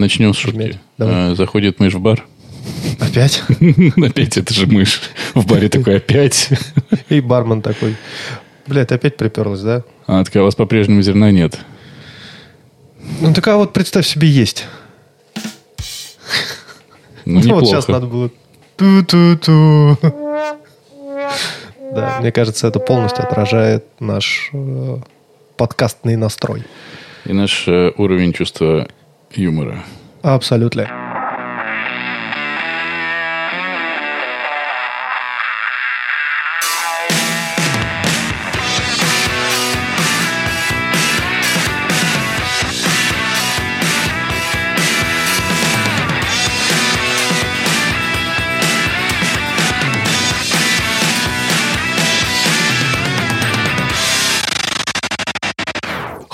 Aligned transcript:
Начнем 0.00 0.32
с 0.32 0.38
шутки. 0.38 0.80
Давай. 0.96 1.32
А, 1.32 1.34
Заходит 1.34 1.78
мышь 1.78 1.92
в 1.92 2.00
бар. 2.00 2.24
Опять? 2.98 3.42
Опять 4.02 4.38
это 4.38 4.54
же 4.54 4.66
мышь. 4.66 5.02
В 5.34 5.46
баре 5.46 5.68
такой 5.68 5.96
опять. 5.98 6.48
И 7.10 7.20
бармен 7.20 7.60
такой. 7.60 7.96
Бля, 8.66 8.86
ты 8.86 8.94
опять 8.94 9.18
приперлась, 9.18 9.60
да? 9.60 9.82
А 10.06 10.24
такая, 10.24 10.42
у 10.42 10.46
вас 10.46 10.54
по-прежнему 10.54 11.02
зерна 11.02 11.30
нет. 11.30 11.58
Ну, 13.20 13.34
такая 13.34 13.56
вот 13.56 13.74
представь 13.74 14.06
себе 14.06 14.26
есть. 14.28 14.64
Ну, 17.26 17.40
Ну, 17.44 17.54
вот 17.56 17.66
сейчас 17.66 17.86
надо 17.88 18.06
было 18.06 18.30
ту-ту-ту. 18.76 19.98
Да, 21.92 22.20
мне 22.20 22.32
кажется, 22.32 22.68
это 22.68 22.78
полностью 22.78 23.22
отражает 23.22 23.84
наш 24.00 24.48
э, 24.54 24.96
подкастный 25.58 26.16
настрой. 26.16 26.64
И 27.26 27.34
наш 27.34 27.68
э, 27.68 27.92
уровень 27.98 28.32
чувства 28.32 28.88
юмора. 29.34 29.84
Абсолютно. 30.22 30.99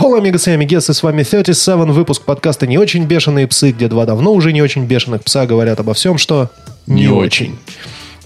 Холла, 0.07 0.19
амигос 0.19 0.47
и 0.47 0.53
амигесы, 0.53 0.95
с 0.95 1.03
вами 1.03 1.25
37, 1.25 1.91
выпуск 1.91 2.23
подкаста 2.23 2.69
«Не 2.69 2.79
очень 2.79 3.07
бешеные 3.07 3.49
псы», 3.49 3.73
где 3.73 3.89
два 3.89 4.07
давно 4.07 4.33
уже 4.35 4.53
не 4.53 4.63
очень 4.63 4.85
бешеных 4.85 5.25
пса 5.25 5.47
говорят 5.47 5.81
обо 5.81 5.95
всем, 5.95 6.17
что 6.17 6.49
Не 6.87 7.09
очень. 7.09 7.59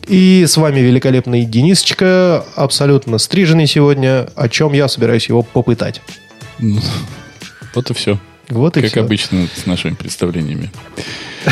И 0.06 0.44
с 0.46 0.58
вами 0.58 0.80
великолепный 0.80 1.46
Денисочка, 1.46 2.44
абсолютно 2.55 3.16
стриженный 3.16 3.66
сегодня, 3.66 4.28
о 4.36 4.50
чем 4.50 4.74
я 4.74 4.88
собираюсь 4.88 5.30
его 5.30 5.42
попытать. 5.42 6.02
Ну, 6.58 6.82
Вот 7.74 7.90
и 7.90 7.94
все. 7.94 8.18
Вот 8.50 8.77
и 8.77 8.83
Как 8.83 8.90
все. 8.90 9.00
обычно 9.00 9.48
с 9.56 9.64
нашими 9.64 9.94
представлениями. 9.94 10.70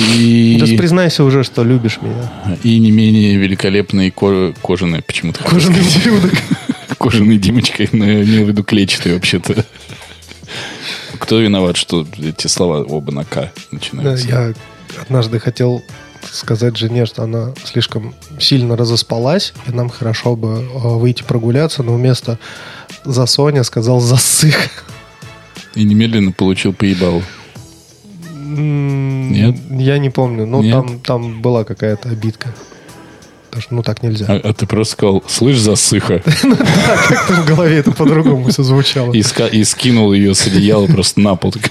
И, 0.00 0.56
Да 0.60 0.66
признайся 0.76 1.24
уже, 1.24 1.42
что 1.44 1.64
любишь 1.64 1.98
меня. 2.00 2.56
и 2.62 2.78
не 2.78 2.90
менее 2.90 3.36
великолепный 3.36 4.10
ко- 4.10 4.52
кожаный, 4.62 5.02
почему-то 5.02 5.42
Кожаный 5.44 5.80
ублюдок. 5.96 6.32
кожаной 6.98 7.38
Димочкой, 7.38 7.88
но 7.92 8.04
я 8.04 8.22
имел 8.22 8.44
в 8.44 8.48
виду 8.48 8.62
клетчатый 8.64 9.14
вообще-то. 9.14 9.64
Кто 11.18 11.40
виноват, 11.40 11.76
что 11.76 12.06
эти 12.18 12.46
слова 12.46 12.82
оба 12.84 13.12
на 13.12 13.24
«К» 13.24 13.34
Да, 13.34 13.50
начинаются? 13.72 14.28
я 14.28 14.54
однажды 15.02 15.40
хотел 15.40 15.82
сказать 16.30 16.76
жене, 16.76 17.06
что 17.06 17.22
она 17.24 17.54
слишком 17.64 18.14
сильно 18.38 18.76
разоспалась, 18.76 19.52
и 19.66 19.72
нам 19.72 19.88
хорошо 19.88 20.36
бы 20.36 20.58
э, 20.60 20.78
выйти 20.96 21.22
прогуляться, 21.22 21.82
но 21.82 21.94
вместо 21.94 22.38
за 23.04 23.26
Соня 23.26 23.64
сказал 23.64 24.00
засых. 24.00 24.56
И 25.74 25.84
немедленно 25.84 26.32
получил 26.32 26.72
поебалу. 26.72 27.22
Нет? 28.56 29.56
Я 29.70 29.98
не 29.98 30.10
помню. 30.10 30.46
Ну, 30.46 30.62
Нет? 30.62 30.72
там, 30.74 31.00
там 31.00 31.42
была 31.42 31.64
какая-то 31.64 32.08
обидка. 32.08 32.54
Потому 33.50 33.62
что, 33.62 33.74
ну, 33.74 33.82
так 33.82 34.02
нельзя. 34.02 34.26
А, 34.28 34.36
а 34.44 34.52
ты 34.52 34.66
просто 34.66 34.92
сказал, 34.92 35.24
слышь, 35.26 35.58
засыха. 35.58 36.22
Да, 36.42 36.96
как-то 37.08 37.34
в 37.34 37.46
голове 37.46 37.78
это 37.78 37.92
по-другому 37.92 38.48
все 38.50 38.62
звучало. 38.62 39.12
И, 39.12 39.20
ска- 39.20 39.50
и 39.50 39.64
скинул 39.64 40.12
ее 40.12 40.34
с 40.34 40.46
одеяла 40.46 40.86
просто 40.86 41.20
на 41.20 41.34
пол. 41.36 41.52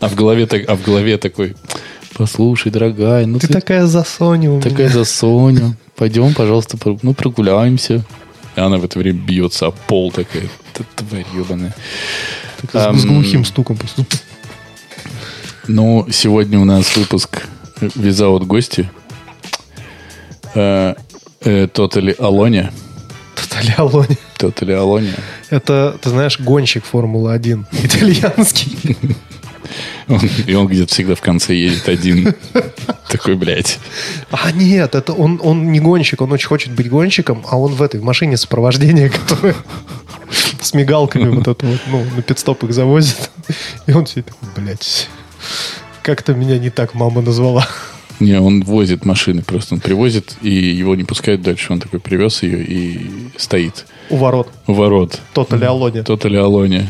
А 0.00 0.08
в 0.08 0.14
голове, 0.14 0.46
так, 0.46 0.68
а 0.68 0.74
в 0.74 0.82
голове 0.82 1.16
такой, 1.16 1.54
послушай, 2.16 2.70
дорогая, 2.72 3.24
ну 3.26 3.38
Ты 3.38 3.46
ты, 3.46 3.52
такая 3.52 3.86
за 3.86 4.04
Соню 4.04 4.50
у 4.54 4.56
меня. 4.56 4.62
такая 4.62 4.88
за 4.88 5.04
Соню. 5.04 5.76
Пойдем, 5.96 6.34
пожалуйста, 6.34 6.76
ну 7.02 7.14
прогуляемся. 7.14 8.04
И 8.56 8.60
она 8.60 8.76
в 8.78 8.84
это 8.84 8.98
время 8.98 9.20
бьется 9.20 9.66
об 9.66 9.74
пол 9.86 10.10
такая. 10.12 10.48
Тварь 10.96 11.24
ебаная. 11.34 11.74
Такая 12.60 12.92
с- 12.92 13.04
глухим 13.04 13.44
стуком. 13.44 13.76
просто. 13.76 14.04
Ну, 15.66 16.06
сегодня 16.10 16.58
у 16.58 16.64
нас 16.64 16.94
выпуск 16.96 17.46
визаут 17.80 18.44
гости. 18.46 18.90
Э, 20.54 20.94
э, 21.40 21.68
Тотали 21.68 22.14
Алоня. 22.18 22.70
Тотали 23.34 23.74
Алони. 23.78 24.18
Тотали 24.36 24.72
Алоня. 24.72 25.14
Это, 25.48 25.96
ты 26.02 26.10
знаешь, 26.10 26.38
гонщик 26.38 26.84
Формулы-1. 26.84 27.64
Итальянский. 27.82 28.96
И 30.46 30.54
он 30.54 30.66
где-то 30.66 30.92
всегда 30.92 31.14
в 31.14 31.22
конце 31.22 31.54
едет 31.54 31.88
один. 31.88 32.34
Такой, 33.08 33.34
блядь. 33.34 33.78
А 34.30 34.52
нет, 34.52 34.94
это 34.94 35.14
он, 35.14 35.40
он 35.42 35.72
не 35.72 35.80
гонщик, 35.80 36.20
он 36.20 36.30
очень 36.32 36.48
хочет 36.48 36.72
быть 36.72 36.90
гонщиком, 36.90 37.42
а 37.48 37.58
он 37.58 37.72
в 37.72 37.80
этой 37.80 38.00
в 38.00 38.04
машине 38.04 38.36
сопровождения, 38.36 39.08
которая 39.08 39.54
с 40.60 40.74
мигалками 40.74 41.28
вот 41.28 41.48
эту 41.48 41.66
вот, 41.66 41.80
ну, 41.86 42.04
на 42.16 42.22
пидстоп 42.22 42.64
их 42.64 42.74
завозит. 42.74 43.30
И 43.86 43.92
он 43.92 44.06
сидит 44.06 44.26
такой, 44.26 44.62
блядь, 44.62 45.08
как-то 46.02 46.34
меня 46.34 46.58
не 46.58 46.70
так 46.70 46.94
мама 46.94 47.20
назвала. 47.22 47.66
Не, 48.20 48.40
он 48.40 48.62
возит 48.62 49.04
машины 49.04 49.42
просто. 49.42 49.74
Он 49.74 49.80
привозит, 49.80 50.36
и 50.40 50.48
его 50.50 50.94
не 50.94 51.02
пускают 51.04 51.42
дальше. 51.42 51.72
Он 51.72 51.80
такой 51.80 51.98
привез 51.98 52.42
ее 52.44 52.62
и 52.64 53.10
стоит 53.36 53.86
У 54.08 54.16
ворот. 54.16 54.48
у 54.68 54.72
ворот. 54.74 55.20
Тотали 55.32 55.64
Алони. 55.64 56.02
Тотали 56.02 56.36
Алоня. 56.36 56.86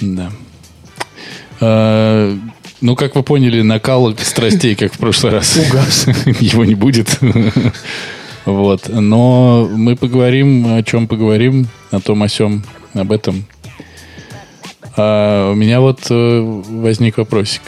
Да. 0.00 0.30
А, 1.60 2.36
Ну, 2.80 2.94
как 2.94 3.16
вы 3.16 3.22
поняли, 3.24 3.62
накал 3.62 4.16
страстей, 4.18 4.76
как 4.76 4.92
в 4.94 4.98
прошлый 4.98 5.32
раз. 5.32 5.56
Угас. 5.56 6.06
Его 6.40 6.64
не 6.64 6.74
будет. 6.74 7.18
Вот. 8.44 8.88
Но 8.88 9.68
мы 9.70 9.94
поговорим, 9.96 10.74
о 10.74 10.82
чем 10.82 11.06
поговорим, 11.08 11.66
о 11.90 12.00
том, 12.00 12.22
о 12.22 12.28
сем, 12.28 12.62
об 12.94 13.12
этом. 13.12 13.44
А 15.00 15.52
у 15.52 15.54
меня 15.54 15.80
вот 15.80 16.10
э, 16.10 16.40
возник 16.40 17.18
вопросик. 17.18 17.62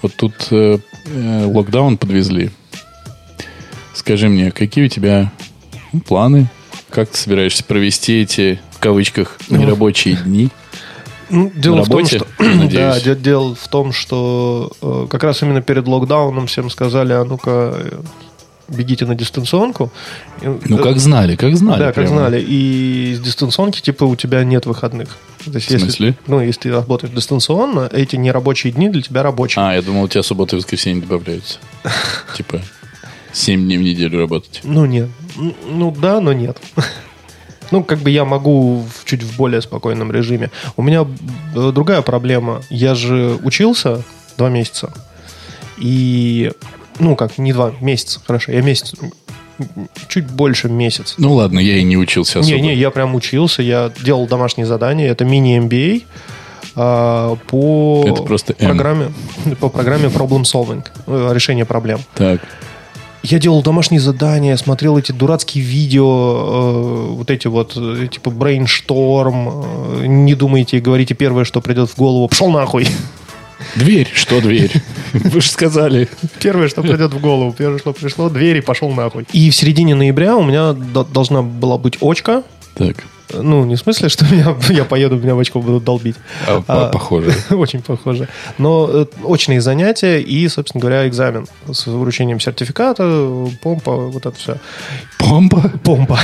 Вот 0.00 0.14
тут 0.16 0.34
э, 0.50 0.78
э, 1.04 1.44
локдаун 1.44 1.98
подвезли. 1.98 2.50
Скажи 3.92 4.30
мне, 4.30 4.50
какие 4.50 4.86
у 4.86 4.88
тебя 4.88 5.30
ну, 5.92 6.00
планы? 6.00 6.48
Как 6.88 7.10
ты 7.10 7.18
собираешься 7.18 7.62
провести 7.62 8.22
эти, 8.22 8.58
в 8.70 8.78
кавычках, 8.78 9.36
нерабочие 9.50 10.16
дни? 10.16 10.48
Ну, 11.28 11.52
дело 11.54 11.76
На 11.76 11.82
в 11.82 11.88
том, 11.88 11.98
работе, 11.98 12.16
что... 12.16 12.26
надеюсь? 12.38 12.72
Да, 12.72 13.00
де- 13.00 13.14
дело 13.16 13.54
в 13.54 13.68
том, 13.68 13.92
что 13.92 14.72
э, 14.80 15.06
как 15.10 15.22
раз 15.22 15.42
именно 15.42 15.60
перед 15.60 15.86
локдауном 15.86 16.46
всем 16.46 16.70
сказали, 16.70 17.12
а 17.12 17.22
ну-ка, 17.24 18.00
бегите 18.70 19.06
на 19.06 19.14
дистанционку. 19.14 19.92
Ну, 20.42 20.78
как 20.78 20.98
знали, 20.98 21.36
как 21.36 21.56
знали. 21.56 21.78
Да, 21.78 21.86
как 21.86 21.94
прямо. 21.96 22.08
знали. 22.08 22.44
И 22.46 23.14
с 23.16 23.20
дистанционки, 23.20 23.80
типа, 23.80 24.04
у 24.04 24.16
тебя 24.16 24.44
нет 24.44 24.66
выходных. 24.66 25.18
То 25.44 25.52
есть, 25.52 25.66
В 25.70 25.78
смысле? 25.78 26.06
Если, 26.08 26.16
ну, 26.26 26.40
если 26.40 26.60
ты 26.60 26.70
работаешь 26.72 27.12
дистанционно, 27.14 27.88
эти 27.92 28.16
нерабочие 28.16 28.72
дни 28.72 28.88
для 28.88 29.02
тебя 29.02 29.22
рабочие. 29.22 29.64
А, 29.64 29.74
я 29.74 29.82
думал, 29.82 30.04
у 30.04 30.08
тебя 30.08 30.22
суббота 30.22 30.56
и 30.56 30.58
воскресенье 30.58 31.02
добавляются. 31.02 31.58
Типа, 32.36 32.60
7 33.32 33.62
дней 33.62 33.78
в 33.78 33.82
неделю 33.82 34.18
работать. 34.18 34.60
Ну, 34.64 34.86
нет. 34.86 35.08
Ну, 35.36 35.90
да, 35.90 36.20
но 36.20 36.32
нет. 36.32 36.58
Ну, 37.72 37.84
как 37.84 38.00
бы 38.00 38.10
я 38.10 38.24
могу 38.24 38.84
в 38.92 39.04
чуть 39.04 39.22
в 39.22 39.36
более 39.36 39.62
спокойном 39.62 40.10
режиме. 40.10 40.50
У 40.76 40.82
меня 40.82 41.06
э, 41.54 41.70
другая 41.72 42.02
проблема. 42.02 42.62
Я 42.68 42.96
же 42.96 43.38
учился 43.44 44.02
два 44.36 44.48
месяца. 44.48 44.92
И, 45.78 46.50
ну, 47.00 47.16
как, 47.16 47.38
не 47.38 47.52
два 47.52 47.72
месяца, 47.80 48.20
хорошо, 48.24 48.52
я 48.52 48.62
месяц, 48.62 48.94
чуть 50.08 50.30
больше 50.30 50.68
месяца. 50.68 51.14
Ну 51.18 51.34
ладно, 51.34 51.58
я 51.58 51.76
и 51.76 51.82
не 51.82 51.96
учился 51.96 52.40
особо. 52.40 52.54
Не, 52.54 52.60
не, 52.60 52.74
я 52.74 52.90
прям 52.90 53.14
учился, 53.14 53.62
я 53.62 53.92
делал 54.02 54.26
домашние 54.26 54.66
задания, 54.66 55.10
это 55.10 55.24
мини-MBA 55.24 56.02
а, 56.76 57.36
по 57.48 58.04
Это 58.06 58.22
просто 58.22 58.54
программе, 58.54 59.12
по 59.60 59.68
программе 59.68 60.08
Problem 60.08 60.42
Solving, 60.42 60.84
э, 61.06 61.30
решение 61.32 61.64
проблем. 61.64 62.00
Так. 62.14 62.40
Я 63.22 63.38
делал 63.38 63.62
домашние 63.62 64.00
задания, 64.00 64.56
смотрел 64.56 64.96
эти 64.96 65.12
дурацкие 65.12 65.62
видео, 65.62 66.06
э, 66.06 67.14
вот 67.16 67.30
эти 67.30 67.48
вот, 67.48 67.74
э, 67.76 68.08
типа 68.10 68.30
брейншторм, 68.30 69.48
э, 70.02 70.06
не 70.06 70.34
думайте 70.34 70.78
и 70.78 70.80
говорите 70.80 71.14
первое, 71.14 71.44
что 71.44 71.60
придет 71.60 71.90
в 71.90 71.96
голову, 71.98 72.28
пошел 72.28 72.50
нахуй. 72.50 72.88
Дверь. 73.76 74.08
Что 74.12 74.40
дверь? 74.40 74.72
Вы 75.12 75.40
же 75.40 75.48
сказали. 75.50 76.08
Первое, 76.40 76.68
что 76.68 76.82
придет 76.82 77.12
в 77.12 77.20
голову, 77.20 77.52
первое, 77.56 77.78
что 77.78 77.92
пришло, 77.92 78.28
дверь 78.28 78.58
и 78.58 78.60
пошел 78.60 78.90
нахуй. 78.90 79.26
И 79.32 79.50
в 79.50 79.56
середине 79.56 79.94
ноября 79.94 80.36
у 80.36 80.42
меня 80.44 80.72
до- 80.72 81.04
должна 81.04 81.42
была 81.42 81.78
быть 81.78 81.98
очка, 82.00 82.42
Так. 82.74 82.96
Ну, 83.32 83.64
не 83.64 83.76
в 83.76 83.78
смысле, 83.78 84.08
что 84.08 84.24
меня, 84.24 84.56
я 84.70 84.84
поеду, 84.84 85.16
меня 85.16 85.36
в 85.36 85.38
очко 85.38 85.60
будут 85.60 85.84
долбить. 85.84 86.16
А, 86.48 86.64
А, 86.66 86.88
Похоже. 86.88 87.32
Очень 87.50 87.80
похоже. 87.80 88.26
Но 88.58 88.88
э, 88.92 89.06
очные 89.22 89.60
занятия 89.60 90.20
и, 90.20 90.48
собственно 90.48 90.80
говоря, 90.80 91.06
экзамен 91.06 91.46
с 91.72 91.86
вручением 91.86 92.40
сертификата, 92.40 93.04
помпа, 93.62 93.94
вот 93.96 94.26
это 94.26 94.36
все. 94.36 94.56
Помпа? 95.18 95.70
Помпа. 95.84 96.18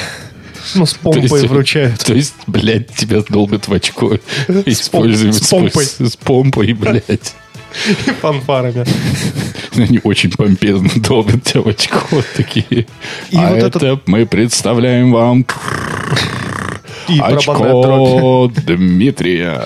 Ну, 0.75 0.87
с 0.87 0.95
помпой 0.95 1.23
есть- 1.23 1.49
вручают. 1.49 2.01
То 2.05 2.15
есть, 2.15 2.35
блядь, 2.47 2.95
тебя 2.95 3.23
долбят 3.29 3.69
в 3.69 3.73
очко. 3.73 4.19
Используем 4.67 5.33
с 5.33 5.49
помпой. 5.49 5.85
С 5.85 6.17
помпой, 6.17 6.73
блядь. 6.73 7.35
И 8.07 8.11
фанфарами. 8.11 8.85
Они 9.77 10.01
очень 10.03 10.31
помпезно 10.31 10.89
долбят 10.97 11.43
тебя 11.45 11.63
в 11.63 11.69
очко. 11.69 12.23
Такие. 12.37 12.87
И 13.31 13.37
а 13.37 13.55
вот 13.55 13.63
это 13.63 14.01
мы 14.07 14.25
представляем 14.27 15.13
вам 15.13 15.45
И 17.09 17.21
очко 17.21 18.51
Дмитрия. 18.67 19.63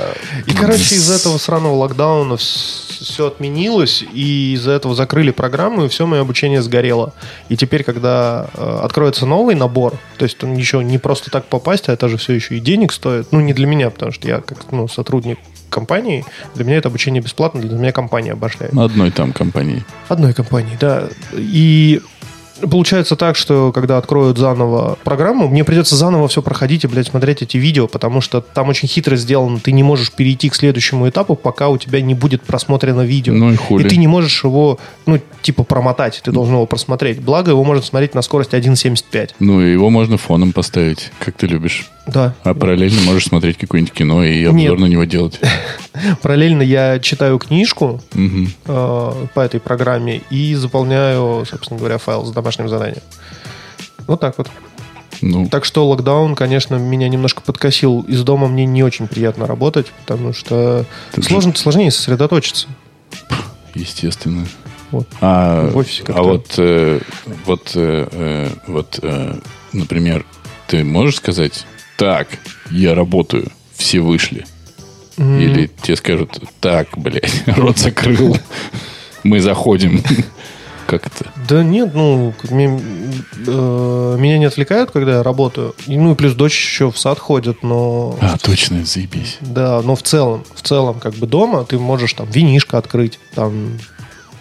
И, 0.46 0.52
короче, 0.52 0.94
из-за 0.94 1.14
этого 1.14 1.38
сраного 1.38 1.74
локдауна 1.74 2.36
все 2.36 3.26
отменилось, 3.26 4.04
и 4.12 4.52
из-за 4.54 4.72
этого 4.72 4.94
закрыли 4.94 5.30
программу, 5.30 5.84
и 5.84 5.88
все 5.88 6.06
мое 6.06 6.20
обучение 6.20 6.62
сгорело. 6.62 7.14
И 7.48 7.56
теперь, 7.56 7.82
когда 7.82 8.48
э, 8.54 8.80
откроется 8.82 9.26
новый 9.26 9.54
набор, 9.54 9.94
то 10.18 10.24
есть 10.24 10.38
там 10.38 10.54
еще 10.54 10.84
не 10.84 10.98
просто 10.98 11.30
так 11.30 11.46
попасть, 11.46 11.88
а 11.88 11.92
это 11.92 12.08
же 12.08 12.18
все 12.18 12.34
еще 12.34 12.56
и 12.56 12.60
денег 12.60 12.92
стоит. 12.92 13.32
Ну, 13.32 13.40
не 13.40 13.54
для 13.54 13.66
меня, 13.66 13.90
потому 13.90 14.12
что 14.12 14.28
я 14.28 14.40
как 14.40 14.70
ну, 14.70 14.86
сотрудник 14.86 15.38
компании, 15.70 16.24
для 16.54 16.64
меня 16.64 16.76
это 16.76 16.88
обучение 16.88 17.22
бесплатно, 17.22 17.60
для 17.60 17.78
меня 17.78 17.92
компания 17.92 18.32
обошляет. 18.32 18.76
Одной 18.76 19.10
там 19.10 19.32
компании. 19.32 19.84
Одной 20.08 20.34
компании, 20.34 20.76
да. 20.78 21.08
И 21.32 22.02
получается 22.68 23.16
так, 23.16 23.36
что 23.36 23.72
когда 23.72 23.98
откроют 23.98 24.38
заново 24.38 24.98
программу, 25.04 25.48
мне 25.48 25.64
придется 25.64 25.96
заново 25.96 26.28
все 26.28 26.42
проходить 26.42 26.84
и, 26.84 26.86
блядь, 26.86 27.06
смотреть 27.08 27.42
эти 27.42 27.56
видео, 27.56 27.86
потому 27.86 28.20
что 28.20 28.40
там 28.40 28.68
очень 28.68 28.88
хитро 28.88 29.16
сделано. 29.16 29.60
Ты 29.60 29.72
не 29.72 29.82
можешь 29.82 30.12
перейти 30.12 30.48
к 30.48 30.54
следующему 30.54 31.08
этапу, 31.08 31.34
пока 31.36 31.68
у 31.68 31.78
тебя 31.78 32.00
не 32.00 32.14
будет 32.14 32.42
просмотрено 32.42 33.02
видео. 33.02 33.32
Ну 33.34 33.52
и 33.52 33.56
хули. 33.56 33.86
И 33.86 33.88
ты 33.88 33.96
не 33.96 34.06
можешь 34.06 34.44
его, 34.44 34.78
ну, 35.06 35.20
типа, 35.42 35.64
промотать. 35.64 36.20
Ты 36.24 36.32
должен 36.32 36.54
его 36.54 36.66
просмотреть. 36.66 37.20
Благо, 37.20 37.50
его 37.50 37.64
можно 37.64 37.82
смотреть 37.82 38.14
на 38.14 38.22
скорости 38.22 38.54
1.75. 38.54 39.30
Ну, 39.40 39.60
и 39.60 39.72
его 39.72 39.90
можно 39.90 40.16
фоном 40.18 40.52
поставить, 40.52 41.10
как 41.18 41.36
ты 41.36 41.46
любишь. 41.46 41.90
Да. 42.06 42.34
А 42.42 42.54
параллельно 42.54 43.00
можешь 43.02 43.26
смотреть 43.26 43.56
какое-нибудь 43.58 43.92
кино 43.94 44.24
и 44.24 44.44
обзор 44.44 44.54
Нет. 44.58 44.78
на 44.80 44.86
него 44.86 45.04
делать. 45.04 45.38
Параллельно 46.22 46.62
я 46.62 46.98
читаю 46.98 47.38
книжку 47.38 48.00
Мгм. 48.14 48.52
э, 48.66 49.12
по 49.34 49.40
этой 49.40 49.60
программе 49.60 50.22
и 50.30 50.54
заполняю, 50.54 51.44
собственно 51.48 51.78
говоря, 51.78 51.98
файл 51.98 52.24
с 52.24 52.32
домашним 52.50 52.68
заданием. 52.68 53.02
Вот 54.06 54.20
так 54.20 54.36
вот. 54.38 54.48
Ну, 55.22 55.48
Так 55.48 55.64
что 55.64 55.86
локдаун, 55.88 56.34
конечно, 56.34 56.76
меня 56.76 57.08
немножко 57.08 57.42
подкосил. 57.42 58.00
Из 58.08 58.22
дома 58.22 58.48
мне 58.48 58.64
не 58.64 58.82
очень 58.82 59.06
приятно 59.06 59.46
работать, 59.46 59.86
потому 60.00 60.32
что 60.32 60.84
Ты 61.12 61.22
сложно, 61.22 61.54
сложнее 61.54 61.90
сосредоточиться. 61.90 62.68
естественно. 63.74 64.46
Вот. 64.90 65.06
А, 65.20 65.68
В 65.70 65.76
офисе 65.76 66.02
а 66.02 66.06
как-то. 66.06 66.22
вот, 66.24 66.54
э, 66.58 67.00
вот, 67.44 67.72
э, 67.74 68.08
э, 68.10 68.48
вот, 68.66 68.98
э, 69.02 69.34
например, 69.72 70.24
ты 70.66 70.82
можешь 70.82 71.16
сказать, 71.18 71.64
так, 71.96 72.26
я 72.70 72.94
работаю, 72.94 73.52
все 73.76 74.00
вышли. 74.00 74.46
М, 75.18 75.38
Или 75.38 75.70
тебе 75.82 75.96
скажут, 75.96 76.40
так, 76.60 76.88
блядь, 76.96 77.42
рот 77.46 77.78
закрыл, 77.78 78.36
мы 79.22 79.40
заходим. 79.40 80.02
Как 80.90 81.06
это? 81.06 81.30
Да 81.48 81.62
нет, 81.62 81.94
ну, 81.94 82.34
ме- 82.50 82.80
э, 83.46 84.16
меня 84.18 84.38
не 84.38 84.44
отвлекают, 84.46 84.90
когда 84.90 85.12
я 85.18 85.22
работаю. 85.22 85.76
И, 85.86 85.96
ну, 85.96 86.12
и 86.12 86.14
плюс 86.16 86.34
дочь 86.34 86.52
еще 86.60 86.90
в 86.90 86.98
сад 86.98 87.20
ходит, 87.20 87.62
но... 87.62 88.18
А, 88.20 88.36
точно, 88.38 88.84
заебись. 88.84 89.38
Да, 89.40 89.82
но 89.82 89.94
в 89.94 90.02
целом, 90.02 90.42
в 90.52 90.62
целом, 90.62 90.98
как 90.98 91.14
бы 91.14 91.28
дома 91.28 91.64
ты 91.64 91.78
можешь 91.78 92.12
там 92.14 92.28
винишко 92.28 92.76
открыть, 92.76 93.20
там, 93.36 93.78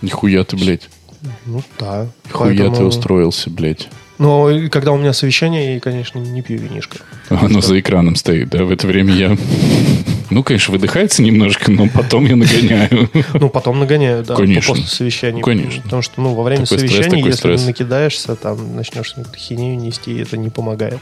Нихуя 0.01 0.43
ты, 0.43 0.57
блядь. 0.57 0.89
ну, 1.45 1.61
да. 1.77 2.07
Хуя 2.31 2.51
ты 2.53 2.57
Поэтому- 2.69 2.87
устроился, 2.87 3.51
блядь. 3.51 3.87
Но 4.17 4.49
когда 4.71 4.91
у 4.91 4.97
меня 4.97 5.13
совещание, 5.13 5.75
я, 5.75 5.79
конечно, 5.79 6.17
не 6.19 6.41
пью 6.41 6.57
винишко. 6.57 6.97
Оно 7.29 7.61
за 7.61 7.79
экраном 7.79 8.15
стоит, 8.15 8.49
да? 8.49 8.63
В 8.65 8.71
это 8.71 8.87
время 8.87 9.13
я... 9.13 9.37
Ну, 10.29 10.43
конечно, 10.43 10.71
выдыхается 10.71 11.21
немножко, 11.23 11.71
но 11.71 11.87
потом 11.87 12.25
я 12.25 12.35
нагоняю. 12.35 13.09
Ну, 13.33 13.49
потом 13.49 13.79
нагоняю, 13.79 14.23
да, 14.23 14.35
Конечно. 14.35 14.73
после 14.73 14.87
совещания. 14.87 15.41
Конечно. 15.41 15.81
Потому 15.83 16.01
что, 16.01 16.21
ну, 16.21 16.33
во 16.33 16.43
время 16.43 16.65
Такой 16.65 16.77
стресс, 16.79 16.91
совещания, 16.91 17.17
такой 17.17 17.29
если 17.29 17.39
стресс. 17.39 17.65
накидаешься, 17.65 18.35
там, 18.35 18.75
начнешь 18.75 19.15
хинею 19.37 19.77
нести, 19.79 20.17
это 20.19 20.37
не 20.37 20.49
помогает 20.49 20.99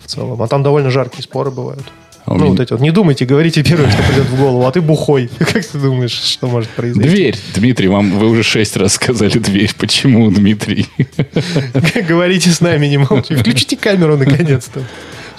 в 0.00 0.06
целом. 0.06 0.42
А 0.42 0.48
там 0.48 0.62
довольно 0.62 0.90
жаркие 0.90 1.22
споры 1.22 1.50
бывают. 1.50 1.84
А 2.26 2.32
ну, 2.34 2.40
меня- 2.40 2.46
вот 2.50 2.60
эти 2.60 2.72
вот. 2.72 2.80
Не 2.80 2.90
думайте, 2.90 3.24
говорите 3.24 3.62
первое, 3.64 3.90
что 3.90 4.02
придет 4.02 4.26
в 4.26 4.36
голову, 4.38 4.66
а 4.66 4.70
ты 4.70 4.80
бухой. 4.80 5.30
Как 5.38 5.64
ты 5.64 5.78
думаешь, 5.78 6.12
что 6.12 6.46
может 6.48 6.68
произойти? 6.70 7.08
Дверь. 7.08 7.36
Дмитрий, 7.54 7.88
вам 7.88 8.18
вы 8.18 8.28
уже 8.28 8.42
шесть 8.42 8.76
раз 8.76 8.94
сказали 8.94 9.38
дверь. 9.38 9.70
Почему, 9.78 10.30
Дмитрий? 10.30 10.86
Говорите 12.08 12.50
с 12.50 12.60
нами, 12.60 12.86
не 12.86 12.98
молчите. 12.98 13.36
Включите 13.36 13.76
камеру, 13.76 14.16
наконец-то. 14.16 14.82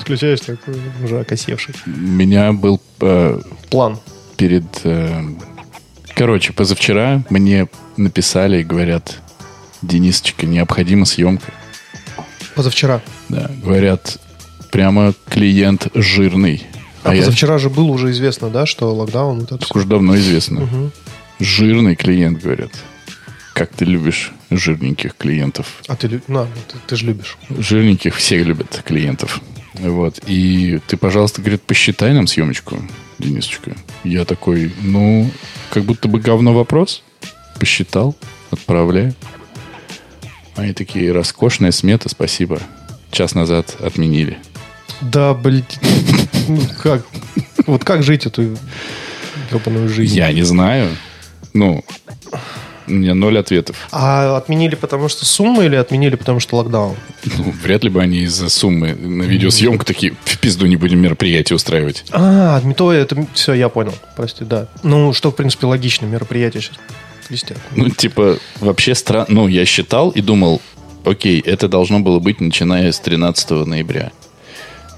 Включаешь 0.02 0.40
такой 0.42 0.76
уже 1.04 1.20
окосевший. 1.20 1.76
У 1.86 1.90
меня 1.90 2.52
был 2.54 2.82
э, 3.00 3.40
План. 3.70 4.00
перед... 4.38 4.66
э, 4.84 5.24
короче, 6.16 6.54
позавчера 6.54 7.24
мне 7.30 7.68
написали 7.98 8.62
и 8.62 8.64
говорят, 8.64 9.20
Денисочка, 9.82 10.46
необходима 10.46 11.06
съемка. 11.06 11.52
Позавчера. 12.56 13.02
Да, 13.30 13.50
говорят, 13.64 14.20
прямо 14.72 15.14
клиент 15.30 15.88
жирный. 15.94 16.66
А, 17.04 17.12
А, 17.12 17.16
я 17.16 17.22
позавчера 17.22 17.58
же 17.58 17.70
было 17.70 17.88
уже 17.92 18.12
известно, 18.12 18.50
да, 18.50 18.66
что 18.66 18.94
локдаун, 18.94 19.40
вот 19.40 19.48
это 19.52 19.58
так 19.58 19.70
все. 19.70 19.80
уж 19.80 19.86
давно 19.86 20.16
известно. 20.18 20.62
Мгм. 20.62 20.92
Жирный 21.40 21.96
клиент, 21.96 22.42
говорят. 22.44 22.72
Как 23.54 23.70
ты 23.74 23.86
любишь 23.86 24.32
жирненьких 24.50 25.16
клиентов? 25.18 25.82
А 25.88 25.96
ты, 25.96 26.22
на, 26.28 26.46
ты, 26.46 26.78
ты 26.88 26.96
же 26.96 27.06
любишь. 27.08 27.38
Жирненьких 27.50 28.16
все 28.16 28.44
любят 28.44 28.82
клиентов. 28.86 29.42
Вот. 29.74 30.20
И 30.28 30.80
ты, 30.88 30.98
пожалуйста, 30.98 31.42
говорит, 31.42 31.62
посчитай 31.62 32.14
нам 32.14 32.28
съемочку, 32.28 32.82
Денисочка. 33.20 33.76
Я 34.04 34.26
такой, 34.26 34.72
ну, 34.82 35.30
как 35.70 35.84
будто 35.84 36.08
бы 36.08 36.20
говно 36.20 36.54
вопрос. 36.54 37.04
Посчитал, 37.60 38.16
отправляю. 38.50 39.14
Они 40.56 40.74
такие, 40.74 41.12
роскошная 41.12 41.72
смета, 41.72 42.10
спасибо. 42.10 42.60
Час 43.12 43.36
назад 43.36 43.78
отменили. 43.80 44.38
Да, 45.02 45.34
блядь. 45.34 45.80
Ну 46.48 46.60
как? 46.82 47.06
Вот 47.68 47.84
как 47.84 48.04
жить 48.04 48.26
эту 48.26 48.58
ебаную 49.52 49.90
жизнь? 49.90 50.16
Я 50.16 50.32
не 50.34 50.44
знаю. 50.44 50.90
Ну, 51.54 51.84
у 52.88 52.92
меня 52.92 53.14
ноль 53.14 53.38
ответов. 53.38 53.88
А 53.92 54.38
отменили 54.38 54.76
потому 54.76 55.10
что 55.10 55.26
сумма 55.26 55.66
или 55.66 55.76
отменили 55.76 56.16
потому 56.16 56.40
что 56.40 56.58
локдаун? 56.58 56.96
Ну, 57.38 57.54
вряд 57.64 57.84
ли 57.84 57.90
бы 57.90 58.02
они 58.02 58.20
из-за 58.20 58.50
суммы 58.50 58.94
на 58.94 59.24
видеосъемку 59.24 59.86
такие, 59.86 60.14
в 60.26 60.38
пизду 60.40 60.66
не 60.66 60.76
будем 60.76 61.00
мероприятие 61.00 61.56
устраивать. 61.56 62.04
А, 62.12 62.62
то 62.76 62.92
это 62.92 63.28
все, 63.34 63.54
я 63.54 63.70
понял. 63.70 63.94
Прости, 64.16 64.46
да. 64.46 64.68
Ну, 64.84 65.14
что, 65.14 65.32
в 65.32 65.36
принципе, 65.36 65.68
логично, 65.68 66.06
мероприятие 66.06 66.62
сейчас 66.62 66.78
вести. 67.30 67.56
Ну, 67.76 67.90
типа, 67.90 68.38
вообще 68.60 68.96
странно. 68.96 69.26
Ну, 69.30 69.48
я 69.48 69.66
считал 69.66 70.10
и 70.12 70.22
думал, 70.22 70.62
окей, 71.06 71.40
это 71.40 71.68
должно 71.68 72.00
было 72.00 72.20
быть 72.20 72.42
начиная 72.42 72.92
с 72.92 73.00
13 73.00 73.66
ноября. 73.66 74.12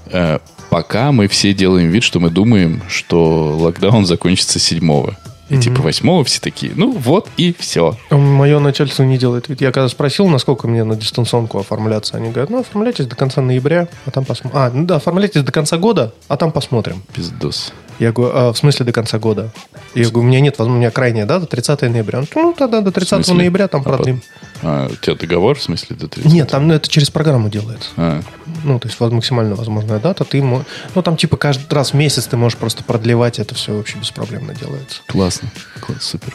Э, 0.06 0.38
пока 0.70 1.12
мы 1.12 1.28
все 1.28 1.54
делаем 1.54 1.90
вид, 1.90 2.02
что 2.02 2.20
мы 2.20 2.30
думаем, 2.30 2.82
что 2.88 3.56
локдаун 3.56 4.06
закончится 4.06 4.58
7 4.58 5.14
И 5.54 5.60
типа 5.60 5.82
8 5.82 6.24
все 6.24 6.40
такие, 6.40 6.72
ну 6.74 6.92
вот 6.92 7.28
и 7.36 7.54
все. 7.58 7.96
Мое 8.10 8.58
начальство 8.58 9.02
не 9.02 9.18
делает 9.18 9.48
вид. 9.48 9.60
Я 9.60 9.72
когда 9.72 9.88
спросил, 9.88 10.26
насколько 10.26 10.66
мне 10.66 10.84
на 10.84 10.96
дистанционку 10.96 11.58
оформляться, 11.58 12.16
они 12.16 12.30
говорят, 12.30 12.50
ну, 12.50 12.60
оформляйтесь 12.60 13.06
до 13.06 13.16
конца 13.16 13.40
ноября, 13.40 13.88
а 14.06 14.10
там 14.10 14.24
посмотрим. 14.24 14.60
А, 14.60 14.70
ну 14.70 14.84
да, 14.84 14.96
оформляйтесь 14.96 15.42
до 15.42 15.52
конца 15.52 15.78
года, 15.78 16.12
а 16.28 16.36
там 16.36 16.52
посмотрим. 16.52 17.02
Пиздос. 17.12 17.72
Я 17.98 18.12
говорю, 18.12 18.32
а, 18.34 18.52
в 18.52 18.58
смысле 18.58 18.86
до 18.86 18.92
конца 18.92 19.18
года? 19.18 19.50
Я 19.94 20.04
говорю, 20.04 20.20
у 20.20 20.22
меня 20.24 20.40
нет, 20.40 20.58
у 20.58 20.68
меня 20.68 20.90
крайняя 20.90 21.26
дата 21.26 21.46
30 21.46 21.82
ноября. 21.82 22.20
Он, 22.20 22.26
Ну, 22.34 22.52
тогда 22.52 22.80
до 22.80 22.90
30 22.90 23.12
В 23.12 23.14
смысле? 23.16 23.34
ноября 23.34 23.68
там 23.68 23.82
А 23.82 23.84
продлим. 23.84 24.22
А, 24.62 24.88
у 24.90 24.96
тебя 24.96 25.14
договор, 25.14 25.56
в 25.58 25.62
смысле, 25.62 25.96
до 25.96 26.08
30? 26.08 26.32
Нет, 26.32 26.50
там 26.50 26.66
ну, 26.66 26.74
это 26.74 26.88
через 26.88 27.10
программу 27.10 27.48
делается. 27.48 27.90
А, 27.96 28.20
Ну, 28.64 28.78
то 28.80 28.88
есть 28.88 28.98
вот 28.98 29.12
максимально 29.12 29.54
возможная 29.54 30.00
дата. 30.00 30.24
Ты, 30.24 30.42
ну, 30.42 30.64
там 31.02 31.16
типа 31.16 31.36
каждый 31.36 31.72
раз 31.72 31.92
в 31.92 31.94
месяц 31.94 32.24
ты 32.26 32.36
можешь 32.36 32.58
просто 32.58 32.82
продлевать, 32.82 33.38
это 33.38 33.54
все 33.54 33.76
вообще 33.76 33.98
беспроблемно 33.98 34.54
делается. 34.54 35.00
классно. 35.06 35.50
Класс, 35.80 36.02
супер. 36.02 36.34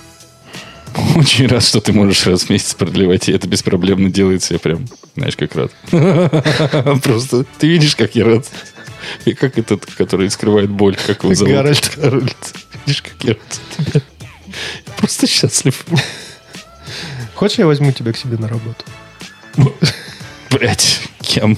Очень 1.16 1.48
рад, 1.48 1.64
что 1.64 1.82
ты 1.82 1.94
можешь 1.94 2.26
раз 2.26 2.44
в 2.44 2.50
месяц 2.50 2.74
продлевать, 2.74 3.30
и 3.30 3.32
это 3.32 3.48
беспроблемно 3.48 4.10
делается. 4.10 4.54
Я 4.54 4.60
прям, 4.60 4.88
знаешь, 5.16 5.36
как 5.36 5.56
рад. 5.56 5.72
Просто 7.04 7.46
ты 7.60 7.68
видишь, 7.68 7.96
как 7.96 8.16
я 8.16 8.26
рад. 8.26 8.46
И 9.26 9.34
как 9.34 9.58
этот, 9.58 9.86
который 9.86 10.30
скрывает 10.30 10.70
боль, 10.70 10.96
как 10.96 11.24
его 11.24 11.34
зовут? 11.34 11.54
Гарольд. 11.54 11.92
Гарольд. 11.98 12.54
Видишь, 12.86 13.02
как 13.02 13.24
я 13.24 13.36
тебя. 13.36 14.02
Просто 14.98 15.28
счастлив. 15.28 15.86
Хочешь, 17.36 17.60
я 17.60 17.68
возьму 17.68 17.92
тебя 17.92 18.12
к 18.12 18.18
себе 18.18 18.38
на 18.38 18.48
работу? 18.48 18.84
Блять, 20.52 21.02
кем? 21.22 21.58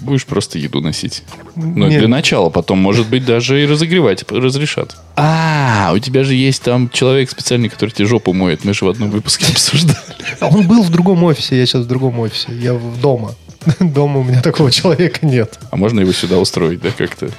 Будешь 0.00 0.24
просто 0.24 0.58
еду 0.58 0.80
носить. 0.80 1.22
Ну, 1.56 1.88
Нет. 1.88 1.98
для 1.98 2.08
начала, 2.08 2.48
потом, 2.48 2.78
может 2.78 3.06
быть, 3.08 3.26
даже 3.26 3.62
и 3.62 3.66
разогревать 3.66 4.24
разрешат. 4.30 4.96
А, 5.16 5.92
у 5.94 5.98
тебя 5.98 6.24
же 6.24 6.34
есть 6.34 6.62
там 6.62 6.88
человек 6.88 7.30
специальный, 7.30 7.68
который 7.68 7.90
тебе 7.90 8.06
жопу 8.06 8.32
моет. 8.32 8.64
Мы 8.64 8.72
же 8.72 8.86
в 8.86 8.88
одном 8.88 9.10
выпуске 9.10 9.46
обсуждали. 9.50 9.98
А 10.40 10.46
он 10.48 10.66
был 10.66 10.82
в 10.82 10.90
другом 10.90 11.22
офисе, 11.24 11.58
я 11.58 11.66
сейчас 11.66 11.84
в 11.84 11.86
другом 11.86 12.18
офисе. 12.20 12.48
Я 12.50 12.72
дома. 13.02 13.34
Дома 13.80 14.20
у 14.20 14.24
меня 14.24 14.42
такого 14.42 14.70
человека 14.70 15.24
нет. 15.26 15.58
А 15.70 15.76
можно 15.76 16.00
его 16.00 16.12
сюда 16.12 16.38
устроить, 16.38 16.80
да, 16.80 16.90
как-то? 16.90 17.30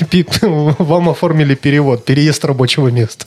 Вам 0.42 1.08
оформили 1.08 1.54
перевод, 1.54 2.04
переезд 2.04 2.44
рабочего 2.44 2.88
места. 2.88 3.26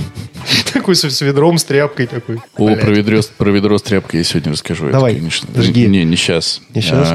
Такой 0.72 0.94
с 0.94 1.20
ведром, 1.20 1.58
с 1.58 1.64
тряпкой 1.64 2.06
такой. 2.06 2.38
О, 2.56 2.76
про 2.76 2.90
ведро, 2.90 3.20
про 3.36 3.50
ведро 3.50 3.78
с 3.78 3.82
тряпкой 3.82 4.20
я 4.20 4.24
сегодня 4.24 4.52
расскажу. 4.52 4.90
Давай, 4.90 5.12
Это, 5.12 5.20
конечно. 5.20 5.62
жги. 5.62 5.86
Не, 5.86 6.04
не 6.04 6.16
сейчас. 6.16 6.60
Не 6.74 6.80
щас? 6.80 7.12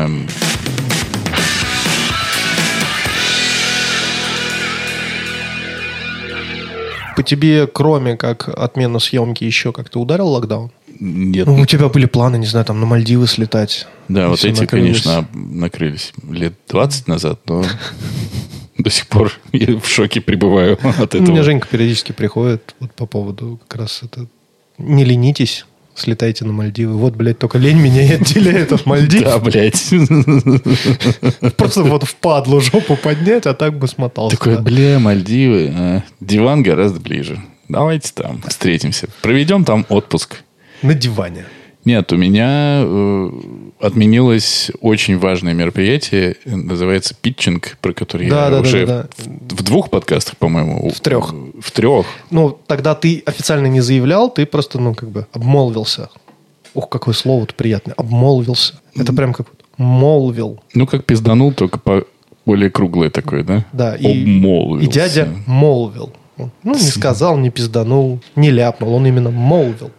По 7.15 7.23
тебе, 7.23 7.67
кроме 7.67 8.17
как 8.17 8.49
отмена 8.49 8.99
съемки, 8.99 9.43
еще 9.43 9.71
как-то 9.71 9.99
ударил 9.99 10.27
локдаун? 10.27 10.71
Нет. 11.01 11.48
Ну, 11.48 11.55
у 11.55 11.65
тебя 11.65 11.89
были 11.89 12.05
планы, 12.05 12.38
не 12.38 12.46
знаю, 12.46 12.65
там 12.65 12.79
на 12.79 12.86
Мальдивы 12.86 13.27
слетать. 13.27 13.88
да, 14.08 14.29
вот 14.29 14.39
эти, 14.46 14.62
накрылось. 14.62 15.01
конечно, 15.03 15.27
накрылись 15.34 16.13
лет 16.29 16.53
20 16.70 17.08
назад, 17.08 17.39
но 17.48 17.65
до 18.77 18.89
сих 18.89 19.08
пор 19.08 19.34
я 19.51 19.77
в 19.79 19.88
шоке 19.88 20.22
пребываю 20.22 20.77
от 21.00 21.13
Ну, 21.13 21.22
этого. 21.24 21.43
Женька 21.43 21.67
периодически 21.67 22.12
приходит 22.13 22.75
вот 22.79 22.93
по 22.93 23.05
поводу 23.05 23.60
как 23.67 23.81
раз 23.81 24.01
это... 24.03 24.27
Не 24.77 25.03
ленитесь, 25.03 25.65
слетайте 25.96 26.46
на 26.46 26.53
Мальдивы. 26.53 26.93
Вот, 26.93 27.15
блядь, 27.15 27.38
только 27.39 27.58
лень 27.58 27.77
меня 27.79 28.01
и 28.03 28.13
отделяет 28.15 28.72
от 28.72 28.86
Мальдив. 28.86 29.24
Да, 29.24 29.38
блядь. 29.39 29.91
Просто 31.58 31.84
вот 31.84 32.03
впадлу 32.03 32.62
жопу 32.62 32.96
поднять, 32.96 33.46
а 33.46 33.53
так 33.53 33.77
бы 33.77 33.88
смотался. 33.88 34.38
Такой, 34.38 34.60
бля, 34.62 35.00
Мальдивы. 35.00 35.72
а, 35.75 36.03
Диван 36.20 36.63
гораздо 36.63 37.00
ближе. 37.00 37.39
Давайте 37.70 38.12
там 38.13 38.41
встретимся. 38.48 39.08
Проведем 39.22 39.63
там 39.63 39.86
отпуск. 39.89 40.43
На 40.81 40.93
диване. 40.93 41.45
Нет, 41.83 42.13
у 42.13 42.15
меня 42.17 42.81
э, 42.83 43.29
отменилось 43.79 44.71
очень 44.81 45.17
важное 45.17 45.53
мероприятие, 45.53 46.35
называется 46.45 47.15
питчинг, 47.19 47.77
про 47.81 47.93
который 47.93 48.29
Да, 48.29 48.45
я 48.45 48.50
да, 48.51 48.55
да, 48.57 48.61
уже 48.61 48.85
да, 48.85 49.07
В, 49.17 49.55
в 49.55 49.63
двух 49.63 49.89
подкастах, 49.89 50.38
по-моему. 50.38 50.91
В 50.91 51.00
трех. 51.00 51.33
В 51.59 51.71
трех. 51.71 52.05
Ну, 52.29 52.57
тогда 52.67 52.93
ты 52.93 53.23
официально 53.25 53.65
не 53.65 53.81
заявлял, 53.81 54.29
ты 54.29 54.45
просто, 54.45 54.79
ну, 54.79 54.93
как 54.93 55.09
бы 55.09 55.25
обмолвился. 55.33 56.09
Ух, 56.75 56.88
какое 56.88 57.15
слово-то 57.15 57.55
приятное. 57.55 57.95
Обмолвился. 57.95 58.75
Это 58.95 59.11
прям 59.11 59.33
как 59.33 59.47
молвил. 59.77 60.59
Ну, 60.75 60.85
как 60.85 61.05
пизданул, 61.05 61.51
только 61.51 61.79
по 61.79 62.05
более 62.45 62.69
круглое 62.69 63.09
такое, 63.09 63.43
да? 63.43 63.65
Да, 63.73 63.95
и, 63.95 64.21
Обмолвился. 64.21 64.89
и 64.89 64.93
дядя 64.93 65.29
молвил. 65.47 66.11
Ну, 66.38 66.73
не 66.73 66.79
сказал, 66.79 67.38
не 67.38 67.50
пизданул, 67.50 68.19
не 68.35 68.51
ляпнул, 68.51 68.93
он 68.93 69.05
именно 69.05 69.31
молвил. 69.31 69.91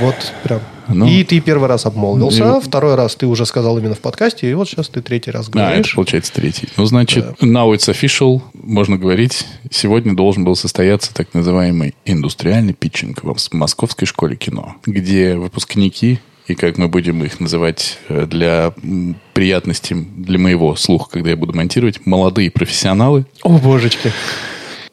Вот 0.00 0.32
прям. 0.44 0.60
Ну. 0.90 1.06
и 1.06 1.22
ты 1.22 1.40
первый 1.40 1.68
раз 1.68 1.84
обмолвился, 1.84 2.44
Ну. 2.46 2.60
второй 2.62 2.94
раз 2.94 3.14
ты 3.14 3.26
уже 3.26 3.44
сказал 3.44 3.76
именно 3.78 3.94
в 3.94 3.98
подкасте, 3.98 4.50
и 4.50 4.54
вот 4.54 4.68
сейчас 4.70 4.88
ты 4.88 5.02
третий 5.02 5.30
раз 5.30 5.48
А, 5.48 5.50
это 5.50 5.58
говоришь. 5.58 5.94
получается 5.94 6.32
третий. 6.32 6.68
Ну, 6.78 6.86
значит, 6.86 7.24
now 7.42 7.74
it's 7.74 7.90
official, 7.92 8.40
можно 8.54 8.96
говорить. 8.96 9.44
Сегодня 9.70 10.16
должен 10.16 10.44
был 10.44 10.56
состояться 10.56 11.12
так 11.12 11.34
называемый 11.34 11.94
индустриальный 12.06 12.72
питчинг 12.72 13.22
в 13.22 13.36
Московской 13.52 14.06
школе 14.06 14.36
кино, 14.36 14.76
где 14.86 15.34
выпускники, 15.36 16.20
и 16.46 16.54
как 16.54 16.78
мы 16.78 16.88
будем 16.88 17.22
их 17.22 17.38
называть 17.38 17.98
э, 18.08 18.24
для 18.24 18.72
приятности 19.34 19.92
для 20.16 20.38
моего 20.38 20.74
слуха, 20.76 21.10
когда 21.10 21.28
я 21.30 21.36
буду 21.36 21.52
монтировать, 21.54 22.06
молодые 22.06 22.50
профессионалы 22.50 23.26
О, 23.42 23.58
божечки. 23.58 24.10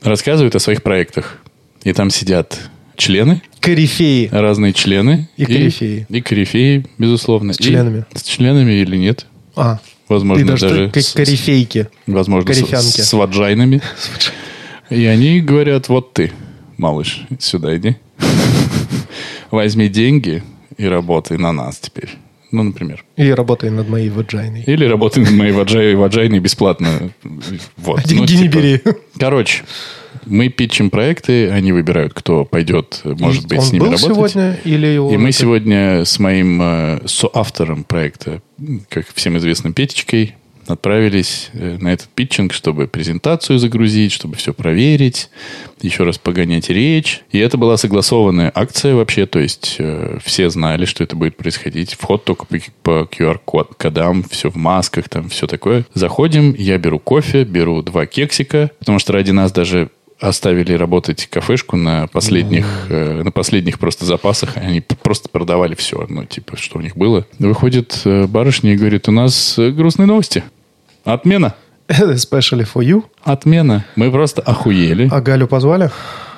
рассказывают 0.01 0.55
о 0.55 0.60
своих 0.60 0.84
проектах. 0.84 1.38
И 1.84 1.93
там 1.93 2.10
сидят 2.10 2.60
члены, 2.98 3.42
Корифеи. 3.60 4.30
разные 4.32 4.74
члены. 4.74 5.28
И 5.38 5.46
корифеи. 5.46 6.06
И 6.10 6.22
корифеи, 6.22 6.86
безусловно. 6.98 7.54
С 7.54 7.58
членами. 7.58 8.06
И 8.14 8.18
с 8.18 8.24
членами 8.24 8.72
или 8.74 8.96
нет. 8.98 9.25
А, 9.56 9.80
Возможно, 10.08 10.46
даже, 10.46 10.70
даже 10.70 10.90
как 10.90 11.04
с- 11.04 11.14
корифейки. 11.14 11.88
возможно, 12.08 12.54
с, 12.54 12.58
Корефянки. 12.58 13.02
с 13.02 13.14
ваджайнами. 13.14 13.82
И 14.90 15.06
они 15.06 15.42
говорят, 15.42 15.90
вот 15.90 16.14
ты, 16.14 16.32
малыш, 16.78 17.25
сюда 17.40 17.75
иди. 17.75 17.96
Возьми 19.52 19.88
деньги 19.90 20.44
и 20.78 20.86
работай 20.86 21.38
на 21.38 21.52
нас 21.54 21.78
теперь. 21.80 22.10
Ну, 22.52 22.64
например. 22.64 23.04
И 23.18 23.30
работай 23.32 23.70
над 23.70 23.90
моей 23.90 24.10
ваджайной. 24.10 24.64
Или 24.66 24.86
работай 24.86 25.24
на 25.24 25.32
моей 25.32 25.52
ваджай, 25.52 25.96
ваджайной 25.96 26.40
бесплатно. 26.40 27.12
Вот. 27.78 28.04
Деньги 28.04 28.34
Ну, 28.34 28.40
не 28.40 28.50
типа, 28.50 28.58
бери. 28.58 28.82
Короче, 29.20 29.64
мы 30.25 30.50
питчим 30.50 30.90
проекты, 30.90 31.50
они 31.50 31.72
выбирают, 31.72 32.14
кто 32.14 32.46
пойдет, 32.46 33.02
может 33.04 33.48
быть, 33.48 33.60
Он 33.60 33.66
с 33.66 33.72
ними 33.72 33.80
был 33.82 33.92
работать. 33.92 34.16
сегодня 34.16 34.60
или 34.64 34.88
его... 34.88 35.12
И 35.12 35.18
мы 35.18 35.32
сегодня 35.32 36.06
с 36.06 36.20
моим 36.20 36.62
э, 36.62 37.02
соавтором 37.06 37.84
проекта, 37.84 38.42
как 38.90 39.06
всем 39.14 39.38
известным 39.38 39.74
Петечкой, 39.74 40.36
отправились 40.67 41.50
э, 41.53 41.77
на 41.79 41.93
этот 41.93 42.07
питчинг, 42.10 42.53
чтобы 42.53 42.88
презентацию 42.88 43.60
загрузить, 43.60 44.12
чтобы 44.12 44.36
все 44.36 44.53
проверить, 44.53 45.29
еще 45.81 46.03
раз 46.03 46.17
погонять 46.17 46.69
речь. 46.69 47.22
И 47.31 47.39
это 47.39 47.57
была 47.57 47.77
согласованная 47.77 48.51
акция 48.53 48.95
вообще, 48.95 49.25
то 49.25 49.39
есть 49.39 49.75
э, 49.79 50.17
все 50.24 50.50
знали, 50.50 50.86
что 50.86 51.03
это 51.03 51.15
будет 51.15 51.38
происходить. 51.38 51.93
Вход 51.93 52.24
только 52.24 52.45
по, 52.45 52.57
по 52.84 53.10
QR-кодам, 53.12 54.24
все 54.29 54.50
в 54.50 54.55
масках, 54.55 55.10
там 55.10 55.29
все 55.29 55.48
такое. 55.48 55.86
Заходим, 55.93 56.53
я 56.57 56.77
беру 56.77 57.00
кофе, 57.00 57.43
беру 57.43 57.81
два 57.81 58.05
кексика, 58.05 58.72
потому 58.79 59.00
что 59.00 59.13
ради 59.13 59.31
нас 59.31 59.51
даже 59.51 59.89
оставили 60.19 60.74
работать 60.74 61.27
кафешку 61.27 61.75
на 61.75 62.07
последних, 62.07 62.65
э, 62.89 63.24
на 63.24 63.31
последних 63.31 63.79
просто 63.79 64.05
запасах. 64.05 64.57
Они 64.57 64.81
просто 64.81 65.29
продавали 65.29 65.75
все, 65.75 66.05
ну, 66.10 66.25
типа, 66.25 66.57
что 66.57 66.79
у 66.79 66.81
них 66.81 66.95
было. 66.95 67.25
Выходит 67.39 68.01
э, 68.05 68.25
барышня 68.25 68.74
и 68.74 68.77
говорит, 68.77 69.10
у 69.10 69.12
нас 69.12 69.60
э, 69.60 69.72
грустные 69.72 70.07
новости. 70.07 70.43
Отмена. 71.06 71.56
Especially 71.88 72.68
for 72.72 72.84
you. 72.84 73.04
Отмена. 73.24 73.86
Мы 73.96 74.12
просто 74.12 74.42
охуели. 74.42 75.08
А 75.12 75.22
Галю 75.22 75.48
позвали? 75.48 75.92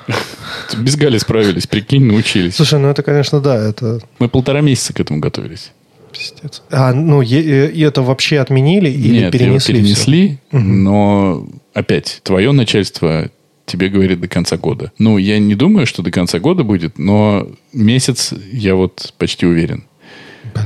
Без 0.78 0.96
Гали 0.96 1.18
справились, 1.18 1.66
прикинь, 1.66 2.04
научились. 2.04 2.56
Слушай, 2.56 2.78
ну 2.78 2.88
это, 2.88 3.02
конечно, 3.02 3.40
да, 3.40 3.56
это 3.56 4.00
Мы 4.18 4.28
полтора 4.28 4.60
месяца 4.60 4.92
к 4.92 5.00
этому 5.00 5.20
готовились. 5.20 5.72
пиздец. 6.12 6.62
А, 6.70 6.92
ну, 6.92 7.22
э, 7.22 7.70
и 7.70 7.80
это 7.80 8.02
вообще 8.02 8.38
отменили 8.38 8.90
или 8.90 9.20
Нет, 9.20 9.32
перенесли? 9.32 9.74
его 9.74 9.84
перенесли, 9.86 10.38
но 10.52 11.46
опять, 11.74 12.20
твое 12.22 12.52
начальство 12.52 13.30
тебе 13.66 13.88
говорит 13.90 14.20
до 14.20 14.28
конца 14.28 14.56
года. 14.56 14.92
Ну, 14.98 15.18
я 15.18 15.38
не 15.38 15.54
думаю, 15.54 15.86
что 15.86 16.02
до 16.02 16.10
конца 16.10 16.38
года 16.38 16.64
будет, 16.64 16.98
но 16.98 17.46
месяц 17.72 18.32
я 18.50 18.74
вот 18.74 19.12
почти 19.18 19.46
уверен. 19.46 19.84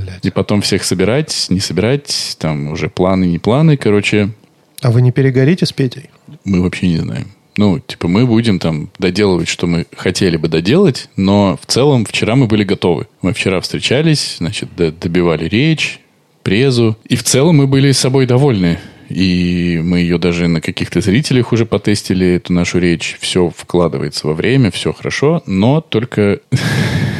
Блядь. 0.02 0.24
И 0.24 0.30
потом 0.30 0.60
всех 0.62 0.84
собирать, 0.84 1.46
не 1.48 1.60
собирать, 1.60 2.36
там 2.38 2.68
уже 2.68 2.88
планы, 2.88 3.24
не 3.24 3.38
планы, 3.38 3.76
короче, 3.76 4.30
А 4.80 4.90
вы 4.90 5.02
не 5.02 5.12
перегорите 5.12 5.66
с 5.66 5.72
Петей? 5.72 6.10
мы 6.44 6.62
вообще 6.62 6.88
не 6.88 6.96
знаем. 6.98 7.28
Ну, 7.58 7.78
типа, 7.78 8.08
мы 8.08 8.26
будем 8.26 8.58
там 8.58 8.88
доделывать, 8.98 9.46
что 9.48 9.66
мы 9.66 9.86
хотели 9.94 10.38
бы 10.38 10.48
доделать, 10.48 11.10
но 11.16 11.58
в 11.60 11.66
целом 11.66 12.06
вчера 12.06 12.34
мы 12.34 12.46
были 12.46 12.64
готовы. 12.64 13.06
Мы 13.20 13.34
вчера 13.34 13.60
встречались, 13.60 14.36
значит, 14.38 14.70
добивали 14.74 15.46
речь, 15.48 16.00
презу, 16.42 16.96
и 17.06 17.14
в 17.16 17.22
целом 17.22 17.56
мы 17.58 17.66
были 17.66 17.92
с 17.92 17.98
собой 17.98 18.24
довольны. 18.26 18.78
И 19.10 19.78
мы 19.84 19.98
ее 19.98 20.16
даже 20.16 20.48
на 20.48 20.62
каких-то 20.62 21.02
зрителях 21.02 21.52
уже 21.52 21.66
потестили, 21.66 22.26
эту 22.36 22.54
нашу 22.54 22.78
речь. 22.78 23.18
Все 23.20 23.52
вкладывается 23.54 24.26
во 24.26 24.32
время, 24.32 24.70
все 24.70 24.94
хорошо, 24.94 25.42
но 25.44 25.82
только 25.82 26.40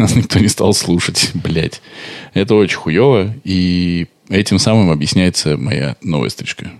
нас 0.02 0.14
никто 0.16 0.38
не 0.38 0.48
стал 0.48 0.72
слушать, 0.74 1.30
блядь. 1.34 1.80
Это 2.34 2.54
очень 2.54 2.76
хуево, 2.76 3.34
и 3.44 4.06
этим 4.28 4.58
самым 4.58 4.90
объясняется 4.90 5.56
моя 5.56 5.96
новая 6.02 6.28
стрижка. 6.30 6.70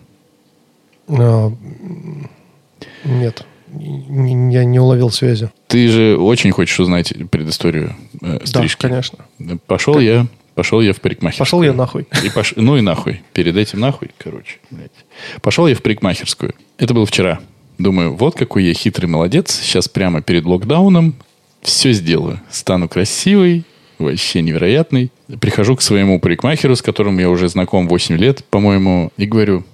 А, 1.09 1.53
нет. 3.05 3.45
Я 3.73 4.65
не 4.65 4.81
уловил 4.81 5.11
связи. 5.11 5.51
Ты 5.69 5.89
же 5.89 6.17
очень 6.19 6.51
хочешь 6.51 6.79
узнать 6.81 7.13
предысторию 7.31 7.95
э, 8.21 8.41
стрижки. 8.45 8.83
Да, 8.83 8.89
конечно. 8.89 9.19
Пошел 9.67 10.01
я, 10.01 10.27
пошел 10.57 10.81
я 10.81 10.93
в 10.93 11.01
парикмахерскую. 11.01 11.45
Пошел 11.47 11.63
я 11.63 11.73
нахуй. 11.73 12.09
И 12.25 12.29
пош- 12.29 12.55
Ну 12.57 12.77
и 12.77 12.81
нахуй. 12.81 13.23
Перед 13.33 13.57
этим 13.57 13.79
нахуй, 13.81 14.11
короче. 14.19 14.59
блядь. 14.71 14.91
Пошел 15.41 15.69
я 15.69 15.77
в 15.77 15.83
парикмахерскую. 15.83 16.55
Это 16.79 16.95
было 16.95 17.07
вчера. 17.07 17.39
Думаю, 17.79 18.15
вот 18.17 18.35
какой 18.35 18.65
я 18.65 18.75
хитрый 18.75 19.09
молодец. 19.09 19.61
Сейчас 19.63 19.89
прямо 19.89 20.21
перед 20.21 20.45
локдауном 20.45 21.15
все 21.63 21.93
сделаю. 21.93 22.41
Стану 22.51 22.89
красивый, 22.89 23.65
вообще 23.99 24.43
невероятный. 24.43 25.11
Прихожу 25.41 25.77
к 25.77 25.83
своему 25.83 26.21
парикмахеру, 26.21 26.77
с 26.77 26.83
которым 26.83 27.19
я 27.19 27.29
уже 27.29 27.49
знаком 27.49 27.89
8 27.89 28.17
лет, 28.17 28.45
по-моему, 28.47 29.13
и 29.17 29.27
говорю, 29.27 29.65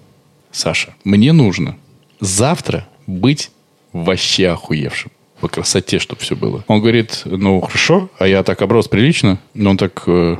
Саша, 0.50 0.95
мне 1.05 1.33
нужно 1.33 1.76
завтра 2.21 2.88
быть 3.07 3.50
вообще 3.93 4.49
охуевшим. 4.49 5.11
По 5.40 5.49
красоте, 5.49 5.99
чтобы 5.99 6.23
все 6.23 6.35
было. 6.35 6.64
Он 6.66 6.81
говорит, 6.81 7.23
ну, 7.26 7.61
хорошо, 7.61 8.11
а 8.19 8.26
я 8.26 8.43
так 8.43 8.62
оброс 8.62 8.88
прилично. 8.88 9.38
Но 9.52 9.71
он 9.71 9.76
так 9.76 10.02
э, 10.07 10.38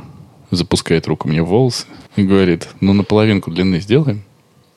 запускает 0.49 1.07
руку 1.07 1.27
мне 1.27 1.43
в 1.43 1.47
волосы 1.47 1.85
и 2.15 2.23
говорит, 2.23 2.67
ну, 2.81 2.93
на 2.93 3.03
половинку 3.03 3.51
длины 3.51 3.79
сделаем. 3.79 4.23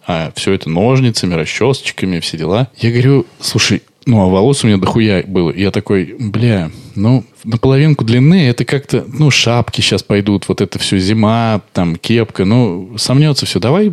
А 0.07 0.31
все 0.37 0.53
это 0.53 0.69
ножницами, 0.69 1.35
расчесочками, 1.35 2.21
все 2.21 2.37
дела. 2.37 2.69
Я 2.77 2.91
говорю, 2.91 3.27
слушай, 3.41 3.83
Ну, 4.07 4.21
а 4.21 4.28
волос 4.28 4.64
у 4.64 4.66
меня 4.66 4.78
дохуя 4.78 5.23
было. 5.26 5.52
Я 5.52 5.71
такой, 5.71 6.16
бля, 6.19 6.71
ну, 6.95 7.25
на 7.45 7.59
половинку 7.59 8.04
длины 8.04 8.49
это 8.49 8.64
как-то, 8.64 9.04
ну, 9.07 9.30
шапки 9.30 9.80
сейчас 9.80 10.02
пойдут, 10.02 10.49
вот 10.49 10.61
это 10.61 10.78
все 10.78 10.99
зима, 10.99 11.61
там, 11.73 11.97
кепка, 11.97 12.45
ну, 12.45 12.95
сомнется 12.97 13.47
все. 13.47 13.61
Давай 13.61 13.92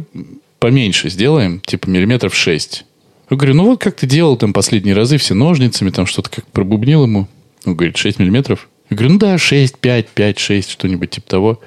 поменьше 0.59 1.09
сделаем, 1.09 1.59
типа 1.59 1.89
миллиметров 1.89 2.35
6. 2.35 2.85
Я 3.29 3.37
говорю, 3.37 3.55
ну 3.55 3.65
вот 3.65 3.81
как 3.81 3.95
ты 3.95 4.07
делал 4.07 4.37
там 4.37 4.53
последние 4.53 4.95
разы, 4.95 5.17
все 5.17 5.33
ножницами, 5.33 5.89
там 5.89 6.05
что-то 6.05 6.29
как 6.29 6.47
пробубнил 6.47 7.03
ему. 7.03 7.27
Он 7.65 7.75
говорит, 7.75 7.97
6 7.97 8.19
миллиметров. 8.19 8.69
Я 8.89 8.95
говорю, 8.95 9.13
ну 9.13 9.19
да, 9.19 9.37
6, 9.37 9.77
5, 9.77 10.07
5, 10.09 10.39
6, 10.39 10.69
что-нибудь 10.71 11.09
типа 11.09 11.29
того. 11.29 11.61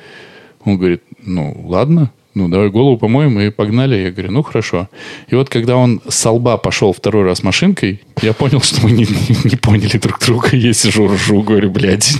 Он 0.64 0.78
говорит, 0.78 1.02
ну 1.23 1.54
ладно, 1.66 2.11
ну 2.34 2.49
давай 2.49 2.70
голову 2.70 2.96
помоем 2.96 3.40
и 3.40 3.50
погнали. 3.50 3.96
Я 3.96 4.10
говорю, 4.10 4.32
ну 4.32 4.42
хорошо. 4.42 4.88
И 5.28 5.34
вот 5.34 5.49
когда 5.49 5.76
он 5.76 6.00
с 6.08 6.28
лба 6.28 6.56
пошел 6.56 6.92
второй 6.92 7.25
раз 7.25 7.42
машинкой, 7.42 8.00
я 8.22 8.32
понял, 8.32 8.60
что 8.60 8.82
мы 8.82 8.92
не, 8.92 9.04
не, 9.04 9.50
не 9.50 9.56
поняли 9.56 9.99
друг 9.99 10.20
друга. 10.20 10.56
Я 10.56 10.72
сижу, 10.72 11.08
ржу, 11.08 11.42
говорю, 11.42 11.70
блядь. 11.70 12.12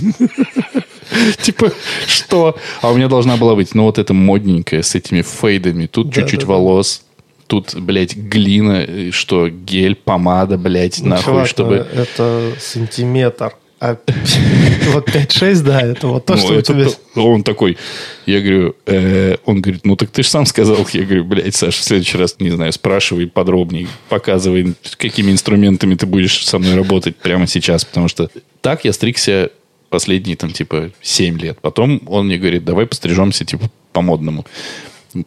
Типа, 1.41 1.71
что? 2.07 2.57
А 2.81 2.91
у 2.91 2.95
меня 2.95 3.07
должна 3.07 3.37
была 3.37 3.55
быть, 3.55 3.75
ну, 3.75 3.83
вот 3.83 3.99
эта 3.99 4.13
модненькая 4.13 4.81
с 4.81 4.95
этими 4.95 5.21
фейдами. 5.21 5.85
Тут 5.87 6.13
чуть-чуть 6.13 6.43
волос, 6.43 7.03
тут, 7.47 7.75
блядь, 7.75 8.15
глина, 8.15 9.11
что 9.11 9.49
гель, 9.49 9.95
помада, 9.95 10.57
блядь, 10.57 11.01
ну, 11.01 11.09
нахуй, 11.09 11.25
чувак, 11.25 11.47
чтобы... 11.47 11.87
Это 11.93 12.53
сантиметр. 12.59 13.53
А 13.81 13.97
вот 14.93 15.09
5-6, 15.09 15.63
да, 15.63 15.81
это 15.81 16.05
вот 16.05 16.27
то, 16.27 16.35
ну, 16.35 16.39
что 16.39 16.53
у 16.53 16.61
тебя... 16.61 16.85
Он 17.15 17.41
такой, 17.41 17.79
я 18.27 18.39
говорю, 18.39 18.75
э, 18.85 19.37
он 19.45 19.59
говорит, 19.59 19.87
ну 19.87 19.95
так 19.95 20.11
ты 20.11 20.21
же 20.21 20.29
сам 20.29 20.45
сказал. 20.45 20.85
Я 20.93 21.01
говорю, 21.01 21.25
блядь, 21.25 21.55
Саша, 21.55 21.81
в 21.81 21.83
следующий 21.83 22.19
раз, 22.19 22.35
не 22.37 22.51
знаю, 22.51 22.71
спрашивай 22.73 23.25
подробнее, 23.25 23.87
показывай, 24.07 24.75
какими 24.97 25.31
инструментами 25.31 25.95
ты 25.95 26.05
будешь 26.05 26.45
со 26.45 26.59
мной 26.59 26.75
работать 26.75 27.15
прямо 27.15 27.47
сейчас, 27.47 27.83
потому 27.83 28.07
что 28.07 28.29
так 28.61 28.85
я 28.85 28.93
стригся 28.93 29.49
последние, 29.89 30.37
там, 30.37 30.51
типа, 30.51 30.91
7 31.01 31.39
лет. 31.39 31.57
Потом 31.59 32.03
он 32.05 32.27
мне 32.27 32.37
говорит, 32.37 32.63
давай 32.63 32.85
пострижемся, 32.85 33.45
типа, 33.45 33.71
по-модному. 33.93 34.45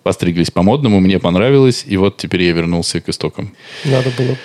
Постриглись 0.05 0.53
по-модному, 0.53 1.01
мне 1.01 1.19
понравилось, 1.19 1.83
и 1.89 1.97
вот 1.97 2.19
теперь 2.19 2.45
я 2.45 2.53
вернулся 2.53 3.01
к 3.01 3.09
истокам. 3.09 3.53
Надо 3.85 4.11
было 4.17 4.37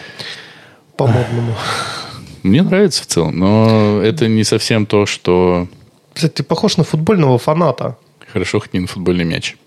по-модному. 0.97 1.55
Мне 2.43 2.63
нравится 2.63 3.03
в 3.03 3.07
целом, 3.07 3.37
но 3.37 4.01
это 4.01 4.27
не 4.27 4.43
совсем 4.43 4.85
то, 4.85 5.05
что... 5.05 5.67
Кстати, 6.13 6.33
ты 6.33 6.43
похож 6.43 6.77
на 6.77 6.83
футбольного 6.83 7.37
фаната. 7.37 7.97
Хорошо, 8.31 8.59
хоть 8.59 8.73
не 8.73 8.79
на 8.79 8.87
футбольный 8.87 9.25
мяч. 9.25 9.57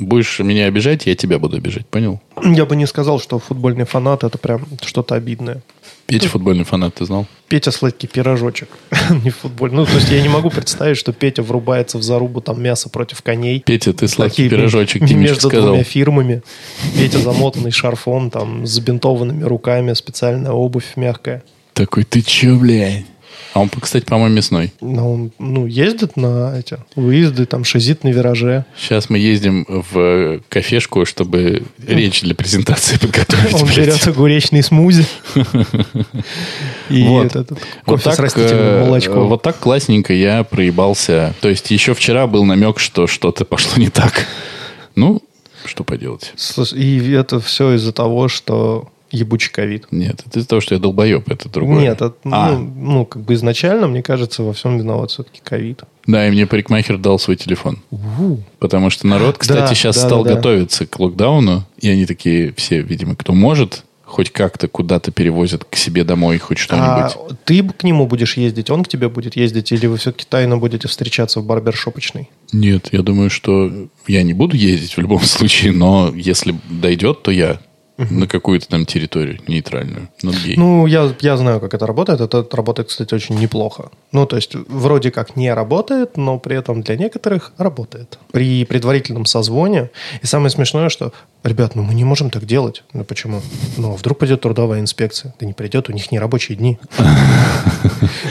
Будешь 0.00 0.38
меня 0.40 0.66
обижать, 0.66 1.06
я 1.06 1.14
тебя 1.14 1.38
буду 1.38 1.56
обижать, 1.56 1.86
понял? 1.86 2.20
Я 2.42 2.64
бы 2.64 2.76
не 2.76 2.86
сказал, 2.86 3.20
что 3.20 3.38
футбольный 3.38 3.84
фанат 3.84 4.24
это 4.24 4.38
прям 4.38 4.66
что-то 4.82 5.14
обидное. 5.14 5.62
Петя 6.06 6.28
футбольный 6.28 6.64
фанат, 6.64 6.94
ты 6.94 7.04
знал? 7.04 7.26
Петя 7.46 7.70
сладкий 7.70 8.08
пирожочек. 8.08 8.68
не 9.24 9.30
футболь. 9.30 9.72
Ну, 9.72 9.86
то 9.86 9.94
есть 9.94 10.10
я 10.10 10.20
не 10.20 10.28
могу 10.28 10.50
представить, 10.50 10.96
что 10.96 11.12
Петя 11.12 11.42
врубается 11.42 11.98
в 11.98 12.02
зарубу 12.02 12.40
там 12.40 12.60
мясо 12.60 12.88
против 12.88 13.22
коней. 13.22 13.60
Петя, 13.60 13.92
ты 13.92 14.08
сладкий 14.08 14.44
Такие, 14.44 14.50
пирожочек, 14.50 15.02
Между 15.02 15.48
сказал. 15.48 15.68
двумя 15.68 15.84
фирмами. 15.84 16.42
Петя 16.96 17.18
замотанный 17.18 17.70
шарфом, 17.70 18.30
там, 18.30 18.66
с 18.66 18.70
забинтованными 18.70 19.44
руками, 19.44 19.92
специальная 19.92 20.50
обувь 20.50 20.96
мягкая. 20.96 21.44
Такой, 21.74 22.02
ты 22.02 22.22
че, 22.22 22.54
блядь? 22.56 23.04
А 23.52 23.60
он, 23.60 23.68
кстати, 23.68 24.04
по-моему, 24.04 24.36
мясной. 24.36 24.72
Ну, 24.80 25.12
он 25.12 25.32
ну, 25.38 25.66
ездит 25.66 26.16
на 26.16 26.56
эти 26.56 26.78
выезды, 26.94 27.46
там, 27.46 27.64
шизит 27.64 28.04
на 28.04 28.08
вираже. 28.08 28.64
Сейчас 28.78 29.10
мы 29.10 29.18
ездим 29.18 29.66
в 29.68 30.40
кафешку, 30.48 31.04
чтобы 31.04 31.64
речь 31.84 32.22
для 32.22 32.34
презентации 32.34 32.96
подготовить. 32.96 33.54
Он 33.54 33.68
берет 33.68 34.06
огуречный 34.06 34.62
смузи. 34.62 35.04
И 36.88 37.02
вот. 37.02 37.34
вот 37.86 38.02
так, 38.02 38.14
с 38.14 38.18
растительным 38.18 38.64
э, 38.64 38.84
молочком. 38.84 39.28
Вот 39.28 39.42
так 39.42 39.58
классненько 39.58 40.12
я 40.12 40.44
проебался. 40.44 41.34
То 41.40 41.48
есть 41.48 41.70
еще 41.70 41.94
вчера 41.94 42.26
был 42.26 42.44
намек, 42.44 42.78
что 42.78 43.06
что-то 43.06 43.44
пошло 43.44 43.80
не 43.80 43.90
так. 43.90 44.26
Ну, 44.94 45.22
что 45.64 45.84
поделать. 45.84 46.32
И 46.72 47.12
это 47.12 47.40
все 47.40 47.74
из-за 47.74 47.92
того, 47.92 48.28
что 48.28 48.90
ебучий 49.10 49.50
ковид. 49.50 49.86
Нет, 49.90 50.22
это 50.26 50.38
из-за 50.38 50.48
того, 50.48 50.60
что 50.60 50.74
я 50.74 50.80
долбоеб, 50.80 51.30
это 51.30 51.48
другое. 51.48 51.80
Нет, 51.82 52.00
это, 52.00 52.14
а. 52.24 52.52
ну, 52.52 52.72
ну, 52.76 53.06
как 53.06 53.22
бы 53.22 53.34
изначально, 53.34 53.86
мне 53.86 54.02
кажется, 54.02 54.42
во 54.42 54.52
всем 54.52 54.78
виноват 54.78 55.10
все-таки 55.10 55.40
ковид. 55.42 55.82
Да, 56.06 56.26
и 56.26 56.30
мне 56.30 56.46
парикмахер 56.46 56.98
дал 56.98 57.18
свой 57.18 57.36
телефон. 57.36 57.78
У-у. 57.90 58.40
Потому 58.58 58.90
что 58.90 59.06
народ, 59.06 59.38
кстати, 59.38 59.58
да, 59.60 59.74
сейчас 59.74 59.96
да, 59.96 60.06
стал 60.06 60.24
да, 60.24 60.34
готовиться 60.34 60.86
к 60.86 60.98
локдауну, 60.98 61.64
и 61.78 61.88
они 61.88 62.06
такие 62.06 62.52
все, 62.56 62.80
видимо, 62.80 63.16
кто 63.16 63.32
может, 63.32 63.84
хоть 64.10 64.30
как-то 64.30 64.66
куда-то 64.66 65.12
перевозят 65.12 65.64
к 65.64 65.76
себе 65.76 66.02
домой 66.02 66.38
хоть 66.38 66.58
что-нибудь. 66.58 67.16
А 67.16 67.36
ты 67.44 67.62
к 67.62 67.84
нему 67.84 68.06
будешь 68.06 68.36
ездить, 68.36 68.68
он 68.68 68.82
к 68.82 68.88
тебе 68.88 69.08
будет 69.08 69.36
ездить, 69.36 69.70
или 69.70 69.86
вы 69.86 69.98
все-таки 69.98 70.26
тайно 70.28 70.58
будете 70.58 70.88
встречаться 70.88 71.40
в 71.40 71.46
барбершопочной? 71.46 72.28
Нет, 72.52 72.88
я 72.90 73.02
думаю, 73.02 73.30
что 73.30 73.70
я 74.08 74.22
не 74.24 74.34
буду 74.34 74.56
ездить 74.56 74.96
в 74.96 75.00
любом 75.00 75.20
случае, 75.22 75.72
но 75.72 76.12
если 76.14 76.56
дойдет, 76.68 77.22
то 77.22 77.30
я 77.30 77.60
на 78.10 78.26
какую-то 78.26 78.68
там 78.68 78.86
территорию 78.86 79.40
нейтральную, 79.46 80.08
над 80.22 80.34
гей. 80.36 80.56
Ну, 80.56 80.86
я, 80.86 81.12
я 81.20 81.36
знаю, 81.36 81.60
как 81.60 81.74
это 81.74 81.86
работает. 81.86 82.20
Это 82.20 82.46
работает, 82.52 82.88
кстати, 82.88 83.14
очень 83.14 83.38
неплохо. 83.38 83.90
Ну, 84.12 84.26
то 84.26 84.36
есть, 84.36 84.54
вроде 84.54 85.10
как 85.10 85.36
не 85.36 85.52
работает, 85.52 86.16
но 86.16 86.38
при 86.38 86.56
этом 86.56 86.82
для 86.82 86.96
некоторых 86.96 87.52
работает. 87.58 88.18
При 88.32 88.64
предварительном 88.64 89.26
созвоне. 89.26 89.90
И 90.22 90.26
самое 90.26 90.50
смешное, 90.50 90.88
что, 90.88 91.12
ребят, 91.44 91.74
ну 91.74 91.82
мы 91.82 91.94
не 91.94 92.04
можем 92.04 92.30
так 92.30 92.44
делать. 92.44 92.82
Ну, 92.92 93.04
почему? 93.04 93.42
Ну, 93.76 93.92
а 93.92 93.96
вдруг 93.96 94.18
пойдет 94.18 94.40
трудовая 94.40 94.80
инспекция. 94.80 95.34
Да 95.38 95.46
не 95.46 95.52
придет, 95.52 95.88
у 95.88 95.92
них 95.92 96.10
не 96.12 96.18
рабочие 96.18 96.56
дни. 96.56 96.78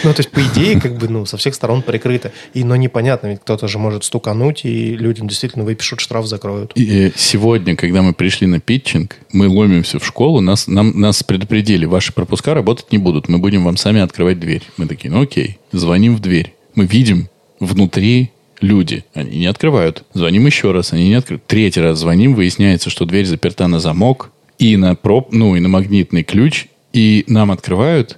Ну, 0.04 0.14
то 0.14 0.20
есть, 0.20 0.32
по 0.32 0.42
идее, 0.42 0.80
как 0.80 0.98
бы, 0.98 1.08
ну, 1.08 1.26
со 1.26 1.38
всех 1.38 1.56
сторон 1.56 1.82
прикрыто. 1.82 2.32
И, 2.54 2.64
но 2.64 2.76
непонятно, 2.76 3.28
ведь 3.28 3.42
кто-то 3.42 3.68
же 3.68 3.80
может 3.80 4.04
стукануть, 4.04 4.64
и 4.64 4.96
людям 4.96 5.28
действительно 5.28 5.66
выпишут 5.66 6.00
штраф, 6.00 6.26
закроют. 6.26 6.72
И 6.76 7.08
э, 7.08 7.12
сегодня, 7.16 7.76
когда 7.76 8.02
мы 8.02 8.14
пришли 8.14 8.48
на 8.48 8.60
питчинг, 8.60 9.18
мы 9.32 9.50
ломимся 9.60 10.00
в 10.00 10.06
школу, 10.06 10.42
нас, 10.42 10.68
нам, 10.68 11.00
нас 11.00 11.24
предупредили, 11.24 11.86
ваши 11.86 12.14
пропуска 12.14 12.54
работать 12.54 12.92
не 12.92 12.98
будут, 12.98 13.30
мы 13.30 13.38
будем 13.38 13.64
вам 13.64 13.78
сами 13.78 14.02
открывать 14.02 14.40
дверь. 14.40 14.64
Мы 14.78 14.88
такие, 14.88 15.12
ну 15.12 15.22
окей, 15.22 15.58
звоним 15.72 16.16
в 16.16 16.20
дверь. 16.20 16.54
Мы 16.76 16.86
видим 16.86 17.30
внутри 17.60 18.32
люди. 18.62 19.06
Они 19.14 19.40
не 19.40 19.46
открывают. 19.46 20.04
Звоним 20.14 20.46
еще 20.46 20.72
раз, 20.72 20.94
они 20.94 21.10
не 21.10 21.16
открывают. 21.16 21.46
Третий 21.48 21.82
раз 21.82 22.00
звоним, 22.00 22.36
выясняется, 22.36 22.90
что 22.90 23.06
дверь 23.06 23.26
заперта 23.26 23.68
на 23.68 23.80
замок 23.80 24.32
и 24.58 24.76
на 24.78 24.96
проб, 24.96 25.30
ну 25.32 25.56
и 25.56 25.60
на 25.60 25.70
магнитный 25.70 26.24
ключ, 26.24 26.68
и 26.92 27.24
нам 27.28 27.52
открывают, 27.52 28.18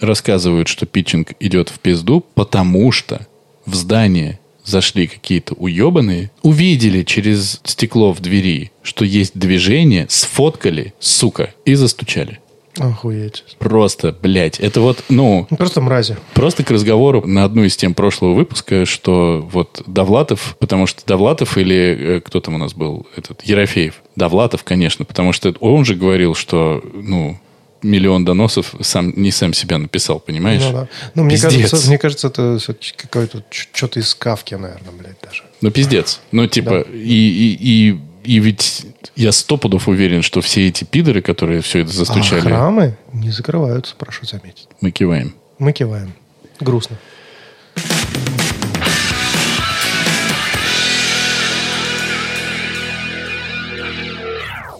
рассказывают, 0.00 0.68
что 0.68 0.86
питчинг 0.86 1.32
идет 1.40 1.68
в 1.68 1.78
пизду, 1.78 2.24
потому 2.34 2.90
что 2.92 3.26
в 3.64 3.74
здание 3.74 4.40
зашли 4.66 5.06
какие-то 5.06 5.54
уебанные, 5.54 6.30
увидели 6.42 7.02
через 7.02 7.60
стекло 7.64 8.12
в 8.12 8.20
двери, 8.20 8.72
что 8.82 9.04
есть 9.04 9.38
движение, 9.38 10.06
сфоткали, 10.10 10.92
сука, 10.98 11.54
и 11.64 11.74
застучали. 11.74 12.40
Охуеть. 12.78 13.44
Просто, 13.58 14.14
блядь, 14.20 14.60
это 14.60 14.80
вот, 14.80 15.02
ну... 15.08 15.46
Просто 15.56 15.80
мрази. 15.80 16.16
Просто 16.34 16.62
к 16.62 16.70
разговору 16.70 17.26
на 17.26 17.44
одну 17.44 17.64
из 17.64 17.76
тем 17.76 17.94
прошлого 17.94 18.34
выпуска, 18.34 18.84
что 18.84 19.48
вот 19.50 19.82
Довлатов, 19.86 20.56
потому 20.58 20.86
что 20.86 21.04
Довлатов 21.06 21.56
или 21.56 21.96
э, 21.98 22.20
кто 22.20 22.40
там 22.40 22.56
у 22.56 22.58
нас 22.58 22.74
был, 22.74 23.06
этот, 23.16 23.42
Ерофеев. 23.44 24.02
Довлатов, 24.14 24.62
конечно, 24.64 25.04
потому 25.04 25.32
что 25.32 25.54
он 25.60 25.84
же 25.84 25.94
говорил, 25.94 26.34
что, 26.34 26.82
ну, 26.92 27.38
миллион 27.82 28.24
доносов 28.24 28.74
сам, 28.80 29.12
не 29.16 29.30
сам 29.30 29.52
себя 29.52 29.78
написал, 29.78 30.20
понимаешь? 30.20 30.62
Ну, 30.62 30.72
да. 30.72 30.88
ну 31.14 31.24
мне, 31.24 31.38
кажется, 31.38 31.86
мне 31.86 31.98
кажется, 31.98 32.28
это 32.28 32.58
все-таки 32.58 32.92
какое-то 32.96 33.42
что-то 33.50 34.00
из 34.00 34.14
Кавки, 34.14 34.54
наверное, 34.54 34.92
блядь, 34.92 35.20
даже. 35.22 35.44
Ну, 35.60 35.70
пиздец. 35.70 36.20
Ну, 36.32 36.46
типа, 36.46 36.84
да. 36.86 36.92
и, 36.92 36.96
и, 36.96 37.56
и, 37.60 38.00
и 38.24 38.38
ведь 38.40 38.86
я 39.14 39.32
сто 39.32 39.56
пудов 39.56 39.88
уверен, 39.88 40.22
что 40.22 40.40
все 40.40 40.68
эти 40.68 40.84
пидоры, 40.84 41.22
которые 41.22 41.60
все 41.62 41.80
это 41.80 41.92
застучали... 41.92 42.40
А 42.40 42.42
храмы 42.42 42.96
не 43.12 43.30
закрываются, 43.30 43.94
прошу 43.96 44.26
заметить. 44.26 44.68
Мы 44.80 44.90
киваем. 44.90 45.34
Мы 45.58 45.72
киваем. 45.72 46.12
Грустно. 46.60 46.96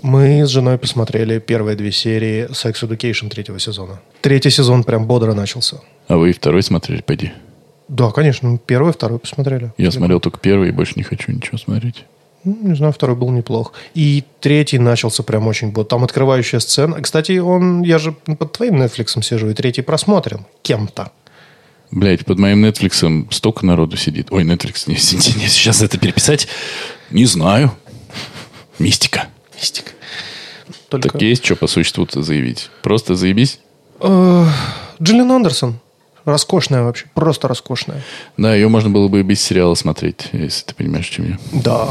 Мы 0.07 0.47
с 0.47 0.51
женой 0.51 0.79
посмотрели 0.79 1.41
первые 1.41 1.77
две 1.77 1.91
серии 1.91 2.49
Sex 2.53 2.89
Education 2.89 3.29
третьего 3.29 3.59
сезона. 3.59 4.01
Третий 4.21 4.51
сезон 4.51 4.85
прям 4.85 5.05
бодро 5.05 5.35
начался. 5.35 5.79
А 6.07 6.17
вы 6.17 6.31
и 6.31 6.33
второй 6.33 6.63
смотрели, 6.63 7.03
пойди? 7.03 7.33
Да, 7.89 8.13
конечно. 8.13 8.57
Первый, 8.57 8.93
второй 8.93 9.19
посмотрели. 9.19 9.73
Я 9.77 9.91
смотрел 9.91 10.21
только 10.21 10.39
первый 10.39 10.69
и 10.69 10.71
больше 10.71 10.93
не 10.95 11.03
хочу 11.03 11.33
ничего 11.33 11.59
смотреть. 11.59 12.05
Ну, 12.45 12.57
не 12.63 12.77
знаю, 12.77 12.93
второй 12.93 13.17
был 13.17 13.31
неплох. 13.31 13.73
И 13.95 14.23
третий 14.39 14.79
начался 14.79 15.25
прям 15.25 15.49
очень 15.49 15.73
бодро. 15.73 15.89
Там 15.89 16.05
открывающая 16.05 16.61
сцена. 16.61 17.03
Кстати, 17.03 17.39
он, 17.39 17.83
я 17.83 17.99
же 17.99 18.13
под 18.13 18.53
твоим 18.53 18.81
Netflix 18.81 19.21
сижу, 19.25 19.51
и 19.51 19.55
третий 19.55 19.83
просмотрен 19.83 20.47
кем-то. 20.63 21.11
Блять, 21.91 22.25
под 22.25 22.39
моим 22.39 22.65
Netflix 22.65 23.27
столько 23.33 23.67
народу 23.67 23.97
сидит. 23.97 24.29
Ой, 24.31 24.45
Netflix, 24.45 24.85
не, 24.87 24.95
не, 24.95 25.41
не, 25.43 25.49
сейчас 25.49 25.83
это 25.83 25.99
переписать. 25.99 26.47
Не 27.11 27.25
знаю. 27.25 27.73
Мистика. 28.79 29.27
Мистика. 29.57 29.91
Только... 30.89 31.11
Так 31.11 31.23
есть 31.23 31.45
что 31.45 31.57
по 31.57 31.67
существу-то 31.67 32.23
заявить? 32.23 32.71
Просто 32.83 33.15
заебись? 33.15 33.61
Э, 34.01 34.47
Джиллиан 35.03 35.31
Андерсон. 35.33 35.79
Роскошная 36.25 36.83
вообще. 36.83 37.07
Просто 37.15 37.47
роскошная. 37.47 38.03
Да, 38.37 38.53
ее 38.53 38.67
можно 38.67 38.91
было 38.91 39.07
бы 39.07 39.21
и 39.21 39.23
без 39.23 39.41
сериала 39.41 39.75
смотреть, 39.77 40.27
если 40.33 40.65
ты 40.67 40.75
понимаешь, 40.75 41.07
чем 41.07 41.29
я. 41.31 41.39
Да. 41.53 41.89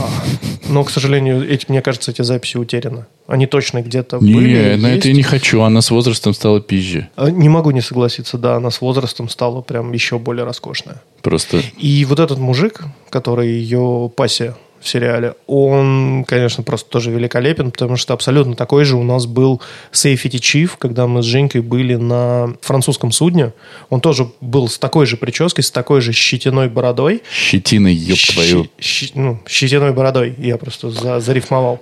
Но, 0.68 0.84
к 0.84 0.90
сожалению, 0.90 1.50
эти, 1.50 1.68
мне 1.70 1.82
кажется, 1.82 2.12
эти 2.12 2.22
записи 2.22 2.58
утеряны. 2.58 3.06
Они 3.28 3.48
точно 3.48 3.82
где-то 3.82 4.18
Не, 4.20 4.34
были. 4.34 4.76
на 4.76 4.88
есть. 4.90 5.00
это 5.00 5.08
я 5.08 5.14
не 5.14 5.24
хочу. 5.24 5.62
Она 5.62 5.80
с 5.80 5.90
возрастом 5.90 6.34
стала 6.34 6.60
пизже. 6.60 7.08
Э, 7.16 7.30
Не 7.32 7.48
могу 7.48 7.72
не 7.72 7.80
согласиться, 7.80 8.38
да, 8.38 8.58
она 8.58 8.72
с 8.72 8.82
возрастом 8.82 9.30
стала 9.30 9.62
прям 9.62 9.94
еще 9.94 10.20
более 10.20 10.44
роскошная. 10.44 11.02
Просто 11.22 11.62
И 11.78 12.04
вот 12.04 12.20
этот 12.20 12.38
мужик, 12.38 12.82
который 13.10 13.48
ее 13.54 14.12
пассия 14.14 14.54
в 14.82 14.88
сериале, 14.88 15.34
он, 15.48 16.26
конечно, 16.28 16.64
просто 16.64 16.90
тоже 16.90 17.10
великолепен, 17.12 17.72
потому 17.72 17.98
что 17.98 18.14
абсолютно 18.14 18.56
такой 18.56 18.86
же 18.86 18.96
у 18.98 19.04
нас 19.04 19.26
был 19.26 19.62
Safety 19.92 20.40
Chief, 20.40 20.72
когда 20.78 21.08
мы 21.08 21.24
с 21.24 21.26
Женькой 21.26 21.62
были 21.62 21.96
на 21.96 22.54
французском 22.62 23.12
судне. 23.12 23.54
Он 23.90 24.00
тоже 24.02 24.30
был 24.42 24.68
с 24.68 24.78
такой 24.78 25.06
же 25.06 25.18
прической, 25.18 25.64
с 25.64 25.72
такой 25.72 26.02
же 26.02 26.12
щетиной 26.14 26.70
бородой. 26.70 27.24
щетиной, 27.34 27.94
ёб 27.96 28.18
твою. 28.34 28.68
щи- 28.80 29.12
ну, 29.16 29.40
щетиной 29.48 29.92
бородой. 29.94 30.36
Я 30.38 30.58
просто 30.58 30.92
за- 30.92 31.20
зарифмовал. 31.20 31.82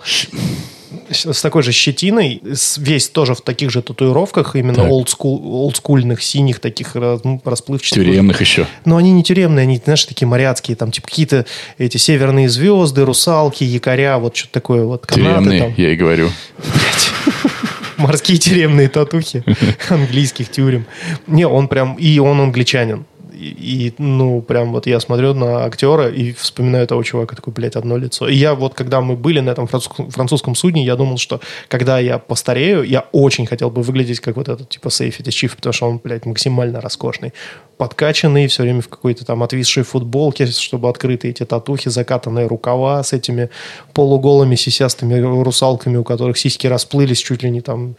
С 1.10 1.42
такой 1.42 1.64
же 1.64 1.72
щетиной, 1.72 2.42
весь 2.78 3.10
тоже 3.10 3.36
в 3.36 3.42
таких 3.42 3.70
же 3.72 3.82
татуировках, 3.82 4.56
именно 4.56 4.76
Так. 4.84 4.92
олдскул, 4.92 5.42
олдскульных, 5.64 6.22
синих, 6.24 6.60
таких 6.60 6.96
ну, 6.96 7.42
расплывчатых. 7.44 8.04
Тюремных 8.04 8.42
еще. 8.42 8.68
Но 8.86 8.98
они 8.98 9.12
не 9.12 9.24
тюремные, 9.24 9.64
они, 9.64 9.82
знаешь, 9.84 10.06
такие 10.06 10.28
моряцкие, 10.28 10.76
там, 10.76 10.92
типа, 10.92 11.08
какие-то 11.08 11.46
эти 11.78 11.98
северные 11.98 12.50
звезды, 12.50 13.06
русалки, 13.06 13.64
якоря, 13.64 14.18
вот 14.18 14.36
что-то 14.36 14.54
такое, 14.54 14.84
вот 14.84 15.06
канаты 15.06 15.30
Тюремные, 15.44 15.60
там. 15.62 15.74
я 15.78 15.92
и 15.92 15.96
говорю. 15.96 16.30
Морские 17.98 18.38
тюремные 18.38 18.90
татухи 18.90 19.44
английских 19.90 20.50
тюрем. 20.50 20.86
Не, 21.28 21.48
он 21.48 21.68
прям, 21.68 21.96
и 21.96 22.20
он 22.20 22.42
англичанин. 22.42 23.06
И, 23.44 23.94
ну, 23.98 24.42
прям 24.42 24.72
вот 24.72 24.88
я 24.88 25.00
смотрю 25.00 25.34
на 25.34 25.66
актера 25.66 26.10
и 26.10 26.32
вспоминаю 26.34 26.88
того 26.88 27.04
чувака, 27.04 27.36
такой, 27.36 27.54
блядь, 27.54 27.76
одно 27.76 27.98
лицо. 27.98 28.28
И 28.28 28.36
я 28.36 28.56
вот, 28.56 28.74
когда 28.74 29.02
мы 29.02 29.16
были 29.16 29.40
на 29.40 29.50
этом 29.50 29.68
французском, 29.68 30.10
французском 30.10 30.56
судне, 30.56 30.86
я 30.86 30.96
думал, 30.96 31.18
что 31.18 31.42
когда 31.68 32.00
я 32.00 32.18
постарею, 32.20 32.84
я 32.84 33.06
очень 33.12 33.46
хотел 33.46 33.70
бы 33.70 33.82
выглядеть 33.82 34.20
как 34.20 34.38
вот 34.38 34.50
этот, 34.50 34.70
типа, 34.70 34.90
Сейфи 34.90 35.30
Чиф, 35.32 35.56
потому 35.56 35.74
что 35.74 35.90
он, 35.90 36.00
блядь, 36.04 36.26
максимально 36.26 36.82
роскошный. 36.82 37.34
Подкачанный, 37.78 38.48
все 38.48 38.64
время 38.64 38.82
в 38.82 38.88
какой-то 38.88 39.26
там 39.26 39.44
отвисшей 39.44 39.84
футболке, 39.84 40.46
чтобы 40.46 40.90
открытые 40.90 41.32
эти 41.32 41.44
татухи, 41.44 41.90
закатанные 41.90 42.48
рукава 42.48 43.04
с 43.04 43.14
этими 43.14 43.50
полуголыми 43.94 44.56
сисястыми 44.56 45.20
русалками, 45.44 45.98
у 45.98 46.04
которых 46.04 46.38
сиськи 46.38 46.68
расплылись 46.68 47.20
чуть 47.20 47.44
ли 47.44 47.50
не 47.50 47.62
там 47.62 47.96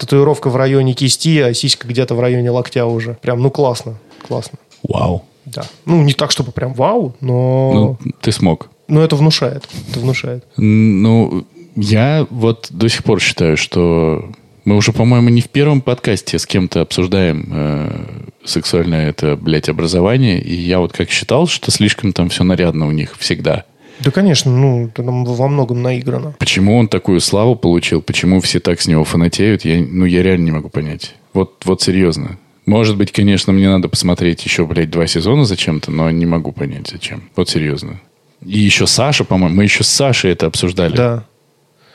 татуировка 0.00 0.48
в 0.48 0.56
районе 0.56 0.94
кисти, 0.94 1.40
а 1.40 1.52
сиська 1.52 1.86
где-то 1.86 2.14
в 2.14 2.20
районе 2.20 2.50
локтя 2.50 2.86
уже. 2.86 3.18
Прям, 3.20 3.42
ну, 3.42 3.50
классно, 3.50 3.98
классно. 4.26 4.58
Вау. 4.82 5.24
Да. 5.46 5.62
Ну, 5.84 6.02
не 6.02 6.12
так, 6.12 6.30
чтобы 6.30 6.52
прям 6.52 6.74
вау, 6.74 7.14
но, 7.20 7.72
Ну, 8.02 8.12
ты 8.20 8.30
смог. 8.32 8.68
но 8.88 9.02
это 9.02 9.16
внушает. 9.16 9.64
Это 9.90 10.00
внушает. 10.00 10.44
Ну, 10.56 11.44
я 11.76 12.26
вот 12.30 12.68
до 12.70 12.88
сих 12.88 13.04
пор 13.04 13.20
считаю, 13.20 13.56
что 13.56 14.30
мы 14.64 14.76
уже, 14.76 14.92
по-моему, 14.92 15.30
не 15.30 15.40
в 15.40 15.48
первом 15.48 15.80
подкасте 15.80 16.38
с 16.38 16.46
кем-то 16.46 16.82
обсуждаем 16.82 17.48
э, 17.50 18.06
сексуальное 18.44 19.08
это, 19.08 19.36
блядь, 19.36 19.68
образование. 19.68 20.40
И 20.40 20.54
я 20.54 20.78
вот 20.80 20.92
как 20.92 21.10
считал, 21.10 21.46
что 21.46 21.70
слишком 21.70 22.12
там 22.12 22.28
все 22.28 22.44
нарядно 22.44 22.86
у 22.86 22.90
них 22.92 23.16
всегда. 23.18 23.64
Да, 24.00 24.10
конечно, 24.10 24.50
ну, 24.50 24.86
это 24.86 25.02
нам 25.02 25.24
во 25.24 25.48
многом 25.48 25.82
наиграно. 25.82 26.34
Почему 26.38 26.76
он 26.76 26.88
такую 26.88 27.20
славу 27.20 27.54
получил? 27.54 28.00
Почему 28.00 28.40
все 28.40 28.60
так 28.60 28.80
с 28.80 28.86
него 28.86 29.04
фанатеют? 29.04 29.64
Я, 29.64 29.84
ну, 29.86 30.04
я 30.06 30.22
реально 30.22 30.44
не 30.44 30.52
могу 30.52 30.68
понять. 30.68 31.14
Вот, 31.34 31.62
вот 31.64 31.82
серьезно. 31.82 32.38
Может 32.70 32.96
быть, 32.96 33.10
конечно, 33.10 33.52
мне 33.52 33.68
надо 33.68 33.88
посмотреть 33.88 34.44
еще, 34.44 34.64
блядь, 34.64 34.90
два 34.90 35.08
сезона 35.08 35.44
зачем-то, 35.44 35.90
но 35.90 36.08
не 36.12 36.24
могу 36.24 36.52
понять, 36.52 36.86
зачем. 36.86 37.28
Вот 37.34 37.48
серьезно. 37.48 38.00
И 38.46 38.60
еще 38.60 38.86
Саша, 38.86 39.24
по-моему, 39.24 39.56
мы 39.56 39.64
еще 39.64 39.82
с 39.82 39.88
Сашей 39.88 40.30
это 40.30 40.46
обсуждали. 40.46 40.94
Да. 40.94 41.24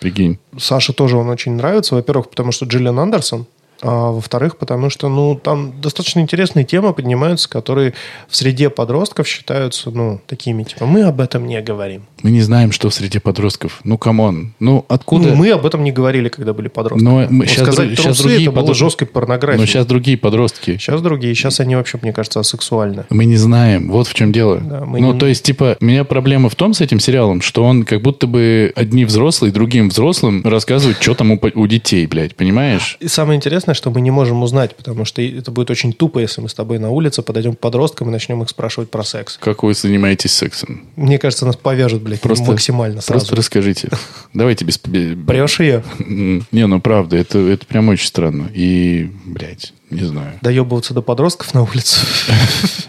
Прикинь. 0.02 0.38
Саше 0.58 0.92
тоже 0.92 1.16
он 1.16 1.30
очень 1.30 1.54
нравится. 1.54 1.96
Во-первых, 1.96 2.30
потому 2.30 2.52
что 2.52 2.66
Джиллиан 2.66 3.00
Андерсон. 3.00 3.46
А 3.82 4.12
во-вторых, 4.12 4.58
потому 4.58 4.90
что, 4.90 5.10
ну, 5.10 5.36
там 5.36 5.80
достаточно 5.82 6.20
интересные 6.20 6.66
темы 6.66 6.94
поднимаются, 6.94 7.50
которые 7.50 7.94
в 8.28 8.36
среде 8.36 8.70
подростков 8.70 9.28
считаются, 9.28 9.92
ну, 9.92 10.22
такими, 10.28 10.64
типа, 10.64 10.86
мы 10.86 11.04
об 11.04 11.20
этом 11.22 11.46
не 11.46 11.62
говорим. 11.62 12.04
Мы 12.24 12.32
не 12.32 12.42
знаем, 12.42 12.72
что 12.72 12.90
в 12.90 12.94
среде 12.94 13.20
подростков. 13.20 13.82
Ну, 13.84 13.98
come 13.98 14.30
on. 14.30 14.54
Ну, 14.60 14.86
откуда... 14.88 15.30
Ну, 15.30 15.36
мы 15.36 15.52
об 15.52 15.66
этом 15.66 15.84
не 15.84 15.92
говорили, 15.92 16.30
когда 16.30 16.54
были 16.54 16.68
подростками. 16.68 17.08
Но 17.08 17.28
мы 17.30 17.46
Вот 17.46 17.50
щас 17.50 17.64
сказать 17.64 17.90
щас 17.92 18.04
трусы, 18.04 18.24
другие 18.24 18.42
это 18.44 18.52
было 18.52 18.62
подростки. 18.62 18.84
жесткой 18.84 19.08
порнографией. 19.08 19.60
Но 19.62 19.66
сейчас 19.68 19.86
другие 19.86 20.18
подростки. 20.18 20.78
Сейчас 20.78 21.02
другие. 21.02 21.36
Сейчас 21.36 21.60
они 21.60 21.76
вообще, 21.76 22.00
мне 22.02 22.14
кажется, 22.14 22.40
асексуальны. 22.40 23.06
Мы 23.10 23.26
не 23.26 23.36
знаем. 23.36 23.92
Вот 23.92 24.08
в 24.08 24.14
чем 24.14 24.32
дело. 24.32 24.58
Да, 24.58 24.86
мы 24.86 25.00
ну, 25.02 25.14
не- 25.14 25.20
то 25.20 25.28
есть, 25.28 25.44
типа, 25.44 25.78
у 25.80 25.86
меня 25.86 26.04
проблема 26.04 26.50
в 26.50 26.56
том 26.56 26.74
с 26.74 26.82
этим 26.82 27.00
сериалом, 27.00 27.42
что 27.42 27.64
он 27.64 27.84
как 27.84 28.02
будто 28.02 28.26
бы 28.28 28.72
одни 28.76 29.06
взрослые 29.06 29.52
другим 29.52 29.90
взрослым 29.90 30.42
рассказывают, 30.44 30.98
что 31.02 31.14
там 31.14 31.32
у, 31.32 31.40
у 31.54 31.68
детей, 31.68 32.08
блядь, 32.08 32.36
понимаешь? 32.36 32.98
И 33.00 33.08
самое 33.08 33.38
интересное, 33.38 33.65
что 33.74 33.90
мы 33.92 34.02
не 34.02 34.12
можем 34.12 34.44
узнать, 34.44 34.76
потому 34.76 35.06
что 35.06 35.22
это 35.22 35.52
будет 35.52 35.72
очень 35.72 35.94
тупо, 35.94 36.20
если 36.20 36.42
мы 36.42 36.50
с 36.50 36.54
тобой 36.54 36.78
на 36.80 36.90
улице 36.92 37.22
подойдем 37.22 37.56
к 37.56 37.60
подросткам 37.60 38.10
и 38.10 38.12
начнем 38.12 38.42
их 38.44 38.50
спрашивать 38.50 38.90
про 38.92 39.04
секс. 39.04 39.38
Как 39.42 39.64
вы 39.64 39.74
занимаетесь 39.74 40.34
сексом? 40.34 40.86
Мне 40.96 41.18
кажется, 41.18 41.46
нас 41.46 41.56
повяжут, 41.56 42.02
блядь, 42.04 42.22
Просто- 42.22 42.46
максимально 42.52 43.02
сразу. 43.02 43.20
Просто 43.26 43.36
расскажите. 43.36 43.90
Давайте 44.34 44.66
без... 44.66 44.78
бе- 44.80 45.16
Прешь 45.16 45.60
ее? 45.60 45.84
Не, 46.00 46.68
ну 46.68 46.80
правда, 46.82 47.18
это, 47.18 47.40
это 47.40 47.66
прям 47.66 47.90
очень 47.90 48.08
странно. 48.08 48.50
И, 48.54 49.10
блядь, 49.26 49.74
не 49.96 50.04
знаю. 50.08 50.34
Доебываться 50.42 50.94
до 50.94 51.02
подростков 51.02 51.54
на 51.54 51.64
улицу. 51.64 52.00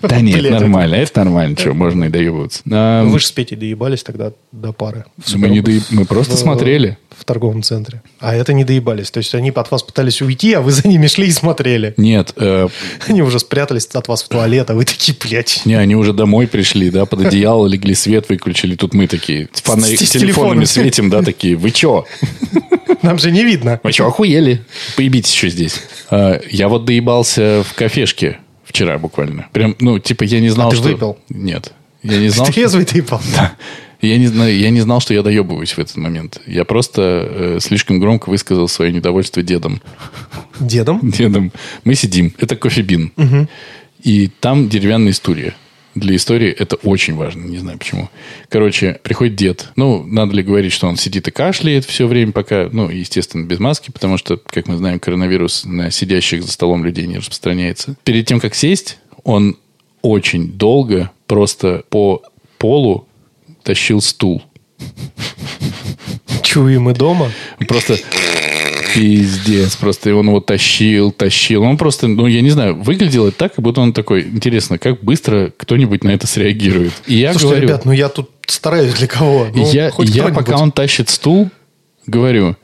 Да 0.02 0.20
нет, 0.20 0.50
нормально, 0.50 0.96
это 0.96 1.24
нормально, 1.24 1.56
что, 1.58 1.72
можно 1.72 2.04
и 2.04 2.08
доебываться. 2.08 2.60
А, 2.70 3.02
Ну, 3.02 3.10
Вы 3.10 3.18
же 3.18 3.26
с 3.26 3.32
Петей 3.32 3.56
доебались 3.56 4.02
тогда 4.04 4.30
до 4.52 4.72
пары. 4.72 5.04
Мы, 5.34 6.04
просто 6.04 6.36
смотрели. 6.36 6.98
В 7.18 7.24
торговом 7.24 7.62
центре. 7.62 8.02
А 8.20 8.34
это 8.34 8.52
не 8.52 8.62
доебались. 8.62 9.10
То 9.10 9.18
есть 9.18 9.34
они 9.34 9.48
от 9.50 9.70
вас 9.70 9.82
пытались 9.82 10.20
уйти, 10.20 10.52
а 10.52 10.60
вы 10.60 10.70
за 10.70 10.86
ними 10.86 11.06
шли 11.06 11.26
и 11.28 11.32
смотрели. 11.32 11.94
Нет, 11.96 12.34
э, 12.36 12.68
Они 13.08 13.22
уже 13.22 13.40
спрятались 13.40 13.86
от 13.86 14.06
вас 14.06 14.22
в 14.22 14.28
туалет, 14.28 14.68
а 14.70 14.74
вы 14.74 14.84
такие, 14.84 15.16
блядь. 15.18 15.62
не, 15.64 15.74
они 15.74 15.96
уже 15.96 16.12
домой 16.12 16.46
пришли, 16.46 16.90
да, 16.90 17.06
под 17.06 17.26
одеяло 17.26 17.66
легли, 17.66 17.94
свет 17.94 18.28
выключили. 18.28 18.76
Тут 18.76 18.92
мы 18.92 19.06
такие, 19.06 19.48
с 19.52 19.62
фонарик- 19.62 19.96
телефонами 19.96 20.66
светим, 20.66 21.08
да, 21.08 21.22
такие, 21.22 21.56
вы 21.56 21.70
чё? 21.70 22.04
Нам 23.02 23.18
же 23.18 23.30
не 23.30 23.44
видно. 23.44 23.80
Вы 23.82 23.92
что, 23.92 24.06
охуели? 24.06 24.62
Поебитесь 24.96 25.32
еще 25.32 25.48
здесь. 25.48 25.80
А, 26.10 26.38
Я 26.50 26.68
вот 26.68 26.84
доебался 26.96 27.62
в 27.62 27.74
кафешке 27.74 28.38
вчера 28.64 28.98
буквально. 28.98 29.48
Прям, 29.52 29.76
ну, 29.80 29.98
типа, 29.98 30.24
я 30.24 30.40
не 30.40 30.48
знал, 30.48 30.68
А 30.68 30.70
ты 30.70 30.76
что... 30.76 30.88
выпил? 30.88 31.18
Нет. 31.28 31.72
Я 32.02 32.18
не 32.18 32.28
знал. 32.30 32.46
Трезвый 32.46 32.84
ты 32.84 32.98
ебал. 32.98 33.20
Я 34.02 34.18
не, 34.18 34.26
я 34.52 34.68
не 34.70 34.82
знал, 34.82 35.00
что 35.00 35.14
я 35.14 35.22
доебываюсь 35.22 35.72
в 35.72 35.78
этот 35.78 35.96
момент. 35.96 36.38
Я 36.46 36.66
просто 36.66 37.00
э, 37.02 37.58
слишком 37.62 37.98
громко 37.98 38.28
высказал 38.28 38.68
свое 38.68 38.92
недовольство 38.92 39.42
дедом. 39.42 39.80
Дедом? 40.60 41.00
Дедом. 41.10 41.50
Мы 41.84 41.94
сидим. 41.94 42.34
Это 42.38 42.56
кофебин. 42.56 43.10
И 44.02 44.28
там 44.28 44.68
деревянные 44.68 45.14
стулья. 45.14 45.54
Для 45.96 46.14
истории 46.14 46.50
это 46.50 46.76
очень 46.76 47.14
важно, 47.14 47.46
не 47.46 47.56
знаю 47.56 47.78
почему. 47.78 48.10
Короче, 48.50 49.00
приходит 49.02 49.34
дед. 49.34 49.68
Ну, 49.76 50.04
надо 50.04 50.36
ли 50.36 50.42
говорить, 50.42 50.74
что 50.74 50.88
он 50.88 50.96
сидит 50.96 51.26
и 51.26 51.30
кашляет 51.30 51.86
все 51.86 52.06
время, 52.06 52.32
пока, 52.32 52.68
ну, 52.70 52.90
естественно, 52.90 53.46
без 53.46 53.60
маски, 53.60 53.90
потому 53.90 54.18
что, 54.18 54.36
как 54.36 54.68
мы 54.68 54.76
знаем, 54.76 55.00
коронавирус 55.00 55.64
на 55.64 55.90
сидящих 55.90 56.42
за 56.42 56.52
столом 56.52 56.84
людей 56.84 57.06
не 57.06 57.16
распространяется. 57.16 57.96
Перед 58.04 58.26
тем, 58.26 58.40
как 58.40 58.54
сесть, 58.54 58.98
он 59.24 59.56
очень 60.02 60.52
долго 60.52 61.10
просто 61.26 61.84
по 61.88 62.22
полу 62.58 63.08
тащил 63.62 64.02
стул. 64.02 64.42
Чуем 66.42 66.82
мы 66.82 66.92
дома. 66.92 67.32
Просто 67.66 67.96
пиздец. 69.00 69.76
Просто 69.76 70.14
он 70.14 70.26
его 70.28 70.40
тащил, 70.40 71.12
тащил. 71.12 71.62
Он 71.62 71.76
просто, 71.76 72.08
ну, 72.08 72.26
я 72.26 72.40
не 72.40 72.50
знаю, 72.50 72.74
выглядел 72.80 73.26
это 73.28 73.36
так, 73.36 73.54
как 73.54 73.64
будто 73.64 73.80
он 73.80 73.92
такой, 73.92 74.22
интересно, 74.22 74.78
как 74.78 75.02
быстро 75.02 75.52
кто-нибудь 75.56 76.02
на 76.04 76.10
это 76.10 76.26
среагирует. 76.26 76.92
И 77.06 77.14
я 77.16 77.32
Слушайте, 77.32 77.48
говорю, 77.54 77.68
ребят, 77.68 77.84
ну 77.84 77.92
я 77.92 78.08
тут 78.08 78.30
стараюсь 78.46 78.94
для 78.94 79.06
кого? 79.06 79.46
и 79.46 79.58
Ну, 79.58 79.70
я, 79.72 79.88
и 79.88 80.04
я 80.06 80.28
пока 80.28 80.56
он 80.56 80.72
тащит 80.72 81.08
стул, 81.10 81.50
говорю, 82.06 82.56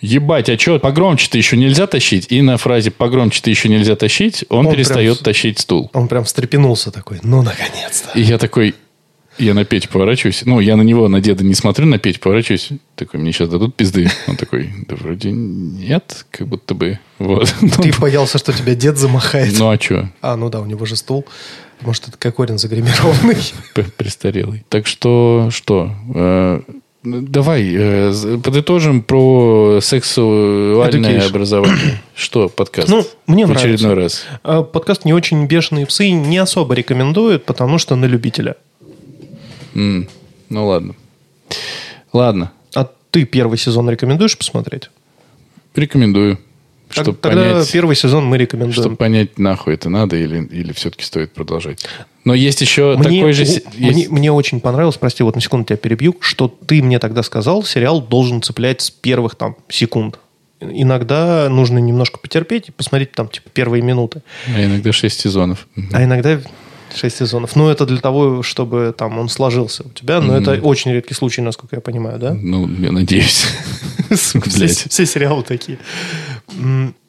ебать, 0.00 0.48
а 0.48 0.58
что, 0.58 0.78
погромче-то 0.78 1.36
еще 1.38 1.56
нельзя 1.56 1.86
тащить? 1.86 2.26
И 2.30 2.40
на 2.42 2.56
фразе 2.56 2.90
погромче-то 2.90 3.50
еще 3.50 3.68
нельзя 3.68 3.96
тащить, 3.96 4.44
он, 4.48 4.66
Он 4.66 4.72
перестает 4.72 5.18
прям- 5.18 5.24
тащить 5.24 5.58
стул. 5.58 5.90
Он 5.92 6.08
прям 6.08 6.24
встрепенулся 6.24 6.90
такой, 6.90 7.18
ну, 7.22 7.42
наконец-то. 7.42 8.16
И 8.18 8.22
я 8.22 8.38
такой, 8.38 8.74
я 9.38 9.54
на 9.54 9.64
Петю 9.64 9.88
поворачиваюсь. 9.88 10.42
Ну, 10.44 10.60
я 10.60 10.76
на 10.76 10.82
него, 10.82 11.08
на 11.08 11.20
деда 11.20 11.44
не 11.44 11.54
смотрю, 11.54 11.86
на 11.86 11.98
Петю 11.98 12.20
поворачиваюсь. 12.20 12.70
Такой, 12.96 13.20
мне 13.20 13.32
сейчас 13.32 13.48
дадут 13.48 13.74
пизды. 13.74 14.10
Он 14.26 14.36
такой, 14.36 14.70
да 14.88 14.96
вроде 14.96 15.30
нет, 15.32 16.26
как 16.30 16.48
будто 16.48 16.74
бы. 16.74 16.98
Вот. 17.18 17.54
Ты 17.80 17.92
боялся, 17.98 18.38
что 18.38 18.52
тебя 18.52 18.74
дед 18.74 18.98
замахает. 18.98 19.58
Ну, 19.58 19.70
а 19.70 19.78
что? 19.78 20.10
А, 20.20 20.36
ну 20.36 20.50
да, 20.50 20.60
у 20.60 20.66
него 20.66 20.84
же 20.86 20.96
стул. 20.96 21.26
Может, 21.80 22.08
это 22.08 22.18
Кокорин 22.18 22.58
загримированный. 22.58 23.36
Престарелый. 23.96 24.64
Так 24.68 24.86
что, 24.86 25.48
что? 25.52 25.92
Э, 26.14 26.60
давай 27.04 27.72
э, 27.72 28.38
подытожим 28.42 29.02
про 29.02 29.78
сексуальное 29.80 31.20
Education. 31.20 31.26
образование. 31.28 32.02
Что 32.14 32.48
подкаст? 32.48 32.88
Ну, 32.88 33.04
мне 33.26 33.46
В 33.46 33.52
очередной 33.52 33.94
раз. 33.94 34.24
А, 34.42 34.62
Подкаст 34.62 35.04
«Не 35.04 35.12
очень 35.12 35.46
бешеные 35.46 35.86
псы» 35.86 36.10
не 36.10 36.38
особо 36.38 36.74
рекомендуют, 36.74 37.44
потому 37.44 37.78
что 37.78 37.94
на 37.94 38.06
любителя. 38.06 38.56
М, 39.78 40.08
Ну 40.50 40.66
ладно. 40.66 40.94
Ладно, 42.12 42.52
А 42.74 42.90
ты 43.10 43.24
первый 43.24 43.58
сезон 43.58 43.88
рекомендуешь 43.90 44.36
посмотреть? 44.36 44.90
рекомендую. 45.74 46.38
Так- 46.88 47.04
Чтобы 47.04 47.18
Тогда 47.18 47.42
понять, 47.52 47.70
первый 47.70 47.94
сезон 47.96 48.24
мы 48.24 48.38
рекомендуем. 48.38 48.72
чтобы 48.72 48.96
понять, 48.96 49.38
нахуй 49.38 49.74
это 49.74 49.90
надо 49.90 50.16
или, 50.16 50.44
или 50.46 50.72
все-таки 50.72 51.04
стоит 51.04 51.32
продолжать. 51.34 51.84
Но 52.24 52.34
есть 52.34 52.60
еще 52.62 52.96
Мне, 52.96 53.20
такой 53.20 53.32
же... 53.34 53.44
се- 53.46 53.62
мне, 53.76 53.88
есть- 53.90 54.10
мне 54.10 54.32
очень 54.32 54.58
понравилось, 54.60 54.96
прости, 54.96 55.22
вот 55.22 55.34
на 55.34 55.40
секунду 55.42 55.66
тебя 55.66 55.76
перебью, 55.76 56.16
что 56.20 56.48
ты 56.48 56.82
мне 56.82 56.98
тогда 56.98 57.22
сказал, 57.22 57.62
сериал 57.62 58.00
должен 58.00 58.40
цеплять 58.42 58.80
с 58.80 58.90
первых 58.90 59.34
там 59.34 59.56
секунд. 59.68 60.18
Иногда 60.60 61.48
нужно 61.50 61.78
немножко 61.78 62.18
потерпеть 62.18 62.68
и 62.70 62.72
посмотреть 62.72 63.12
там 63.12 63.28
типа 63.28 63.48
первые 63.50 63.82
минуты. 63.82 64.22
А 64.52 64.64
иногда 64.64 64.90
6 64.90 65.20
сезонов. 65.20 65.68
А 65.92 66.02
иногда 66.02 66.40
6 66.94 67.16
сезонов. 67.16 67.56
Ну, 67.56 67.68
это 67.68 67.86
для 67.86 67.98
того, 67.98 68.42
чтобы 68.42 68.94
там 68.96 69.18
он 69.18 69.28
сложился 69.28 69.84
у 69.84 69.90
тебя. 69.90 70.20
Но 70.20 70.36
это 70.36 70.60
очень 70.62 70.92
редкий 70.92 71.14
случай, 71.14 71.40
насколько 71.40 71.76
я 71.76 71.80
понимаю, 71.80 72.18
да? 72.18 72.34
Ну, 72.34 72.68
я 72.78 72.92
надеюсь. 72.92 73.46
Все, 74.14 75.06
сериалы 75.06 75.42
такие. 75.42 75.78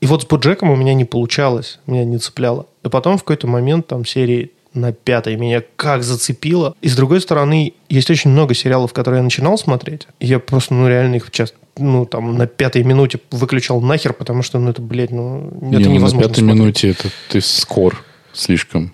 И 0.01 0.05
вот 0.05 0.23
с 0.23 0.25
Боджеком 0.25 0.69
у 0.69 0.75
меня 0.75 0.93
не 0.93 1.05
получалось, 1.05 1.79
меня 1.87 2.03
не 2.03 2.17
цепляло. 2.17 2.67
И 2.83 2.89
потом 2.89 3.17
в 3.17 3.23
какой-то 3.23 3.47
момент 3.47 3.87
там 3.87 4.05
серии 4.05 4.51
на 4.73 4.91
пятой 4.91 5.35
меня 5.35 5.63
как 5.75 6.03
зацепило. 6.03 6.75
И 6.81 6.89
с 6.89 6.95
другой 6.95 7.21
стороны, 7.21 7.73
есть 7.89 8.09
очень 8.11 8.29
много 8.29 8.53
сериалов, 8.53 8.93
которые 8.93 9.19
я 9.19 9.23
начинал 9.23 9.57
смотреть. 9.57 10.07
Я 10.19 10.39
просто, 10.39 10.73
ну, 10.73 10.87
реально 10.87 11.15
их 11.15 11.31
часто 11.31 11.57
ну, 11.79 12.05
там, 12.05 12.37
на 12.37 12.45
пятой 12.45 12.83
минуте 12.83 13.19
выключал 13.31 13.81
нахер, 13.81 14.13
потому 14.13 14.43
что, 14.43 14.59
ну, 14.59 14.69
это, 14.69 14.81
блядь, 14.81 15.11
ну, 15.11 15.47
это 15.47 15.65
Не, 15.65 15.85
ну, 15.85 15.91
невозможно 15.91 16.27
на 16.27 16.27
пятой 16.27 16.39
смотреть. 16.41 16.59
минуте 16.59 16.89
это 16.89 17.09
ты 17.29 17.41
скор 17.41 18.03
слишком. 18.33 18.93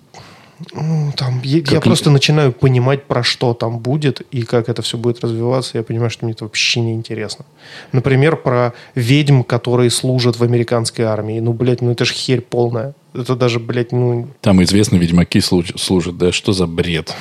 Ну, 0.74 1.12
там, 1.18 1.41
я, 1.44 1.62
Как 1.62 1.72
я 1.72 1.82
просто 1.82 2.10
начинаю 2.10 2.54
понимать, 2.54 3.04
про 3.06 3.24
что 3.24 3.54
там 3.54 3.80
будет 3.80 4.22
и 4.32 4.44
как 4.44 4.70
это 4.70 4.82
все 4.82 4.98
будет 4.98 5.20
развиваться. 5.22 5.78
Я 5.78 5.84
понимаю, 5.84 6.10
что 6.10 6.26
мне 6.26 6.34
это 6.34 6.46
вообще 6.46 6.80
не 6.80 6.94
интересно. 6.94 7.46
Например, 7.91 8.38
про 8.38 8.74
ведьм, 8.96 9.41
которые 9.41 9.89
служат 9.89 10.38
в 10.38 10.44
американской 10.44 11.06
армии. 11.06 11.39
Ну, 11.39 11.52
блядь, 11.54 11.82
ну 11.82 11.91
это 11.91 12.06
же 12.06 12.13
херь 12.13 12.41
полная. 12.41 12.94
Это 13.13 13.36
даже, 13.36 13.60
блядь, 13.60 13.91
ну, 13.91 14.30
Там 14.41 14.63
известно, 14.63 14.96
ведьмаки 14.96 15.39
служ- 15.39 15.78
служат. 15.78 16.18
Да 16.18 16.32
что 16.32 16.54
за 16.54 16.68
бред? 16.68 17.13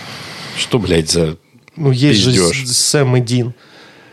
Что, 0.57 0.79
блядь, 0.79 1.11
за... 1.11 1.37
ну 1.77 1.91
есть 1.91 2.25
Пиздёж. 2.25 2.55
же 2.57 2.67
Сэм 2.69 3.17
и 3.17 3.21
Дин. 3.21 3.55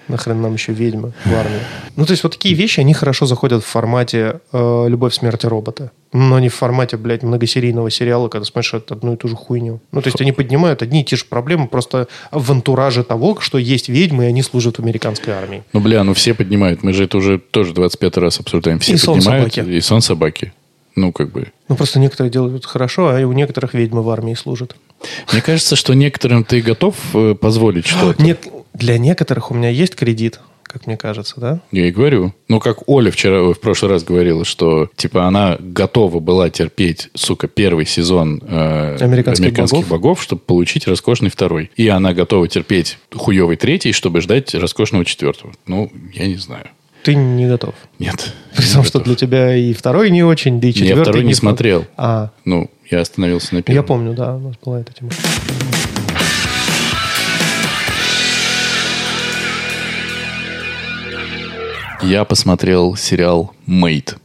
Нахрен 0.07 0.41
нам 0.41 0.53
еще 0.53 0.73
ведьмы 0.73 1.13
в 1.23 1.33
армии. 1.33 1.59
Ну, 1.95 2.05
то 2.05 2.11
есть 2.11 2.23
вот 2.23 2.33
такие 2.33 2.55
вещи, 2.55 2.79
они 2.79 2.93
хорошо 2.93 3.25
заходят 3.27 3.63
в 3.63 3.67
формате 3.67 4.41
э, 4.51 4.85
«Любовь, 4.89 5.13
смерть 5.13 5.43
и 5.43 5.47
роботы». 5.47 5.91
Но 6.13 6.39
не 6.39 6.49
в 6.49 6.53
формате, 6.55 6.97
блядь, 6.97 7.23
многосерийного 7.23 7.89
сериала, 7.89 8.27
когда 8.27 8.43
смотришь 8.45 8.73
одну 8.73 9.13
и 9.13 9.15
ту 9.15 9.29
же 9.29 9.35
хуйню. 9.35 9.79
Ну, 9.93 10.01
то 10.01 10.07
есть 10.07 10.19
они 10.19 10.33
поднимают 10.33 10.81
одни 10.81 11.01
и 11.01 11.05
те 11.05 11.15
же 11.15 11.23
проблемы 11.23 11.67
просто 11.69 12.07
в 12.31 12.51
антураже 12.51 13.03
того, 13.05 13.39
что 13.39 13.57
есть 13.57 13.87
ведьмы, 13.87 14.25
и 14.25 14.27
они 14.27 14.41
служат 14.43 14.77
в 14.77 14.81
американской 14.81 15.33
армии. 15.33 15.63
Ну, 15.71 15.79
бля, 15.79 16.03
ну 16.03 16.13
все 16.13 16.33
поднимают. 16.33 16.83
Мы 16.83 16.91
же 16.91 17.05
это 17.05 17.17
уже 17.17 17.39
тоже 17.39 17.73
25 17.73 18.17
раз 18.17 18.39
обсуждаем. 18.41 18.79
Все 18.79 18.93
И 18.93 18.97
сон 18.97 19.15
поднимают. 19.19 19.53
собаки. 19.53 19.69
И 19.71 19.79
сон 19.79 20.01
собаки. 20.01 20.51
Ну, 20.97 21.13
как 21.13 21.31
бы... 21.31 21.47
Ну, 21.69 21.77
просто 21.77 21.99
некоторые 21.99 22.29
делают 22.29 22.57
это 22.57 22.67
хорошо, 22.67 23.07
а 23.15 23.21
у 23.25 23.31
некоторых 23.31 23.73
ведьмы 23.73 24.01
в 24.03 24.09
армии 24.09 24.33
служат. 24.33 24.75
Мне 25.31 25.41
кажется, 25.41 25.77
что 25.77 25.93
некоторым 25.93 26.43
ты 26.43 26.59
готов 26.59 26.95
э, 27.13 27.35
позволить 27.35 27.85
что-то. 27.87 28.21
Не- 28.21 28.35
Для 28.73 28.97
некоторых 28.97 29.51
у 29.51 29.53
меня 29.53 29.69
есть 29.69 29.95
кредит, 29.95 30.41
как 30.71 30.87
мне 30.87 30.97
кажется, 30.97 31.35
да? 31.37 31.59
Я 31.71 31.87
и 31.87 31.91
говорю. 31.91 32.33
Ну, 32.47 32.59
как 32.59 32.87
Оля 32.87 33.11
вчера, 33.11 33.41
в 33.53 33.59
прошлый 33.59 33.91
раз 33.91 34.03
говорила, 34.03 34.45
что, 34.45 34.89
типа, 34.95 35.25
она 35.25 35.57
готова 35.59 36.19
была 36.19 36.49
терпеть, 36.49 37.09
сука, 37.13 37.47
первый 37.47 37.85
сезон 37.85 38.41
э, 38.47 38.97
Американских 38.99 39.53
богов. 39.53 39.87
богов, 39.87 40.23
чтобы 40.23 40.41
получить 40.41 40.87
роскошный 40.87 41.29
второй. 41.29 41.71
И 41.75 41.87
она 41.87 42.13
готова 42.13 42.47
терпеть 42.47 42.97
хуевый 43.13 43.57
третий, 43.57 43.91
чтобы 43.91 44.21
ждать 44.21 44.55
роскошного 44.55 45.03
четвертого. 45.05 45.53
Ну, 45.67 45.91
я 46.13 46.27
не 46.27 46.35
знаю. 46.35 46.67
Ты 47.03 47.15
не 47.15 47.47
готов. 47.47 47.73
Нет. 47.99 48.31
При 48.55 48.65
том, 48.65 48.83
что 48.83 48.99
для 48.99 49.15
тебя 49.15 49.55
и 49.55 49.73
второй 49.73 50.11
не 50.11 50.23
очень, 50.23 50.61
да 50.61 50.67
и 50.67 50.73
четвертый 50.73 50.97
Я 50.97 51.03
второй 51.03 51.21
не 51.23 51.29
не 51.29 51.33
смотрел. 51.33 51.85
А, 51.97 52.29
Ну, 52.45 52.69
я 52.89 53.01
остановился 53.01 53.55
на 53.55 53.61
первом. 53.61 53.81
я 53.81 53.83
помню, 53.83 54.13
да, 54.13 54.35
у 54.35 54.39
нас 54.39 54.55
была 54.63 54.81
эта 54.81 54.93
тема. 54.93 55.11
Я 62.03 62.25
посмотрел 62.25 62.95
сериал 62.95 63.53
«Мейд». 63.65 64.17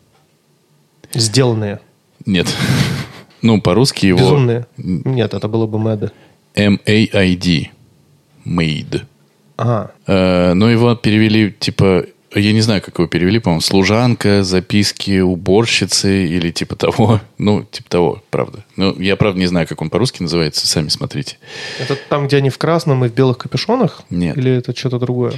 Сделанные. 1.12 1.80
Нет. 2.24 2.46
Ну, 3.42 3.60
по-русски 3.60 4.06
его... 4.06 4.18
Безумные. 4.18 4.66
Нет, 4.76 5.32
это 5.32 5.46
было 5.46 5.66
бы 5.66 5.78
Мэда. 5.78 6.10
M-A-I-D. 6.56 7.70
Made. 8.44 9.02
Ага. 9.56 9.92
Э, 10.06 10.54
но 10.54 10.68
его 10.68 10.96
перевели, 10.96 11.52
типа, 11.52 12.06
я 12.34 12.52
не 12.52 12.60
знаю, 12.60 12.82
как 12.82 12.98
его 12.98 13.06
перевели, 13.06 13.38
по-моему, 13.38 13.60
служанка, 13.60 14.42
записки 14.42 15.20
уборщицы 15.20 16.26
или 16.26 16.50
типа 16.50 16.76
того. 16.76 17.20
Ну, 17.38 17.62
типа 17.62 17.88
того, 17.88 18.22
правда. 18.30 18.64
Ну, 18.74 18.98
я, 18.98 19.14
правда, 19.16 19.38
не 19.38 19.46
знаю, 19.46 19.68
как 19.68 19.80
он 19.80 19.90
по-русски 19.90 20.22
называется, 20.22 20.66
сами 20.66 20.88
смотрите. 20.88 21.38
Это 21.78 21.96
там, 22.08 22.26
где 22.26 22.38
они 22.38 22.50
в 22.50 22.58
красном 22.58 23.04
и 23.04 23.08
в 23.08 23.14
белых 23.14 23.38
капюшонах? 23.38 24.02
Нет. 24.10 24.36
Или 24.36 24.52
это 24.56 24.74
что-то 24.76 24.98
другое? 24.98 25.34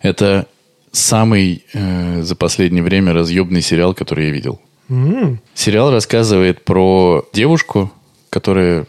Это 0.00 0.46
самый 0.92 1.64
э, 1.72 2.22
за 2.22 2.36
последнее 2.36 2.82
время 2.84 3.12
разъебный 3.12 3.62
сериал, 3.62 3.94
который 3.94 4.26
я 4.26 4.32
видел. 4.32 4.60
М, 4.88 5.40
Сериал 5.54 5.90
рассказывает 5.90 6.64
про 6.64 7.26
девушку, 7.32 7.92
которая... 8.30 8.86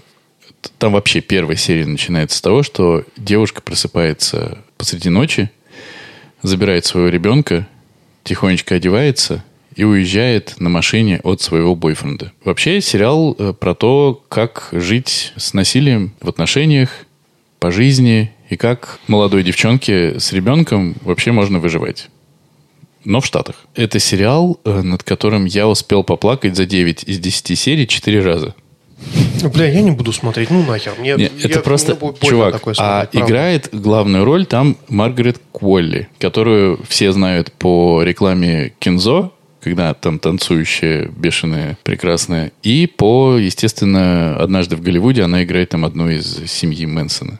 Там 0.80 0.94
вообще 0.94 1.20
первая 1.20 1.58
серия 1.58 1.86
начинается 1.86 2.38
с 2.38 2.42
того, 2.42 2.64
что 2.64 3.04
девушка 3.18 3.62
просыпается 3.62 4.60
посреди 4.78 5.10
ночи, 5.10 5.50
забирает 6.42 6.86
своего 6.86 7.10
ребенка, 7.10 7.68
тихонечко 8.24 8.76
одевается 8.76 9.44
и 9.76 9.84
уезжает 9.84 10.56
на 10.60 10.70
машине 10.70 11.20
от 11.24 11.42
своего 11.42 11.76
бойфренда. 11.76 12.32
Вообще 12.46 12.80
сериал 12.80 13.36
э, 13.38 13.54
про 13.54 13.76
то, 13.76 14.24
как 14.30 14.70
жить 14.72 15.34
с 15.36 15.54
насилием 15.54 16.14
в 16.22 16.30
отношениях, 16.30 16.90
по 17.60 17.72
жизни 17.72 18.32
и 18.54 18.58
как 18.58 19.00
молодой 19.08 19.44
девчонке 19.44 20.20
с 20.20 20.32
ребенком 20.32 20.96
вообще 21.02 21.32
можно 21.32 21.60
выживать. 21.60 22.10
Но 23.04 23.20
в 23.20 23.26
Штатах. 23.26 23.56
Это 23.76 24.00
сериал, 24.00 24.60
э, 24.64 24.82
над 24.82 25.04
которым 25.04 25.46
я 25.46 25.68
успел 25.68 26.04
поплакать 26.04 26.56
за 26.56 26.66
9 26.66 27.04
из 27.04 27.20
10 27.20 27.56
серий 27.58 27.88
4 27.88 28.22
раза. 28.22 28.56
Бля, 29.54 29.66
я 29.70 29.82
не 29.82 29.92
буду 29.92 30.14
смотреть, 30.14 30.50
ну 30.52 30.64
нахер. 30.64 30.94
Мне, 30.98 31.16
Не, 31.16 31.26
это 31.26 31.48
я- 31.50 31.60
просто, 31.60 31.92
мне 31.92 32.00
будет 32.00 32.20
больно 32.22 32.30
чувак, 32.30 32.54
такое 32.54 32.74
а 32.74 32.76
смотреть, 32.76 33.12
правда. 33.12 33.28
играет 33.30 33.70
главную 33.74 34.24
роль 34.24 34.46
там 34.46 34.78
Маргарет 34.88 35.42
Куолли, 35.52 36.08
которую 36.20 36.80
все 36.88 37.12
знают 37.12 37.52
по 37.52 38.02
рекламе 38.04 38.72
Кинзо, 38.80 39.34
когда 39.64 39.94
там 39.94 40.20
танцующая, 40.20 41.08
бешеная, 41.16 41.78
прекрасная, 41.84 42.52
и 42.64 42.88
по, 42.88 43.38
естественно, 43.38 44.36
однажды 44.38 44.76
в 44.76 44.82
Голливуде 44.82 45.24
она 45.24 45.44
играет 45.44 45.70
там 45.70 45.86
одну 45.86 46.10
из 46.10 46.50
семьи 46.52 46.86
Мэнсона. 46.86 47.40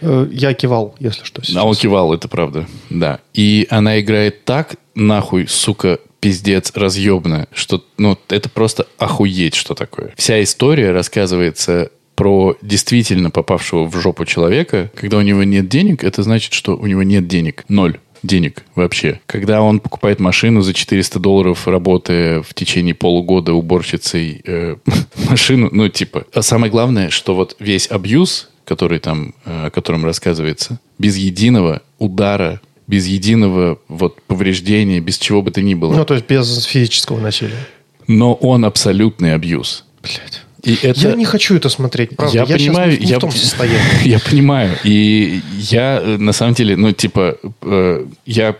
Э, 0.00 0.28
Я 0.30 0.52
кивал, 0.54 0.94
если 1.00 1.24
что. 1.24 1.42
сейчас. 1.42 1.56
А 1.56 1.64
он 1.64 1.74
кивал, 1.74 2.12
это 2.12 2.28
правда. 2.28 2.66
Да. 2.90 3.20
И 3.34 3.66
она 3.70 4.00
играет 4.00 4.44
так, 4.44 4.76
нахуй, 4.94 5.46
сука, 5.48 5.98
пиздец, 6.20 6.72
разъебно, 6.74 7.48
что, 7.52 7.82
ну, 7.96 8.18
это 8.28 8.48
просто 8.48 8.86
охуеть, 8.98 9.54
что 9.54 9.74
такое. 9.74 10.12
Вся 10.16 10.42
история 10.42 10.92
рассказывается 10.92 11.90
про 12.14 12.54
действительно 12.60 13.30
попавшего 13.30 13.84
в 13.84 13.96
жопу 13.98 14.26
человека. 14.26 14.90
Когда 14.94 15.16
у 15.16 15.22
него 15.22 15.42
нет 15.42 15.68
денег, 15.70 16.04
это 16.04 16.22
значит, 16.22 16.52
что 16.52 16.76
у 16.76 16.86
него 16.86 17.02
нет 17.02 17.26
денег. 17.26 17.64
Ноль 17.68 17.98
денег 18.22 18.64
вообще. 18.74 19.20
Когда 19.26 19.62
он 19.62 19.80
покупает 19.80 20.20
машину 20.20 20.62
за 20.62 20.74
400 20.74 21.18
долларов, 21.18 21.66
работая 21.66 22.42
в 22.42 22.54
течение 22.54 22.94
полугода 22.94 23.52
уборщицей 23.52 24.42
э, 24.44 24.76
машину, 25.28 25.68
ну, 25.72 25.88
типа. 25.88 26.26
А 26.32 26.42
самое 26.42 26.70
главное, 26.70 27.10
что 27.10 27.34
вот 27.34 27.56
весь 27.58 27.86
абьюз, 27.90 28.48
который 28.64 28.98
там, 28.98 29.34
э, 29.44 29.66
о 29.66 29.70
котором 29.70 30.04
рассказывается, 30.04 30.80
без 30.98 31.16
единого 31.16 31.82
удара, 31.98 32.60
без 32.86 33.06
единого 33.06 33.78
вот 33.88 34.20
повреждения, 34.22 35.00
без 35.00 35.18
чего 35.18 35.42
бы 35.42 35.50
то 35.50 35.62
ни 35.62 35.74
было. 35.74 35.94
Ну, 35.94 36.04
то 36.04 36.14
есть 36.14 36.26
без 36.26 36.64
физического 36.64 37.20
насилия. 37.20 37.66
Но 38.06 38.34
он 38.34 38.64
абсолютный 38.64 39.34
абьюз. 39.34 39.84
Блядь. 40.02 40.42
И 40.62 40.76
это... 40.82 41.00
Я 41.00 41.14
не 41.14 41.24
хочу 41.24 41.56
это 41.56 41.68
смотреть, 41.68 42.16
правда. 42.16 42.36
Я, 42.38 42.46
щас 42.46 42.56
понимаю, 42.58 42.98
не 43.00 43.06
я, 43.06 43.16
в 43.16 43.20
том 43.20 43.30
состоянии. 43.32 43.80
я 44.04 44.18
понимаю. 44.18 44.76
И 44.84 45.40
я, 45.58 46.00
э, 46.02 46.16
на 46.18 46.32
самом 46.32 46.54
деле, 46.54 46.76
ну, 46.76 46.92
типа, 46.92 47.36
э, 47.62 48.06
я 48.26 48.56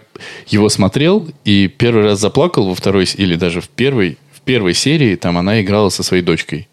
его 0.49 0.69
смотрел 0.69 1.29
и 1.45 1.69
первый 1.69 2.05
раз 2.05 2.21
заплакал 2.21 2.69
во 2.69 2.75
второй, 2.75 3.07
с- 3.07 3.15
или 3.17 3.35
даже 3.37 3.61
в 3.61 3.69
первой, 3.69 4.17
в 4.33 4.41
первой 4.41 4.75
серии, 4.75 5.17
там 5.17 5.37
она 5.37 5.61
играла 5.61 5.91
со 5.91 6.03
своей 6.03 6.23
дочкой. 6.23 6.69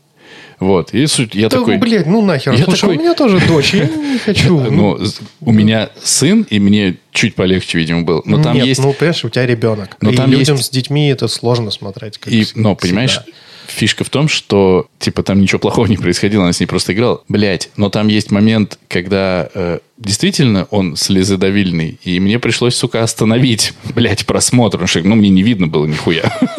Вот. 0.59 0.91
И 0.93 1.05
суть, 1.05 1.35
я 1.35 1.49
Да, 1.49 1.59
такой... 1.59 1.77
блядь, 1.77 2.07
ну 2.07 2.21
нахер. 2.25 2.53
Я 2.53 2.63
Слушай, 2.63 2.79
такой- 2.81 2.95
у 2.97 2.99
меня 2.99 3.13
тоже 3.13 3.39
дочь, 3.47 3.73
я 3.75 3.85
не 3.85 4.17
хочу. 4.25 4.59
Ну, 4.71 4.97
у 5.41 5.51
меня 5.51 5.89
сын, 6.01 6.47
и 6.49 6.59
мне 6.59 6.95
чуть 7.11 7.35
полегче, 7.35 7.77
видимо, 7.77 8.01
было. 8.03 8.23
Но 8.25 8.41
там 8.41 8.55
Нет, 8.55 8.65
есть... 8.65 8.81
ну, 8.81 8.91
понимаешь, 8.93 9.23
у 9.23 9.29
тебя 9.29 9.45
ребенок. 9.45 9.97
Но 10.01 10.09
и 10.09 10.15
там 10.15 10.31
людям 10.31 10.55
есть- 10.55 10.67
с 10.67 10.69
детьми 10.71 11.09
это 11.09 11.27
сложно 11.27 11.69
смотреть. 11.69 12.17
как 12.17 12.33
И, 12.33 12.43
всегда. 12.43 12.61
но, 12.61 12.75
понимаешь, 12.75 13.19
фишка 13.67 14.03
в 14.03 14.09
том, 14.09 14.27
что, 14.27 14.87
типа, 14.99 15.23
там 15.23 15.41
ничего 15.41 15.59
плохого 15.59 15.85
не 15.87 15.97
происходило, 15.97 16.43
она 16.43 16.53
с 16.53 16.59
ней 16.59 16.65
просто 16.65 16.93
играла. 16.93 17.21
Блять, 17.27 17.69
но 17.77 17.89
там 17.89 18.07
есть 18.07 18.31
момент, 18.31 18.79
когда 18.87 19.49
э, 19.53 19.79
действительно 19.97 20.67
он 20.71 20.95
слезодавильный, 20.95 21.99
и 22.03 22.19
мне 22.19 22.39
пришлось, 22.39 22.75
сука, 22.75 23.03
остановить, 23.03 23.73
блять, 23.95 24.25
просмотр, 24.25 24.77
потому 24.77 24.87
что, 24.87 25.01
ну, 25.01 25.15
мне 25.15 25.29
не 25.29 25.43
видно 25.43 25.67
было 25.67 25.85
нихуя. 25.85 26.31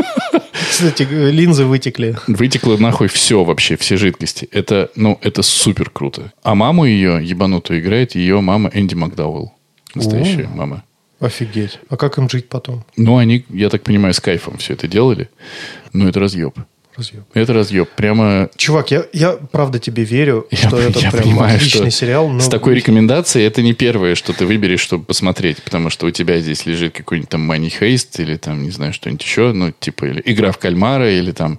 Кстати, 0.70 1.02
линзы 1.10 1.64
вытекли. 1.64 2.16
Вытекло 2.26 2.76
нахуй 2.76 3.08
все 3.08 3.42
вообще, 3.42 3.76
все 3.76 3.96
жидкости. 3.96 4.48
Это, 4.52 4.90
ну, 4.96 5.18
это 5.22 5.42
супер 5.42 5.90
круто. 5.90 6.32
А 6.42 6.54
маму 6.54 6.84
ее, 6.84 7.20
ебанутую, 7.22 7.80
играет 7.80 8.14
ее 8.14 8.40
мама 8.40 8.70
Энди 8.74 8.94
Макдауэлл. 8.94 9.52
Настоящая 9.94 10.44
О. 10.44 10.56
мама. 10.56 10.84
Офигеть. 11.20 11.80
А 11.88 11.96
как 11.96 12.18
им 12.18 12.28
жить 12.28 12.48
потом? 12.48 12.84
Ну, 12.96 13.16
они, 13.16 13.44
я 13.48 13.70
так 13.70 13.82
понимаю, 13.82 14.14
с 14.14 14.20
кайфом 14.20 14.58
все 14.58 14.74
это 14.74 14.86
делали. 14.86 15.28
Ну, 15.92 16.06
это 16.06 16.20
разъеб. 16.20 16.56
Разъеб. 16.98 17.22
Это 17.32 17.52
разъеб. 17.52 17.88
Прямо 17.96 18.50
Чувак, 18.56 18.90
я, 18.90 19.04
я 19.12 19.32
правда 19.32 19.78
тебе 19.78 20.02
верю, 20.04 20.46
Я, 20.50 20.58
что 20.58 20.78
это 20.78 20.98
я 21.00 21.10
прям 21.10 21.22
понимаю, 21.22 21.56
отличный 21.56 21.90
что 21.90 22.00
сериал. 22.00 22.28
Но... 22.28 22.40
с 22.40 22.48
такой 22.48 22.74
рекомендацией 22.74 23.46
это 23.46 23.62
не 23.62 23.72
первое, 23.72 24.16
что 24.16 24.32
ты 24.32 24.44
выберешь, 24.46 24.80
чтобы 24.80 25.04
посмотреть, 25.04 25.62
потому 25.62 25.90
что 25.90 26.06
у 26.06 26.10
тебя 26.10 26.38
здесь 26.40 26.66
лежит 26.66 26.94
какой-нибудь 26.94 27.30
там 27.30 27.50
Money 27.50 27.72
Heist 27.80 28.20
или 28.20 28.36
там, 28.36 28.64
не 28.64 28.70
знаю, 28.70 28.92
что-нибудь 28.92 29.22
еще, 29.22 29.52
ну, 29.52 29.72
типа, 29.78 30.06
или 30.06 30.22
игра 30.24 30.50
в 30.50 30.58
кальмара, 30.58 31.10
или 31.10 31.30
там... 31.30 31.58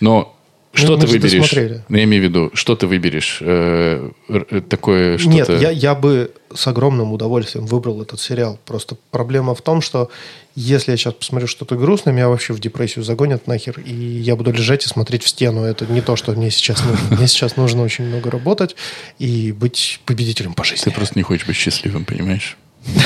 Но 0.00 0.37
что 0.78 0.96
мы 0.96 1.00
ты 1.00 1.06
выберешь? 1.06 1.32
досмотрели. 1.32 1.84
Ну, 1.88 1.96
я 1.96 2.04
имею 2.04 2.22
в 2.22 2.26
виду, 2.26 2.50
что 2.54 2.76
ты 2.76 2.86
выберешь? 2.86 3.38
Э, 3.40 4.10
э, 4.28 4.60
такое 4.68 5.18
что-то... 5.18 5.34
Нет, 5.34 5.48
я, 5.48 5.70
я 5.70 5.94
бы 5.94 6.32
с 6.54 6.66
огромным 6.66 7.12
удовольствием 7.12 7.66
выбрал 7.66 8.02
этот 8.02 8.20
сериал. 8.20 8.58
Просто 8.64 8.96
проблема 9.10 9.54
в 9.54 9.62
том, 9.62 9.80
что 9.80 10.10
если 10.54 10.90
я 10.90 10.96
сейчас 10.96 11.14
посмотрю 11.14 11.46
что-то 11.46 11.76
грустное, 11.76 12.12
меня 12.12 12.28
вообще 12.28 12.52
в 12.52 12.60
депрессию 12.60 13.04
загонят 13.04 13.46
нахер, 13.46 13.78
и 13.80 13.92
я 13.92 14.34
буду 14.34 14.52
лежать 14.52 14.84
и 14.84 14.88
смотреть 14.88 15.22
в 15.22 15.28
стену. 15.28 15.62
Это 15.62 15.86
не 15.86 16.00
то, 16.00 16.16
что 16.16 16.32
мне 16.32 16.50
сейчас 16.50 16.84
нужно. 16.84 16.98
Мне 17.16 17.28
сейчас 17.28 17.56
нужно 17.56 17.82
очень 17.82 18.04
много 18.04 18.30
работать 18.30 18.74
и 19.18 19.52
быть 19.52 20.00
победителем 20.04 20.54
по 20.54 20.64
жизни. 20.64 20.84
Ты 20.84 20.90
просто 20.90 21.18
не 21.18 21.22
хочешь 21.22 21.46
быть 21.46 21.56
счастливым, 21.56 22.04
понимаешь? 22.04 22.56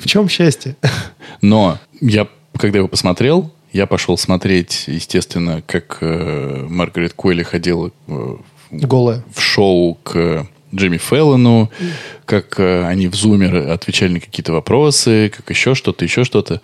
В 0.00 0.06
чем 0.06 0.28
счастье? 0.28 0.76
Но 1.42 1.78
я, 2.00 2.28
когда 2.56 2.78
его 2.78 2.88
посмотрел, 2.88 3.52
я 3.72 3.86
пошел 3.86 4.16
смотреть, 4.16 4.84
естественно, 4.86 5.62
как 5.66 5.98
э, 6.00 6.66
Маргарет 6.68 7.12
Койли 7.12 7.42
ходила 7.42 7.90
э, 8.06 8.36
Голая. 8.70 9.24
в 9.34 9.40
шоу 9.40 9.94
к 10.02 10.46
Джимми 10.74 10.98
Феллону, 10.98 11.70
как 12.24 12.58
э, 12.60 12.86
они 12.86 13.08
в 13.08 13.14
Зумер 13.14 13.70
отвечали 13.70 14.14
на 14.14 14.20
какие-то 14.20 14.52
вопросы, 14.52 15.32
как 15.34 15.48
еще 15.50 15.74
что-то, 15.74 16.04
еще 16.04 16.24
что-то. 16.24 16.60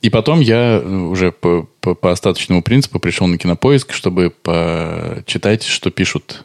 И 0.00 0.10
потом 0.10 0.40
я 0.40 0.80
э, 0.82 0.88
уже 0.88 1.32
по, 1.32 1.68
по, 1.80 1.94
по 1.94 2.12
остаточному 2.12 2.62
принципу 2.62 2.98
пришел 2.98 3.26
на 3.26 3.38
кинопоиск, 3.38 3.92
чтобы 3.92 4.30
почитать, 4.30 5.64
что 5.64 5.90
пишут 5.90 6.44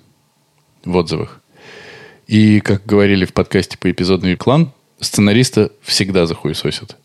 в 0.86 0.95
отзывах. 0.95 1.41
И, 2.28 2.62
как 2.62 2.86
говорили 2.86 3.26
в 3.26 3.34
подкасте 3.34 3.78
по 3.78 3.91
эпизодный 3.91 4.36
клан, 4.36 4.71
сценариста 4.99 5.71
всегда 5.82 6.26
захуесосят. 6.26 6.97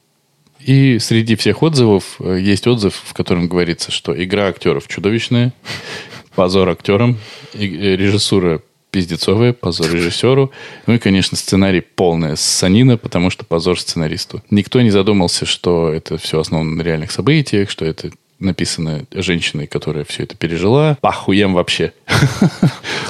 И 0.60 0.98
среди 0.98 1.36
всех 1.36 1.62
отзывов 1.62 2.16
э, 2.20 2.38
есть 2.40 2.66
отзыв, 2.66 3.00
в 3.04 3.14
котором 3.14 3.48
говорится, 3.48 3.90
что 3.90 4.12
игра 4.22 4.48
актеров 4.48 4.88
чудовищная, 4.88 5.52
позор 6.34 6.68
актерам, 6.68 7.18
э, 7.54 7.58
режиссура 7.58 8.62
пиздецовая, 8.90 9.52
позор 9.52 9.90
режиссеру. 9.90 10.50
Ну 10.86 10.94
и, 10.94 10.98
конечно, 10.98 11.36
сценарий 11.36 11.80
полная 11.80 12.36
ссанина, 12.36 12.96
потому 12.96 13.30
что 13.30 13.44
позор 13.44 13.78
сценаристу. 13.78 14.42
Никто 14.50 14.80
не 14.80 14.90
задумался, 14.90 15.46
что 15.46 15.92
это 15.92 16.18
все 16.18 16.40
основано 16.40 16.76
на 16.76 16.82
реальных 16.82 17.10
событиях, 17.10 17.70
что 17.70 17.84
это 17.84 18.10
написано 18.38 19.04
женщиной, 19.12 19.66
которая 19.66 20.04
все 20.04 20.22
это 20.22 20.36
пережила. 20.36 20.96
Похуем 21.00 21.54
вообще. 21.54 21.92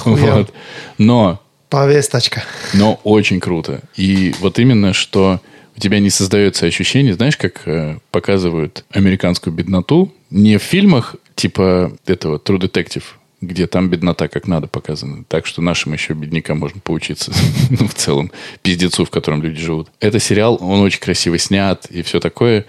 Вот. 0.05 0.55
Но 0.97 1.43
Повесточка. 1.69 2.43
но 2.73 2.99
очень 3.05 3.41
круто. 3.41 3.83
И 3.95 4.33
вот 4.41 4.59
именно, 4.59 4.95
что 4.95 5.41
у 5.79 5.81
тебя 5.81 6.01
не 6.01 6.11
создается 6.11 6.67
ощущение, 6.67 7.15
знаешь, 7.15 7.37
как 7.37 7.63
э, 7.67 7.99
показывают 8.11 8.85
американскую 8.91 9.55
бедноту, 9.55 10.13
не 10.29 10.59
в 10.59 10.63
фильмах 10.63 11.15
типа 11.37 11.93
этого 12.05 12.39
True 12.39 12.59
Detective, 12.59 13.05
где 13.41 13.69
там 13.69 13.89
беднота 13.89 14.27
как 14.27 14.49
надо 14.49 14.67
показана. 14.67 15.23
Так 15.29 15.47
что 15.47 15.63
нашим 15.63 15.93
еще 15.93 16.15
беднякам 16.15 16.59
можно 16.59 16.81
поучиться. 16.81 17.33
ну, 17.71 17.87
в 17.87 17.95
целом, 17.95 18.33
пиздецу, 18.63 19.05
в 19.05 19.11
котором 19.11 19.41
люди 19.41 19.61
живут. 19.61 19.89
Это 20.01 20.19
сериал, 20.19 20.59
он 20.61 20.81
очень 20.81 20.99
красиво 20.99 21.39
снят 21.39 21.87
и 21.87 22.03
все 22.03 22.19
такое, 22.19 22.67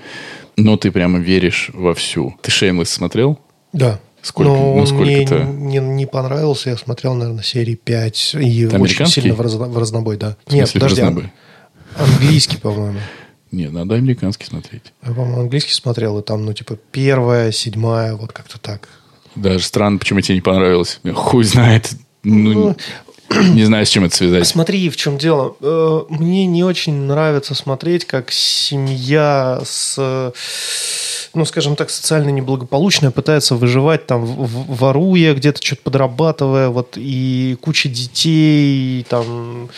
но 0.55 0.77
ты 0.77 0.91
прямо 0.91 1.17
веришь 1.17 1.71
во 1.73 1.95
всю. 1.95 2.37
Ты 2.43 2.51
Шеймлес 2.51 2.91
смотрел? 2.91 3.39
Да. 3.73 3.99
Сколько- 4.21 4.51
Но 4.51 4.75
ну, 4.75 4.85
сколько 4.85 5.03
мне 5.03 5.23
это? 5.23 5.43
не, 5.45 5.79
не 5.79 6.05
понравился. 6.05 6.69
Я 6.69 6.77
смотрел, 6.77 7.15
наверное, 7.15 7.43
серии 7.43 7.73
5. 7.73 8.35
И 8.39 8.67
очень 8.67 9.07
сильно 9.07 9.33
в, 9.33 9.41
разно- 9.41 9.67
в 9.67 9.77
разнобой, 9.79 10.17
да. 10.17 10.37
В 10.45 10.51
смысле, 10.51 10.59
Нет, 10.59 10.73
подожди. 10.73 11.01
разнобой? 11.01 11.31
Английский, 11.99 12.57
по-моему. 12.57 12.99
Нет, 13.51 13.71
надо 13.71 13.95
американский 13.95 14.45
смотреть. 14.45 14.93
Я, 15.03 15.11
по-моему, 15.11 15.41
английский 15.41 15.73
смотрел, 15.73 16.19
и 16.19 16.23
там, 16.23 16.45
ну, 16.45 16.53
типа, 16.53 16.77
первая, 16.91 17.51
седьмая, 17.51 18.15
вот 18.15 18.31
как-то 18.31 18.59
так. 18.59 18.87
Даже 19.35 19.65
странно, 19.65 19.97
почему 19.97 20.21
тебе 20.21 20.35
не 20.35 20.41
понравилось. 20.41 20.99
Хуй 21.13 21.43
знает. 21.43 21.91
Ну, 22.23 22.75
не 23.53 23.63
знаю, 23.65 23.85
с 23.85 23.89
чем 23.89 24.05
это 24.05 24.15
связать. 24.15 24.47
Смотри, 24.47 24.89
в 24.89 24.95
чем 24.95 25.17
дело. 25.17 25.55
Э, 25.61 26.01
Мне 26.09 26.45
не 26.45 26.63
очень 26.63 26.93
нравится 26.93 27.53
смотреть, 27.53 28.05
как 28.05 28.31
семья 28.31 29.61
с, 29.63 29.95
э, 29.97 30.31
ну, 31.33 31.45
скажем 31.45 31.75
так, 31.75 31.89
социально 31.89 32.29
неблагополучная 32.29 33.11
пытается 33.11 33.55
выживать, 33.55 34.07
там, 34.07 34.25
воруя, 34.25 35.33
где-то 35.33 35.63
что-то 35.63 35.83
подрабатывая, 35.83 36.69
вот, 36.69 36.93
и 36.95 37.57
куча 37.61 37.87
детей, 37.89 39.01
и, 39.01 39.05
там, 39.07 39.69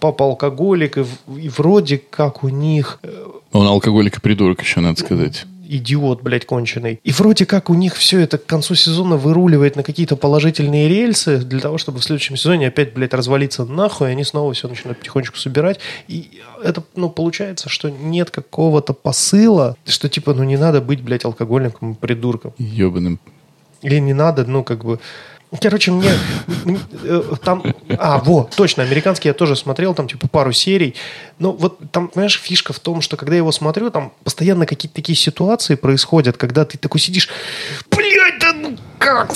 папа 0.00 0.26
алкоголик, 0.26 0.98
и, 0.98 1.04
и 1.38 1.48
вроде 1.48 1.98
как 1.98 2.44
у 2.44 2.48
них 2.48 2.98
э, 3.02 3.26
Он 3.52 3.66
алкоголик 3.66 4.18
и 4.18 4.20
придурок 4.20 4.62
еще, 4.62 4.80
надо 4.80 5.00
сказать. 5.00 5.46
Идиот, 5.68 6.22
блядь, 6.22 6.46
конченый. 6.46 7.00
И 7.02 7.12
вроде 7.12 7.46
как 7.46 7.70
у 7.70 7.74
них 7.74 7.96
все 7.96 8.20
это 8.20 8.38
к 8.38 8.46
концу 8.46 8.74
сезона 8.74 9.16
выруливает 9.16 9.76
на 9.76 9.82
какие-то 9.82 10.16
положительные 10.16 10.88
рельсы 10.88 11.38
для 11.38 11.60
того, 11.60 11.78
чтобы 11.78 11.98
в 11.98 12.04
следующем 12.04 12.36
сезоне 12.36 12.68
опять, 12.68 12.94
блядь, 12.94 13.14
развалиться 13.14 13.64
нахуй, 13.64 14.08
и 14.08 14.12
они 14.12 14.24
снова 14.24 14.52
все 14.52 14.68
начинают 14.68 14.98
потихонечку 14.98 15.36
собирать. 15.36 15.80
И 16.08 16.40
это, 16.62 16.82
ну, 16.94 17.10
получается, 17.10 17.68
что 17.68 17.90
нет 17.90 18.30
какого-то 18.30 18.92
посыла, 18.92 19.76
что, 19.86 20.08
типа, 20.08 20.34
ну, 20.34 20.44
не 20.44 20.56
надо 20.56 20.80
быть, 20.80 21.02
блядь, 21.02 21.24
алкоголиком 21.24 21.92
и 21.92 21.94
придурком. 21.94 22.52
Ебаным. 22.58 23.18
Или 23.82 23.98
не 23.98 24.14
надо, 24.14 24.44
ну, 24.44 24.64
как 24.64 24.84
бы... 24.84 24.98
Короче, 25.60 25.90
мне, 25.92 26.10
э, 27.04 27.22
там... 27.42 27.62
А, 27.98 28.18
вот, 28.18 28.54
точно, 28.56 28.82
американский 28.82 29.28
я 29.28 29.34
тоже 29.34 29.56
смотрел, 29.56 29.94
там, 29.94 30.08
типа, 30.08 30.28
пару 30.28 30.52
серий. 30.52 30.94
Но 31.38 31.52
вот 31.52 31.78
там, 31.90 32.08
понимаешь, 32.08 32.40
фишка 32.40 32.72
в 32.72 32.80
том, 32.80 33.00
что 33.00 33.16
когда 33.16 33.34
я 33.34 33.38
его 33.38 33.52
смотрю, 33.52 33.90
там 33.90 34.12
постоянно 34.24 34.66
какие-то 34.66 34.96
такие 34.96 35.16
ситуации 35.16 35.74
происходят, 35.74 36.36
когда 36.36 36.64
ты 36.64 36.78
такой 36.78 37.00
сидишь, 37.00 37.28
блядь, 37.90 38.38
да 38.40 38.52
ну 38.52 38.76
как, 38.98 39.32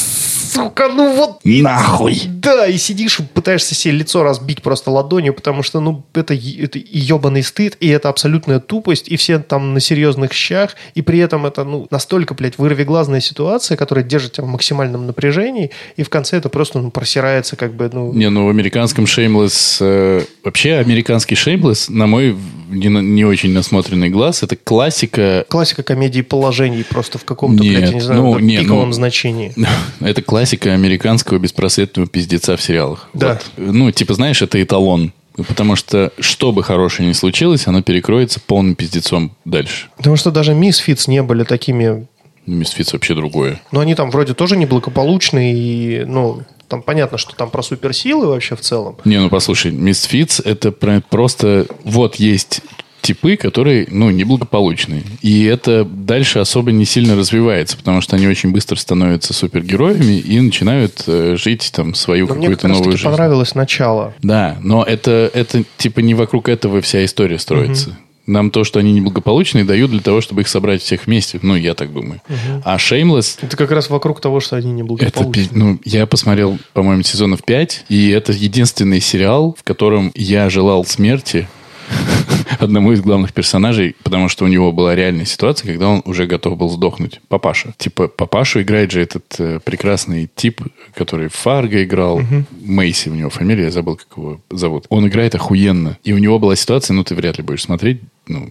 сука, 0.48 0.88
ну 0.88 1.14
вот... 1.14 1.40
Нахуй! 1.44 2.20
Да, 2.26 2.66
и 2.66 2.76
сидишь, 2.78 3.20
пытаешься 3.34 3.74
себе 3.74 3.94
лицо 3.94 4.22
разбить 4.22 4.62
просто 4.62 4.90
ладонью, 4.90 5.34
потому 5.34 5.62
что, 5.62 5.80
ну, 5.80 6.04
это, 6.14 6.34
это 6.34 6.78
и 6.78 6.98
ебаный 6.98 7.42
стыд, 7.42 7.76
и 7.80 7.88
это 7.88 8.08
абсолютная 8.08 8.60
тупость, 8.60 9.08
и 9.08 9.16
все 9.16 9.38
там 9.38 9.74
на 9.74 9.80
серьезных 9.80 10.32
щах, 10.32 10.74
и 10.94 11.02
при 11.02 11.18
этом 11.18 11.46
это, 11.46 11.64
ну, 11.64 11.86
настолько, 11.90 12.34
блядь, 12.34 12.58
вырвиглазная 12.58 13.20
ситуация, 13.20 13.76
которая 13.76 14.04
держит 14.04 14.32
тебя 14.32 14.44
в 14.44 14.48
максимальном 14.48 15.06
напряжении, 15.06 15.70
и 15.96 16.02
в 16.02 16.08
конце 16.08 16.38
это 16.38 16.48
просто, 16.48 16.78
ну, 16.78 16.90
просирается 16.90 17.56
как 17.56 17.74
бы, 17.74 17.90
ну... 17.92 18.12
Не, 18.12 18.30
ну 18.30 18.46
в 18.46 18.48
американском 18.48 19.04
Shameless... 19.04 19.78
э, 19.80 20.24
вообще, 20.44 20.74
американский 20.74 21.34
Shameless, 21.34 21.92
на 21.92 22.06
мой 22.06 22.36
не, 22.70 22.88
не 22.88 23.24
очень 23.24 23.52
насмотренный 23.52 24.10
глаз, 24.10 24.42
это 24.42 24.56
классика... 24.56 25.44
Классика 25.48 25.82
комедии 25.82 26.22
положений 26.22 26.84
просто 26.88 27.18
в 27.18 27.24
каком-то, 27.24 27.62
блядь, 27.62 27.88
я 27.88 27.94
не 27.94 28.00
знаю, 28.00 28.22
ну, 28.22 28.38
не, 28.38 28.58
пиковом 28.58 28.88
ну, 28.88 28.92
значении. 28.92 29.52
Это 30.00 30.22
классика 30.22 30.37
американского 30.72 31.38
беспросветного 31.38 32.08
пиздеца 32.08 32.56
в 32.56 32.62
сериалах. 32.62 33.08
Да. 33.14 33.40
Вот. 33.56 33.74
Ну, 33.74 33.90
типа, 33.90 34.14
знаешь, 34.14 34.42
это 34.42 34.62
эталон. 34.62 35.12
Потому 35.46 35.76
что, 35.76 36.12
что 36.18 36.50
бы 36.50 36.64
хорошее 36.64 37.08
ни 37.08 37.12
случилось, 37.12 37.68
оно 37.68 37.80
перекроется 37.80 38.40
полным 38.40 38.74
пиздецом 38.74 39.30
дальше. 39.44 39.86
Потому 39.96 40.16
что 40.16 40.32
даже 40.32 40.52
Мисфитс 40.52 41.06
не 41.06 41.22
были 41.22 41.44
такими 41.44 42.08
Мисфиц 42.46 42.92
вообще 42.92 43.14
другое. 43.14 43.60
Но 43.70 43.80
они 43.80 43.94
там 43.94 44.10
вроде 44.10 44.34
тоже 44.34 44.56
неблагополучные, 44.56 45.54
и, 45.54 46.04
ну, 46.04 46.42
там 46.66 46.82
понятно, 46.82 47.18
что 47.18 47.36
там 47.36 47.50
про 47.50 47.62
суперсилы 47.62 48.26
вообще 48.26 48.56
в 48.56 48.60
целом. 48.60 48.96
Не, 49.04 49.20
ну 49.20 49.28
послушай, 49.28 49.70
Misfits 49.70 50.42
это 50.44 50.72
про- 50.72 51.02
просто... 51.08 51.66
Вот 51.84 52.16
есть 52.16 52.62
типы, 53.08 53.36
которые, 53.36 53.86
ну, 53.90 54.10
неблагополучные. 54.10 55.02
И 55.22 55.44
это 55.44 55.84
дальше 55.86 56.40
особо 56.40 56.72
не 56.72 56.84
сильно 56.84 57.16
развивается, 57.16 57.78
потому 57.78 58.02
что 58.02 58.16
они 58.16 58.26
очень 58.28 58.50
быстро 58.52 58.76
становятся 58.76 59.32
супергероями 59.32 60.18
и 60.18 60.38
начинают 60.40 61.04
э, 61.06 61.36
жить 61.38 61.70
там 61.74 61.94
свою 61.94 62.26
Но 62.26 62.34
мне 62.34 62.42
какую-то 62.42 62.62
как 62.62 62.70
раз 62.70 62.78
новую 62.78 62.96
жизнь. 62.98 63.04
понравилось 63.08 63.54
начало. 63.54 64.12
Да, 64.22 64.58
но 64.62 64.84
это, 64.84 65.30
это 65.32 65.64
типа 65.78 66.00
не 66.00 66.12
вокруг 66.12 66.50
этого 66.50 66.82
вся 66.82 67.02
история 67.02 67.38
строится. 67.38 67.96
Нам 68.26 68.50
то, 68.50 68.62
что 68.62 68.78
они 68.78 68.92
неблагополучные, 68.92 69.64
дают 69.64 69.90
для 69.90 70.00
того, 70.00 70.20
чтобы 70.20 70.42
их 70.42 70.48
собрать 70.48 70.82
всех 70.82 71.06
вместе. 71.06 71.38
Ну, 71.40 71.56
я 71.56 71.72
так 71.72 71.90
думаю. 71.94 72.20
А 72.62 72.76
Shameless 72.76 73.38
Это 73.40 73.56
как 73.56 73.70
раз 73.70 73.88
вокруг 73.88 74.20
того, 74.20 74.40
что 74.40 74.56
они 74.56 74.66
это, 74.72 74.82
неблагополучны. 74.82 75.44
пи- 75.44 75.48
ну, 75.52 75.80
я 75.86 76.04
посмотрел, 76.06 76.58
по-моему, 76.74 77.02
сезонов 77.04 77.42
5, 77.42 77.86
и 77.88 78.10
это 78.10 78.32
единственный 78.32 79.00
сериал, 79.00 79.56
в 79.58 79.62
котором 79.64 80.12
я 80.14 80.50
желал 80.50 80.84
смерти 80.84 81.48
одному 82.58 82.92
из 82.92 83.00
главных 83.00 83.32
персонажей, 83.32 83.96
потому 84.02 84.28
что 84.28 84.44
у 84.44 84.48
него 84.48 84.72
была 84.72 84.94
реальная 84.94 85.24
ситуация, 85.24 85.68
когда 85.68 85.88
он 85.88 86.02
уже 86.04 86.26
готов 86.26 86.56
был 86.56 86.68
сдохнуть. 86.70 87.20
Папаша. 87.28 87.74
Типа, 87.78 88.08
папашу 88.08 88.62
играет 88.62 88.90
же 88.90 89.00
этот 89.00 89.34
э, 89.38 89.60
прекрасный 89.64 90.28
тип, 90.34 90.62
который 90.94 91.28
в 91.28 91.34
Фарго 91.34 91.82
играл. 91.82 92.20
Мейси 92.60 93.08
у 93.08 93.14
него 93.14 93.30
фамилия, 93.30 93.64
я 93.64 93.70
забыл, 93.70 93.96
как 93.96 94.08
его 94.16 94.40
зовут. 94.50 94.86
Он 94.88 95.06
играет 95.06 95.34
охуенно. 95.34 95.98
И 96.04 96.12
у 96.12 96.18
него 96.18 96.38
была 96.38 96.56
ситуация, 96.56 96.94
ну, 96.94 97.04
ты 97.04 97.14
вряд 97.14 97.38
ли 97.38 97.44
будешь 97.44 97.62
смотреть, 97.62 98.00
ну, 98.26 98.50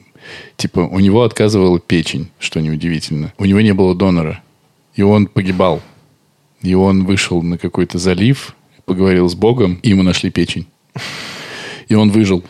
типа, 0.56 0.80
у 0.80 1.00
него 1.00 1.24
отказывала 1.24 1.80
печень, 1.80 2.30
что 2.40 2.60
неудивительно. 2.60 3.34
У 3.38 3.46
него 3.46 3.62
не 3.62 3.74
было 3.74 3.96
донора. 3.96 4.42
И 4.96 5.04
он 5.04 5.28
погибал. 5.28 5.82
И 6.62 6.74
он 6.74 7.06
вышел 7.06 7.44
на 7.44 7.58
какой-то 7.58 8.00
залив, 8.00 8.56
поговорил 8.86 9.30
с 9.30 9.36
Богом, 9.36 9.80
и 9.84 9.90
ему 9.90 10.02
нашли 10.02 10.32
печень. 10.32 10.68
И 11.88 11.94
он 11.94 12.10
выжил. 12.10 12.44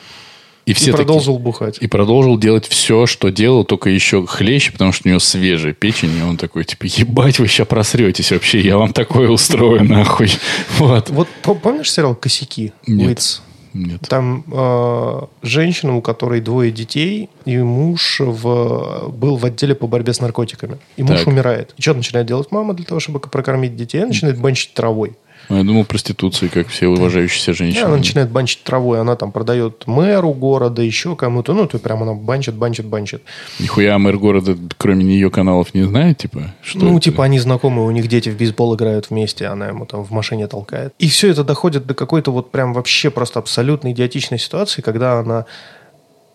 И 0.68 0.72
И 0.72 0.74
все 0.74 0.92
такие- 0.92 0.98
продолжил 1.06 1.40
бухать. 1.40 1.78
и 1.80 1.88
продолжил 1.88 2.38
делать 2.38 2.68
все, 2.68 3.06
что 3.06 3.30
делал, 3.30 3.64
только 3.64 3.90
еще 3.90 4.26
хлеще, 4.28 4.74
потому 4.74 4.92
что 4.92 5.08
у 5.08 5.10
него 5.10 5.20
свежая 5.20 5.72
печень, 5.74 6.12
и 6.20 6.22
он 6.22 6.36
такой, 6.36 6.66
типа, 6.66 6.86
ебать, 6.88 7.40
вы 7.40 7.48
сейчас 7.48 7.68
просретесь 7.68 8.32
вообще, 8.32 8.60
я 8.60 8.78
вам 8.78 8.92
такое 8.92 9.30
устрою, 9.30 9.84
нахуй. 9.86 10.30
Вот. 10.78 11.10
Вот 11.10 11.28
по- 11.42 11.56
помнишь 11.56 11.90
сериал 11.92 12.16
«Косяки»? 12.16 12.74
Нет. 12.86 13.08
Уитс? 13.08 13.42
Нет. 13.74 14.02
Там 14.10 14.44
э, 14.52 15.22
женщина, 15.44 15.96
у 15.96 16.02
которой 16.02 16.42
двое 16.42 16.72
детей, 16.72 17.30
и 17.46 17.58
муж 17.58 18.20
в, 18.20 19.10
был 19.10 19.38
в 19.38 19.46
отделе 19.46 19.74
по 19.76 19.88
борьбе 19.88 20.14
с 20.14 20.20
наркотиками. 20.20 20.80
И 20.98 21.04
муж 21.04 21.20
Так. 21.20 21.28
умирает. 21.28 21.74
И 21.78 21.82
что 21.82 21.94
начинает 21.94 22.28
делать 22.28 22.52
мама 22.52 22.74
для 22.74 22.86
того, 22.86 23.00
чтобы 23.00 23.20
прокормить 23.20 23.76
детей? 23.76 24.00
Она 24.00 24.08
начинает 24.08 24.38
банчить 24.40 24.74
травой. 24.74 25.14
Я 25.50 25.64
думал, 25.64 25.86
проституции, 25.86 26.48
как 26.48 26.68
все 26.68 26.88
уважающиеся 26.88 27.54
женщины. 27.54 27.86
она 27.86 27.98
начинает 27.98 28.30
банчить 28.30 28.64
травой. 28.64 29.00
Она 29.00 29.16
там 29.16 29.32
продает 29.32 29.88
мэру 29.88 30.34
города, 30.34 30.82
еще 30.82 31.16
кому-то. 31.16 31.54
Ну, 31.54 31.68
то 31.68 31.80
прям 31.80 32.04
она 32.04 32.14
банчит, 32.14 32.56
банчит, 32.56 32.86
банчит. 32.86 33.22
Нихуя 33.60 33.98
мэр 33.98 34.18
города, 34.18 34.58
кроме 34.78 35.06
нее, 35.06 35.30
каналов 35.30 35.74
не 35.74 35.84
знает, 35.84 36.18
типа? 36.18 36.54
Что 36.62 36.80
ну, 36.80 36.98
это? 36.98 37.02
типа, 37.02 37.24
они 37.24 37.40
знакомы, 37.40 37.86
у 37.86 37.92
них 37.92 38.08
дети 38.08 38.30
в 38.30 38.38
бейсбол 38.38 38.76
играют 38.76 39.10
вместе, 39.10 39.46
она 39.46 39.68
ему 39.68 39.86
там 39.86 40.04
в 40.04 40.12
машине 40.12 40.48
толкает. 40.48 40.94
И 41.00 41.08
все 41.08 41.30
это 41.30 41.44
доходит 41.44 41.86
до 41.86 41.94
какой-то 41.94 42.32
вот 42.32 42.52
прям 42.52 42.74
вообще 42.74 43.10
просто 43.10 43.40
абсолютно 43.40 43.92
идиотичной 43.92 44.40
ситуации, 44.40 44.82
когда 44.82 45.20
она 45.20 45.46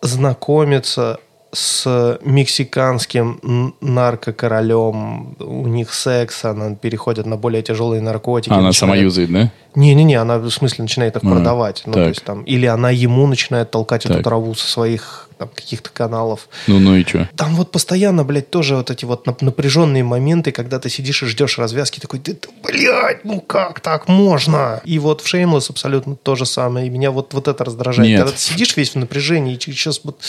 знакомится 0.01 1.19
с 1.53 2.19
мексиканским 2.23 3.75
наркокоролем, 3.81 5.35
у 5.39 5.67
них 5.67 5.93
секс, 5.93 6.45
она 6.45 6.75
переходит 6.75 7.25
на 7.25 7.37
более 7.37 7.61
тяжелые 7.61 8.01
наркотики. 8.01 8.51
Она 8.51 8.73
сама 8.73 8.93
начинает- 8.95 9.03
юзает, 9.03 9.31
да? 9.31 9.51
Не-не-не, 9.75 10.15
она 10.15 10.37
в 10.37 10.49
смысле 10.49 10.83
начинает 10.83 11.15
их 11.15 11.23
А, 11.23 11.27
продавать. 11.29 11.83
Ну, 11.85 11.93
то 11.93 11.99
так. 11.99 12.07
есть, 12.09 12.23
там, 12.23 12.43
или 12.43 12.65
она 12.65 12.89
ему 12.91 13.27
начинает 13.27 13.71
толкать 13.71 14.05
эту 14.05 14.15
Так. 14.15 14.23
траву 14.23 14.53
со 14.55 14.67
своих 14.67 15.29
там, 15.37 15.49
каких-то 15.49 15.89
каналов. 15.89 16.47
Ну, 16.67 16.79
ну 16.79 16.95
и 16.95 17.03
что? 17.03 17.29
Там 17.35 17.55
вот 17.55 17.71
постоянно, 17.71 18.23
блядь, 18.23 18.49
тоже 18.49 18.75
вот 18.75 18.91
эти 18.91 19.05
вот 19.05 19.27
нап- 19.27 19.43
напряженные 19.43 20.03
моменты, 20.03 20.51
когда 20.51 20.79
ты 20.79 20.89
сидишь 20.89 21.23
и 21.23 21.25
ждешь 21.25 21.57
развязки, 21.57 21.99
такой, 21.99 22.19
да, 22.19 22.33
ты, 22.33 22.49
блядь, 22.63 23.25
ну 23.25 23.41
как 23.41 23.79
так 23.79 24.07
можно? 24.07 24.81
И 24.85 24.99
вот 24.99 25.21
в 25.21 25.33
Shameless 25.33 25.69
абсолютно 25.69 26.15
то 26.15 26.35
же 26.35 26.45
самое. 26.45 26.87
И 26.87 26.89
меня 26.89 27.11
вот, 27.11 27.33
вот 27.33 27.47
это 27.47 27.63
раздражает. 27.63 28.09
Нет. 28.09 28.19
Когда 28.19 28.35
ты 28.35 28.41
сидишь 28.41 28.75
весь 28.77 28.91
в 28.91 28.95
напряжении, 28.95 29.55
и 29.55 29.59
сейчас 29.59 30.01
вот... 30.03 30.19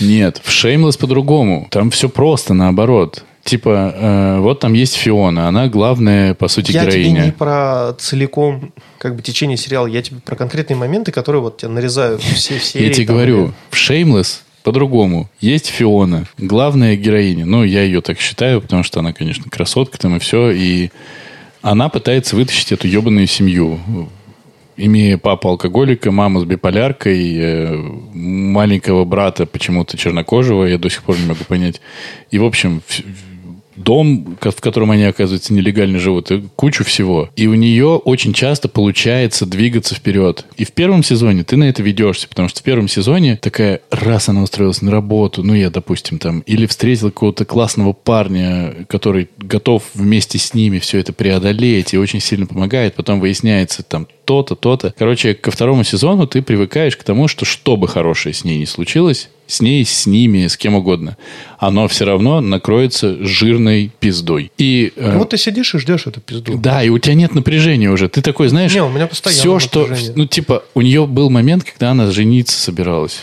Нет, 0.00 0.40
в 0.42 0.48
Shameless 0.48 0.98
по-другому. 0.98 1.68
Там 1.70 1.90
все 1.90 2.08
просто, 2.08 2.54
наоборот. 2.54 3.24
Типа, 3.44 3.94
э, 3.94 4.38
вот 4.40 4.60
там 4.60 4.72
есть 4.72 4.94
Фиона, 4.94 5.48
она 5.48 5.68
главная, 5.68 6.32
по 6.34 6.48
сути, 6.48 6.72
я 6.72 6.86
тебе 6.86 7.02
героиня. 7.02 7.24
не 7.26 7.32
про 7.32 7.92
целиком 7.98 8.72
как 8.98 9.16
бы 9.16 9.22
течение 9.22 9.58
сериала, 9.58 9.86
я 9.86 10.00
тебе 10.00 10.20
про 10.24 10.34
конкретные 10.34 10.78
моменты, 10.78 11.12
которые 11.12 11.42
вот 11.42 11.58
тебя 11.58 11.70
нарезают 11.70 12.22
все 12.22 12.58
все. 12.58 12.82
Я 12.82 12.90
тебе 12.90 13.06
говорю, 13.06 13.52
в 13.70 13.74
Shameless 13.74 14.40
по-другому. 14.62 15.28
Есть 15.40 15.66
Фиона, 15.66 16.24
главная 16.38 16.96
героиня. 16.96 17.44
Ну, 17.44 17.64
я 17.64 17.82
ее 17.82 18.00
так 18.00 18.18
считаю, 18.18 18.62
потому 18.62 18.82
что 18.82 19.00
она, 19.00 19.12
конечно, 19.12 19.44
красотка 19.50 19.98
там 19.98 20.16
и 20.16 20.18
все. 20.18 20.50
И 20.50 20.90
она 21.60 21.90
пытается 21.90 22.34
вытащить 22.34 22.72
эту 22.72 22.88
ебаную 22.88 23.26
семью. 23.26 23.78
Имея 24.78 25.18
папу 25.18 25.50
алкоголика, 25.50 26.10
маму 26.10 26.40
с 26.40 26.44
биполяркой, 26.44 27.36
э, 27.36 27.76
маленького 28.14 29.04
брата 29.04 29.44
почему-то 29.44 29.98
чернокожего, 29.98 30.64
я 30.64 30.78
до 30.78 30.88
сих 30.88 31.02
пор 31.02 31.18
не 31.18 31.26
могу 31.26 31.44
понять. 31.44 31.82
И, 32.30 32.38
в 32.38 32.44
общем, 32.44 32.82
дом, 33.76 34.36
в 34.40 34.60
котором 34.60 34.90
они, 34.90 35.04
оказывается, 35.04 35.52
нелегально 35.52 35.98
живут, 35.98 36.30
и 36.30 36.42
кучу 36.56 36.84
всего. 36.84 37.30
И 37.36 37.46
у 37.46 37.54
нее 37.54 37.96
очень 37.96 38.32
часто 38.32 38.68
получается 38.68 39.46
двигаться 39.46 39.94
вперед. 39.94 40.44
И 40.56 40.64
в 40.64 40.72
первом 40.72 41.02
сезоне 41.02 41.44
ты 41.44 41.56
на 41.56 41.64
это 41.64 41.82
ведешься, 41.82 42.28
потому 42.28 42.48
что 42.48 42.60
в 42.60 42.62
первом 42.62 42.88
сезоне 42.88 43.38
такая, 43.40 43.80
раз 43.90 44.28
она 44.28 44.42
устроилась 44.42 44.82
на 44.82 44.90
работу, 44.90 45.42
ну, 45.42 45.54
я, 45.54 45.70
допустим, 45.70 46.18
там, 46.18 46.40
или 46.40 46.66
встретила 46.66 47.10
какого-то 47.10 47.44
классного 47.44 47.92
парня, 47.92 48.86
который 48.88 49.28
готов 49.38 49.82
вместе 49.94 50.38
с 50.38 50.54
ними 50.54 50.78
все 50.78 50.98
это 50.98 51.12
преодолеть 51.12 51.94
и 51.94 51.98
очень 51.98 52.20
сильно 52.20 52.46
помогает, 52.46 52.94
потом 52.94 53.20
выясняется 53.20 53.82
там 53.82 54.06
то-то, 54.24 54.54
то-то. 54.54 54.94
Короче, 54.96 55.34
ко 55.34 55.50
второму 55.50 55.84
сезону 55.84 56.26
ты 56.26 56.42
привыкаешь 56.42 56.96
к 56.96 57.04
тому, 57.04 57.28
что 57.28 57.44
что 57.44 57.76
бы 57.76 57.88
хорошее 57.88 58.34
с 58.34 58.44
ней 58.44 58.58
не 58.58 58.66
случилось, 58.66 59.28
с 59.54 59.60
ней, 59.60 59.84
с 59.84 60.06
ними, 60.06 60.46
с 60.46 60.56
кем 60.56 60.74
угодно, 60.74 61.16
оно 61.58 61.86
все 61.88 62.04
равно 62.04 62.40
накроется 62.40 63.24
жирной 63.24 63.90
пиздой. 64.00 64.50
И 64.58 64.92
э, 64.96 65.12
Ну, 65.12 65.18
вот 65.20 65.30
ты 65.30 65.38
сидишь 65.38 65.74
и 65.74 65.78
ждешь 65.78 66.06
эту 66.06 66.20
пизду. 66.20 66.58
да, 66.58 66.82
и 66.82 66.88
у 66.88 66.98
тебя 66.98 67.14
нет 67.14 67.34
напряжения 67.34 67.90
уже. 67.90 68.08
Ты 68.08 68.22
такой, 68.22 68.48
знаешь, 68.48 68.74
Не, 68.74 68.82
у 68.82 68.90
меня 68.90 69.06
постоянно 69.06 69.40
все, 69.40 69.58
что... 69.58 69.80
напряжение. 69.80 70.12
Ну, 70.16 70.26
типа, 70.26 70.64
у 70.74 70.80
нее 70.80 71.06
был 71.06 71.30
момент, 71.30 71.64
когда 71.64 71.92
она 71.92 72.10
жениться 72.10 72.58
собиралась 72.58 73.20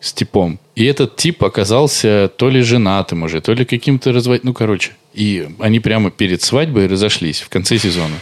с 0.00 0.12
типом. 0.12 0.58
И 0.74 0.84
этот 0.84 1.16
тип 1.16 1.44
оказался 1.44 2.30
то 2.36 2.50
ли 2.50 2.60
женатым 2.62 3.22
уже, 3.22 3.40
то 3.40 3.52
ли 3.52 3.64
каким-то 3.64 4.12
развод... 4.12 4.40
Ну, 4.42 4.52
короче. 4.52 4.92
И 5.14 5.46
они 5.60 5.78
прямо 5.78 6.10
перед 6.10 6.42
свадьбой 6.42 6.88
разошлись 6.88 7.40
в 7.40 7.48
конце 7.48 7.78
сезона. 7.78 8.16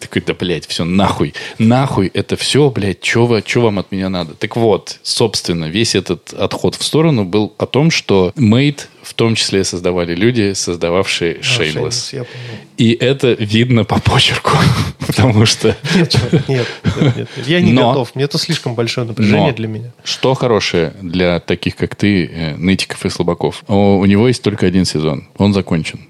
Такой, 0.00 0.20
да, 0.26 0.34
блядь, 0.34 0.66
все, 0.66 0.84
нахуй. 0.84 1.32
Нахуй 1.58 2.10
это 2.12 2.36
все, 2.36 2.68
блядь, 2.70 3.02
что 3.04 3.26
вы, 3.26 3.40
чё 3.40 3.62
вам 3.62 3.78
от 3.78 3.92
меня 3.92 4.08
надо? 4.08 4.34
Так 4.34 4.56
вот, 4.56 4.98
собственно, 5.02 5.66
весь 5.66 5.94
этот 5.94 6.34
отход 6.34 6.74
в 6.74 6.82
сторону 6.84 7.24
был 7.24 7.54
о 7.56 7.66
том, 7.66 7.90
что 7.90 8.32
Made 8.36 8.80
в 9.02 9.14
том 9.14 9.34
числе 9.36 9.64
создавали 9.64 10.14
люди, 10.14 10.52
создававшие 10.54 11.36
А, 11.36 11.40
Shameless. 11.40 11.88
Shameless. 11.88 12.26
И 12.76 12.92
это 12.92 13.32
видно 13.32 13.84
по 13.84 14.00
почерку. 14.00 14.50
Потому 15.06 15.46
что... 15.46 15.76
Нет, 15.94 16.14
нет, 16.32 16.48
нет, 16.48 17.16
нет. 17.16 17.28
Я 17.46 17.60
не 17.60 17.72
Но- 17.72 17.90
готов. 17.90 18.14
Мне 18.14 18.24
это 18.24 18.38
слишком 18.38 18.74
большое 18.74 19.06
напряжение 19.06 19.46
Но 19.46 19.52
для 19.52 19.68
меня. 19.68 19.92
Что 20.04 20.34
хорошее 20.34 20.94
для 21.00 21.40
таких, 21.40 21.76
как 21.76 21.96
ты, 21.96 22.26
э, 22.26 22.56
нытиков 22.56 23.04
и 23.06 23.08
слабаков? 23.08 23.64
О, 23.66 23.98
У 23.98 24.04
него 24.04 24.28
есть 24.28 24.42
только 24.42 24.66
один 24.66 24.84
сезон. 24.84 25.28
Он 25.38 25.54
закончен. 25.54 26.00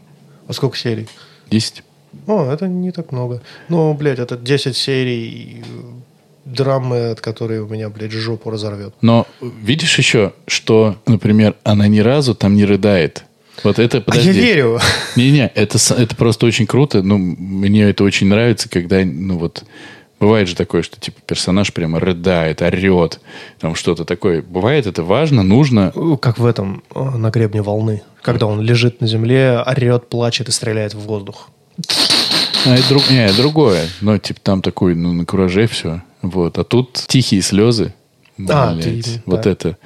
А 0.48 0.52
сколько 0.52 0.76
серий? 0.76 1.06
Десять. 1.50 1.82
О, 2.26 2.50
это 2.52 2.68
не 2.68 2.92
так 2.92 3.12
много. 3.12 3.42
Ну, 3.68 3.94
блядь, 3.94 4.18
это 4.18 4.36
10 4.36 4.76
серий 4.76 5.62
э, 5.62 5.64
драмы, 6.44 7.10
от 7.10 7.20
которой 7.20 7.60
у 7.60 7.66
меня, 7.68 7.88
блядь, 7.88 8.12
жопу 8.12 8.50
разорвет. 8.50 8.94
Но 9.00 9.26
видишь 9.40 9.98
еще, 9.98 10.32
что, 10.46 10.96
например, 11.06 11.54
она 11.64 11.88
ни 11.88 12.00
разу 12.00 12.34
там 12.34 12.54
не 12.54 12.64
рыдает. 12.64 13.24
Вот 13.64 13.78
это, 13.78 13.98
А 13.98 14.00
подожди. 14.00 14.28
я 14.28 14.32
верю. 14.32 14.78
Не-не, 15.16 15.46
это, 15.54 15.78
это 15.94 16.16
просто 16.16 16.46
очень 16.46 16.66
круто. 16.66 17.02
Ну, 17.02 17.18
мне 17.18 17.82
это 17.82 18.02
очень 18.04 18.26
нравится, 18.28 18.68
когда, 18.68 19.04
ну 19.04 19.38
вот, 19.38 19.64
бывает 20.18 20.48
же 20.48 20.56
такое, 20.56 20.82
что, 20.82 20.98
типа, 20.98 21.20
персонаж 21.26 21.72
прямо 21.72 22.00
рыдает, 22.00 22.62
орет, 22.62 23.20
там 23.60 23.74
что-то 23.74 24.04
такое. 24.04 24.42
Бывает 24.42 24.86
это 24.86 25.02
важно, 25.02 25.42
нужно. 25.42 25.92
Как 26.20 26.38
в 26.38 26.46
этом, 26.46 26.82
э, 26.94 27.02
на 27.02 27.30
гребне 27.30 27.62
волны. 27.62 28.02
Когда 28.22 28.46
он 28.46 28.60
лежит 28.60 29.00
на 29.00 29.06
земле, 29.06 29.62
орет, 29.66 30.08
плачет 30.08 30.48
и 30.48 30.52
стреляет 30.52 30.94
в 30.94 31.00
воздух. 31.00 31.50
А 32.64 32.74
это 32.76 32.88
друг- 32.88 33.10
не, 33.10 33.30
другое. 33.32 33.88
Но, 34.00 34.18
типа, 34.18 34.40
там 34.42 34.62
такой, 34.62 34.94
ну, 34.94 35.12
на 35.12 35.24
кураже 35.24 35.66
все. 35.66 36.02
Вот. 36.22 36.58
А 36.58 36.64
тут 36.64 36.92
тихие 37.08 37.42
слезы. 37.42 37.92
А, 38.48 38.74
Блядь, 38.74 39.04
ты- 39.04 39.22
вот 39.26 39.42
да. 39.42 39.50
это. 39.50 39.78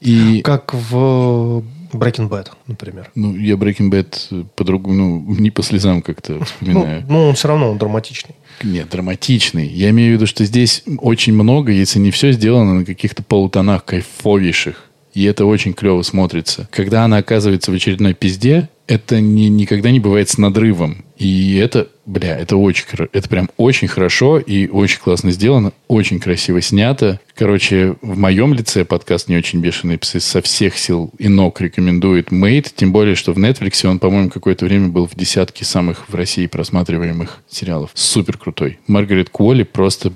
И... 0.00 0.40
Как 0.42 0.72
в 0.74 1.62
Breaking 1.92 2.28
Bad, 2.28 2.48
например. 2.66 3.10
Ну, 3.14 3.36
я 3.36 3.54
Breaking 3.54 3.90
Bad 3.90 4.46
по-другому, 4.54 4.94
ну, 5.26 5.34
не 5.40 5.50
по 5.50 5.62
слезам 5.62 6.02
как-то 6.02 6.34
Ну, 6.34 6.44
вспоминаю. 6.44 7.04
ну, 7.08 7.28
он 7.28 7.34
все 7.34 7.48
равно 7.48 7.70
он 7.70 7.78
драматичный. 7.78 8.34
Нет, 8.62 8.88
драматичный. 8.90 9.66
Я 9.66 9.90
имею 9.90 10.12
в 10.12 10.14
виду, 10.14 10.26
что 10.26 10.44
здесь 10.44 10.84
очень 10.98 11.32
много, 11.34 11.72
если 11.72 11.98
не 11.98 12.10
все 12.10 12.32
сделано 12.32 12.74
на 12.74 12.84
каких-то 12.84 13.22
полутонах 13.22 13.84
кайфовейших. 13.84 14.84
И 15.14 15.24
это 15.24 15.46
очень 15.46 15.72
клево 15.72 16.02
смотрится. 16.02 16.68
Когда 16.70 17.04
она 17.04 17.18
оказывается 17.18 17.70
в 17.70 17.74
очередной 17.74 18.14
пизде, 18.14 18.68
это 18.86 19.20
не, 19.20 19.48
никогда 19.48 19.90
не 19.90 20.00
бывает 20.00 20.28
с 20.28 20.38
надрывом. 20.38 21.04
И 21.16 21.56
это, 21.56 21.88
бля, 22.06 22.36
это 22.36 22.56
очень, 22.56 22.84
это 23.12 23.28
прям 23.28 23.48
очень 23.56 23.88
хорошо 23.88 24.38
и 24.38 24.68
очень 24.68 25.00
классно 25.00 25.30
сделано, 25.30 25.72
очень 25.88 26.20
красиво 26.20 26.60
снято. 26.60 27.20
Короче, 27.34 27.96
в 28.02 28.18
моем 28.18 28.52
лице 28.52 28.84
подкаст 28.84 29.28
«Не 29.28 29.36
очень 29.36 29.60
бешеные 29.60 29.96
псы» 29.96 30.20
со 30.20 30.42
всех 30.42 30.76
сил 30.76 31.10
инок 31.18 31.60
рекомендует 31.60 32.30
Мейт, 32.30 32.72
тем 32.74 32.92
более, 32.92 33.14
что 33.14 33.32
в 33.32 33.38
Netflix 33.38 33.86
он, 33.86 33.98
по-моему, 33.98 34.28
какое-то 34.28 34.64
время 34.66 34.88
был 34.88 35.06
в 35.06 35.14
десятке 35.14 35.64
самых 35.64 36.08
в 36.08 36.14
России 36.14 36.46
просматриваемых 36.46 37.42
сериалов. 37.48 37.90
Супер 37.94 38.36
крутой. 38.36 38.78
Маргарет 38.86 39.30
Куолли 39.30 39.62
просто 39.62 40.12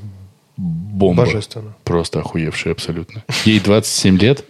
бомба. 0.57 1.25
Божественно. 1.25 1.75
Просто 1.85 2.21
охуевшая 2.21 2.75
абсолютно. 2.75 3.25
Ей 3.45 3.61
27 3.61 4.19
лет. 4.19 4.45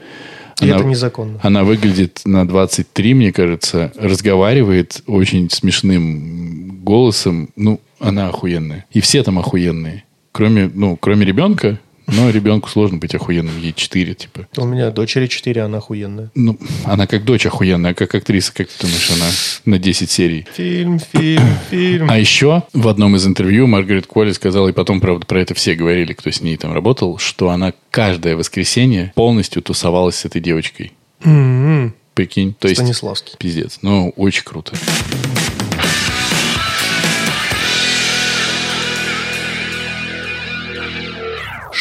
И 0.60 0.64
Она- 0.64 0.76
это 0.76 0.84
незаконно. 0.84 1.38
она 1.42 1.64
выглядит 1.64 2.20
на 2.24 2.46
23, 2.46 3.14
мне 3.14 3.32
кажется, 3.32 3.92
разговаривает 3.96 5.02
очень 5.06 5.48
смешным 5.50 6.80
голосом. 6.82 7.50
Ну, 7.56 7.80
она 8.00 8.28
охуенная. 8.28 8.84
И 8.92 9.00
все 9.00 9.22
там 9.22 9.38
охуенные. 9.38 10.04
Кроме, 10.32 10.70
ну, 10.72 10.96
кроме 10.96 11.24
ребенка, 11.26 11.78
но 12.08 12.30
ребенку 12.30 12.68
сложно 12.68 12.98
быть 12.98 13.14
охуенным. 13.14 13.58
Ей 13.60 13.72
4, 13.72 14.14
типа. 14.14 14.48
У 14.56 14.64
меня 14.64 14.90
дочери 14.90 15.26
4, 15.26 15.62
она 15.62 15.78
охуенная. 15.78 16.30
Ну, 16.34 16.58
она 16.84 17.06
как 17.06 17.24
дочь 17.24 17.46
охуенная, 17.46 17.92
а 17.92 17.94
как 17.94 18.14
актриса, 18.14 18.52
как 18.52 18.68
ты 18.68 18.86
думаешь, 18.86 19.10
она 19.10 19.26
на 19.64 19.78
10 19.78 20.10
серий. 20.10 20.46
Фильм, 20.54 20.98
фильм, 20.98 21.44
фильм. 21.70 22.10
А 22.10 22.18
еще 22.18 22.62
в 22.72 22.88
одном 22.88 23.16
из 23.16 23.26
интервью 23.26 23.66
Маргарет 23.66 24.06
Колли 24.06 24.32
сказала, 24.32 24.68
и 24.68 24.72
потом, 24.72 25.00
правда, 25.00 25.26
про 25.26 25.40
это 25.40 25.54
все 25.54 25.74
говорили, 25.74 26.12
кто 26.12 26.30
с 26.30 26.40
ней 26.40 26.56
там 26.56 26.72
работал, 26.72 27.18
что 27.18 27.50
она 27.50 27.72
каждое 27.90 28.36
воскресенье 28.36 29.12
полностью 29.14 29.62
тусовалась 29.62 30.16
с 30.16 30.24
этой 30.24 30.40
девочкой. 30.40 30.92
М-м. 31.24 31.94
Прикинь. 32.14 32.54
То 32.58 32.66
есть, 32.68 32.80
Станиславский. 32.80 33.34
пиздец. 33.38 33.78
Ну, 33.82 34.12
очень 34.16 34.42
круто. 34.44 34.72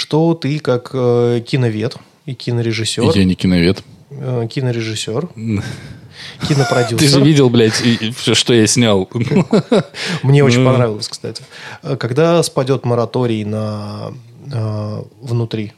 Что 0.07 0.35
ты 0.35 0.59
как 0.59 0.91
э, 0.93 1.41
киновед 1.45 1.97
и 2.25 2.33
кинорежиссер, 2.33 3.03
Я 3.13 3.25
не 3.25 3.35
киновед. 3.35 3.83
э, 4.09 4.47
кинорежиссер, 4.49 5.27
Ты 5.35 5.41
же 5.41 6.47
кинопродюсер. 6.47 7.21
видел, 7.25 7.49
блядь, 7.49 7.81
и- 7.85 7.95
и 7.95 8.11
всё, 8.11 8.33
что 8.33 8.53
я 8.53 8.65
снял. 8.67 9.09
Мне 10.23 10.45
очень 10.45 10.61
Ну. 10.61 10.69
понравилось, 10.71 11.09
кстати. 11.09 11.43
Э, 11.83 11.97
Когда 11.97 12.41
спадет 12.43 12.85
мораторий 12.85 13.43
на 13.43 14.13
э, 14.49 15.03
внутри? 15.21 15.73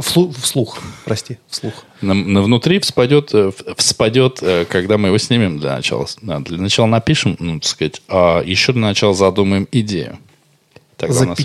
Вслу- 0.00 0.34
вслух, 0.36 0.80
прости, 1.04 1.38
вслух. 1.48 1.74
На, 2.00 2.12
на 2.14 2.42
внутри 2.42 2.80
вспадет, 2.80 3.30
э, 3.34 3.52
вспадет, 3.76 4.40
э, 4.42 4.64
когда 4.68 4.98
мы 4.98 5.08
его 5.08 5.18
снимем 5.18 5.60
для 5.60 5.76
начала. 5.76 6.08
Для 6.20 6.58
начала 6.58 6.86
напишем, 6.86 7.36
ну, 7.38 7.60
так 7.60 7.68
сказать, 7.70 8.02
а 8.08 8.42
еще 8.42 8.72
для 8.72 8.82
начала 8.82 9.14
задумаем 9.14 9.68
идею. 9.70 10.18
Тогда 10.96 11.20
у 11.20 11.24
нас- 11.26 11.38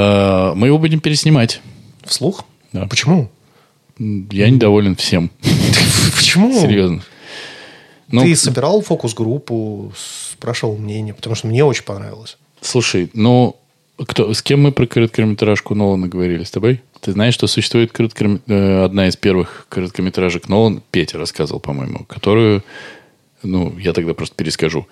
Мы 0.00 0.66
его 0.66 0.78
будем 0.78 1.00
переснимать. 1.00 1.60
Вслух? 2.04 2.44
Да. 2.72 2.86
Почему? 2.86 3.30
Я 3.98 4.50
недоволен 4.50 4.94
всем. 4.96 5.30
Почему? 6.16 6.52
Серьезно. 6.60 7.02
Ну, 8.08 8.22
Ты 8.22 8.36
собирал 8.36 8.82
фокус-группу, 8.82 9.92
спрашивал 9.96 10.76
мнение, 10.76 11.14
потому 11.14 11.34
что 11.34 11.46
мне 11.48 11.64
очень 11.64 11.82
понравилось. 11.84 12.36
Слушай, 12.60 13.10
ну, 13.14 13.56
кто, 14.06 14.32
с 14.32 14.42
кем 14.42 14.62
мы 14.62 14.72
про 14.72 14.86
короткометражку 14.86 15.74
Нолана 15.74 16.06
говорили? 16.08 16.44
С 16.44 16.50
тобой? 16.50 16.82
Ты 17.00 17.12
знаешь, 17.12 17.34
что 17.34 17.46
существует 17.46 17.92
короткором- 17.92 18.40
э, 18.46 18.84
одна 18.84 19.08
из 19.08 19.16
первых 19.16 19.66
короткометражек 19.70 20.48
Нолан, 20.48 20.82
Петя 20.90 21.18
рассказывал, 21.18 21.60
по-моему, 21.60 22.04
которую, 22.04 22.62
ну, 23.42 23.76
я 23.78 23.92
тогда 23.92 24.14
просто 24.14 24.36
перескажу, 24.36 24.86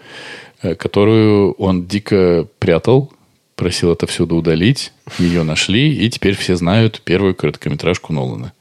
э, 0.63 0.75
которую 0.75 1.53
он 1.53 1.87
дико 1.87 2.49
прятал, 2.59 3.13
просил 3.57 3.93
это 3.93 4.07
всюду 4.07 4.37
удалить, 4.37 4.93
ее 5.19 5.43
нашли, 5.43 5.95
и 5.95 6.11
теперь 6.11 6.37
все 6.37 6.57
знают 6.57 7.01
первую 7.05 7.35
короткометражку 7.35 8.13
Нолана. 8.13 8.53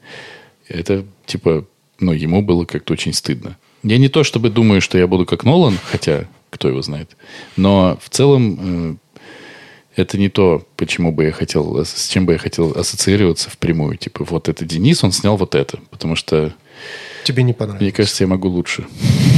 Это, 0.68 1.04
типа, 1.26 1.66
ну, 2.00 2.12
ему 2.12 2.42
было 2.42 2.64
как-то 2.64 2.92
очень 2.92 3.12
стыдно. 3.12 3.56
Я 3.82 3.98
не 3.98 4.08
то 4.08 4.24
чтобы 4.24 4.50
думаю, 4.50 4.80
что 4.80 4.98
я 4.98 5.06
буду 5.06 5.26
как 5.26 5.44
Нолан, 5.44 5.78
хотя 5.90 6.26
кто 6.50 6.68
его 6.68 6.82
знает, 6.82 7.16
но 7.56 7.98
в 8.00 8.08
целом 8.10 8.58
э, 8.60 8.94
это 9.96 10.18
не 10.18 10.28
то, 10.28 10.66
почему 10.76 11.12
бы 11.12 11.24
я 11.24 11.32
хотел, 11.32 11.84
с 11.84 12.08
чем 12.08 12.26
бы 12.26 12.32
я 12.32 12.38
хотел 12.38 12.72
ассоциироваться 12.72 13.50
впрямую. 13.50 13.96
Типа, 13.96 14.24
вот 14.24 14.48
это 14.48 14.64
Денис, 14.64 15.04
он 15.04 15.12
снял 15.12 15.36
вот 15.36 15.54
это. 15.54 15.78
Потому 15.90 16.16
что, 16.16 16.52
Тебе 17.24 17.42
не 17.42 17.52
понравилось? 17.52 17.82
мне 17.82 17.92
кажется, 17.92 18.24
я 18.24 18.28
могу 18.28 18.48
лучше. 18.48 18.84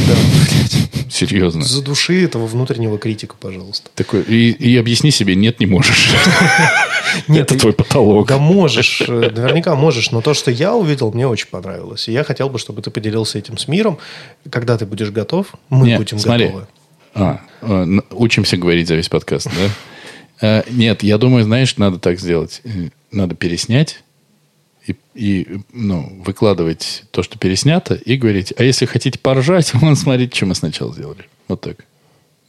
Да, 0.09 0.15
блядь. 0.15 1.13
Серьезно. 1.13 1.63
Задуши 1.65 2.25
этого 2.25 2.47
внутреннего 2.47 2.99
критика, 2.99 3.37
пожалуйста. 3.39 3.91
Такой, 3.95 4.23
и, 4.23 4.51
и 4.51 4.77
объясни 4.77 5.11
себе, 5.11 5.35
нет, 5.35 5.61
не 5.61 5.67
можешь. 5.67 6.11
Нет, 7.29 7.51
это 7.51 7.59
твой 7.59 7.73
потолок. 7.73 8.29
Да 8.29 8.37
можешь, 8.37 9.01
э, 9.07 9.31
наверняка 9.35 9.75
можешь, 9.75 10.11
но 10.11 10.21
то, 10.21 10.35
что 10.35 10.51
я 10.51 10.75
увидел, 10.75 11.13
мне 11.13 11.27
очень 11.27 11.47
понравилось. 11.49 12.09
И 12.09 12.13
я 12.13 12.25
хотел 12.25 12.51
бы, 12.51 12.59
чтобы 12.59 12.83
ты 12.83 12.91
поделился 12.91 13.39
этим 13.39 13.57
с 13.57 13.69
миром. 13.69 13.99
Когда 14.51 14.77
ты 14.77 14.85
будешь 14.85 15.11
готов, 15.11 15.55
мы 15.71 15.87
Нет, 15.87 15.99
будем 15.99 16.19
смотри. 16.19 16.47
готовы. 16.47 16.67
А, 17.15 17.41
э, 17.63 17.87
учимся 18.11 18.57
говорить 18.57 18.89
за 18.89 18.97
весь 18.97 19.09
подкаст, 19.09 19.47
да? 19.47 19.71
Э, 20.43 20.65
Нет, 20.71 21.03
я 21.03 21.17
думаю, 21.17 21.45
знаешь, 21.45 21.79
надо 21.79 21.99
так 21.99 22.21
сделать. 22.21 22.61
Надо 23.11 23.35
переснять 23.35 24.03
и, 24.87 24.97
и, 25.15 25.61
ну, 25.73 26.23
выкладывать 26.25 27.05
то, 27.11 27.23
что 27.23 27.39
переснято, 27.39 27.95
и 27.95 28.17
говорить, 28.17 28.53
а 28.57 28.63
если 28.65 28.87
хотите 28.87 29.19
поржать, 29.19 29.75
вон 29.75 29.97
смотрите, 29.97 30.35
что 30.37 30.47
мы 30.47 30.55
сначала 30.55 30.93
сделали. 30.93 31.29
Вот 31.49 31.61
так. 31.61 31.85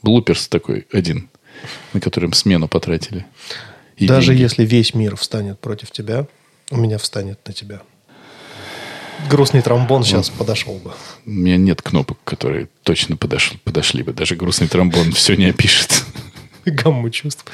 Блуперс 0.04 0.48
такой 0.48 0.86
один, 0.92 1.30
на 1.94 2.00
котором 2.00 2.34
смену 2.34 2.68
потратили. 2.68 3.26
И 3.98 4.06
Даже 4.08 4.28
деньги. 4.28 4.42
если 4.44 4.66
весь 4.66 4.94
мир 4.94 5.16
встанет 5.16 5.60
против 5.60 5.92
тебя, 5.92 6.28
у 6.70 6.78
меня 6.78 6.98
встанет 6.98 7.40
на 7.48 7.54
тебя. 7.54 7.82
Грустный 9.30 9.64
тромбон 9.64 10.04
сейчас 10.04 10.30
подошел 10.30 10.76
бы. 10.78 10.94
У 11.26 11.32
меня 11.32 11.58
нет 11.58 11.82
кнопок, 11.82 12.20
которые 12.24 12.70
точно 12.84 13.16
подош- 13.16 13.58
подошли 13.64 14.04
бы. 14.04 14.14
Даже 14.14 14.36
грустный 14.36 14.68
тромбон 14.68 15.12
все 15.14 15.36
не 15.36 15.46
опишет. 15.46 16.06
Гамму 16.72 17.10
чувств. 17.10 17.46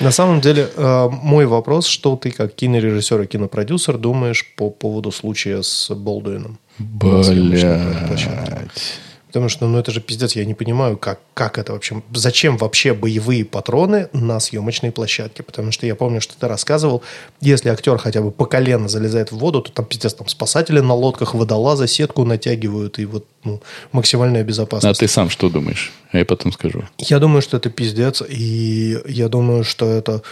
На 0.00 0.10
самом 0.10 0.40
деле, 0.40 0.68
э, 0.76 1.08
мой 1.10 1.46
вопрос, 1.46 1.86
что 1.86 2.16
ты 2.16 2.30
как 2.30 2.54
кинорежиссер 2.54 3.22
и 3.22 3.26
кинопродюсер 3.26 3.98
думаешь 3.98 4.44
по 4.56 4.70
поводу 4.70 5.10
случая 5.10 5.62
с 5.62 5.94
Болдуином? 5.94 6.58
Блять. 6.78 9.00
Потому 9.36 9.50
что, 9.50 9.66
ну, 9.66 9.78
это 9.78 9.90
же 9.90 10.00
пиздец, 10.00 10.34
я 10.34 10.46
не 10.46 10.54
понимаю, 10.54 10.96
как, 10.96 11.20
как 11.34 11.58
это 11.58 11.74
вообще... 11.74 12.02
Зачем 12.14 12.56
вообще 12.56 12.94
боевые 12.94 13.44
патроны 13.44 14.08
на 14.14 14.40
съемочной 14.40 14.92
площадке? 14.92 15.42
Потому 15.42 15.72
что 15.72 15.86
я 15.86 15.94
помню, 15.94 16.22
что 16.22 16.38
ты 16.38 16.48
рассказывал, 16.48 17.02
если 17.42 17.68
актер 17.68 17.98
хотя 17.98 18.22
бы 18.22 18.30
по 18.30 18.46
колено 18.46 18.88
залезает 18.88 19.32
в 19.32 19.36
воду, 19.36 19.60
то 19.60 19.70
там, 19.70 19.84
пиздец, 19.84 20.14
там 20.14 20.26
спасатели 20.26 20.80
на 20.80 20.94
лодках, 20.94 21.34
водолазы, 21.34 21.86
сетку 21.86 22.24
натягивают, 22.24 22.98
и 22.98 23.04
вот, 23.04 23.26
ну, 23.44 23.60
максимальная 23.92 24.40
А 24.40 24.44
безопасность. 24.44 25.00
ты 25.00 25.06
сам 25.06 25.28
что 25.28 25.50
думаешь? 25.50 25.92
А 26.12 26.16
я 26.16 26.24
потом 26.24 26.50
скажу. 26.50 26.84
Я 26.96 27.18
думаю, 27.18 27.42
что 27.42 27.58
это 27.58 27.68
пиздец, 27.68 28.22
и 28.26 28.98
я 29.06 29.28
думаю, 29.28 29.64
что 29.64 29.84
это 29.84 30.22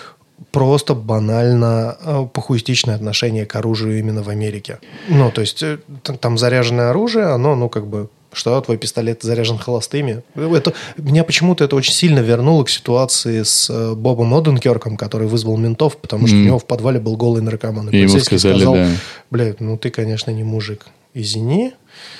просто 0.50 0.94
банально 0.94 1.98
э, 2.00 2.26
похуистичное 2.32 2.94
отношение 2.94 3.44
к 3.44 3.54
оружию 3.54 3.98
именно 3.98 4.22
в 4.22 4.30
Америке. 4.30 4.78
Ну, 5.08 5.30
то 5.30 5.42
есть, 5.42 5.62
э, 5.62 5.78
там 6.20 6.38
заряженное 6.38 6.88
оружие, 6.88 7.26
оно, 7.26 7.54
ну, 7.54 7.68
как 7.68 7.86
бы, 7.86 8.08
что 8.34 8.60
твой 8.60 8.76
пистолет 8.76 9.22
заряжен 9.22 9.58
холостыми. 9.58 10.22
Это, 10.34 10.72
меня 10.96 11.24
почему-то 11.24 11.64
это 11.64 11.76
очень 11.76 11.92
сильно 11.92 12.20
вернуло 12.20 12.64
к 12.64 12.70
ситуации 12.70 13.42
с 13.42 13.68
э, 13.70 13.94
Бобом 13.94 14.34
Оденкерком, 14.34 14.96
который 14.96 15.26
вызвал 15.26 15.56
ментов, 15.56 15.96
потому 15.96 16.26
что 16.26 16.36
Мгм. 16.36 16.42
у 16.44 16.46
него 16.48 16.58
в 16.58 16.66
подвале 16.66 17.00
был 17.00 17.16
голый 17.16 17.42
наркоман. 17.42 17.88
И 17.90 17.96
ему 17.96 18.08
полицейский 18.08 18.38
сказали, 18.38 18.56
сказал, 18.58 18.74
да. 18.74 18.88
блядь, 19.30 19.60
ну 19.60 19.76
ты, 19.78 19.90
конечно, 19.90 20.30
не 20.30 20.44
мужик. 20.44 20.86
Извини. 21.14 21.72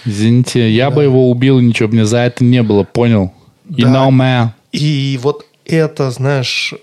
Извините, 0.04 0.70
я 0.70 0.90
бы 0.90 1.02
его 1.02 1.30
убил, 1.30 1.58
ничего 1.60 1.88
бы 1.88 1.94
мне 1.94 2.04
за 2.06 2.18
это 2.18 2.44
не 2.44 2.62
было, 2.62 2.84
понял? 2.84 3.32
You 3.68 3.82
Да. 3.84 4.06
know, 4.06 4.10
man. 4.10 4.48
И 4.72 5.18
вот 5.22 5.46
это, 5.64 6.10
знаешь, 6.10 6.74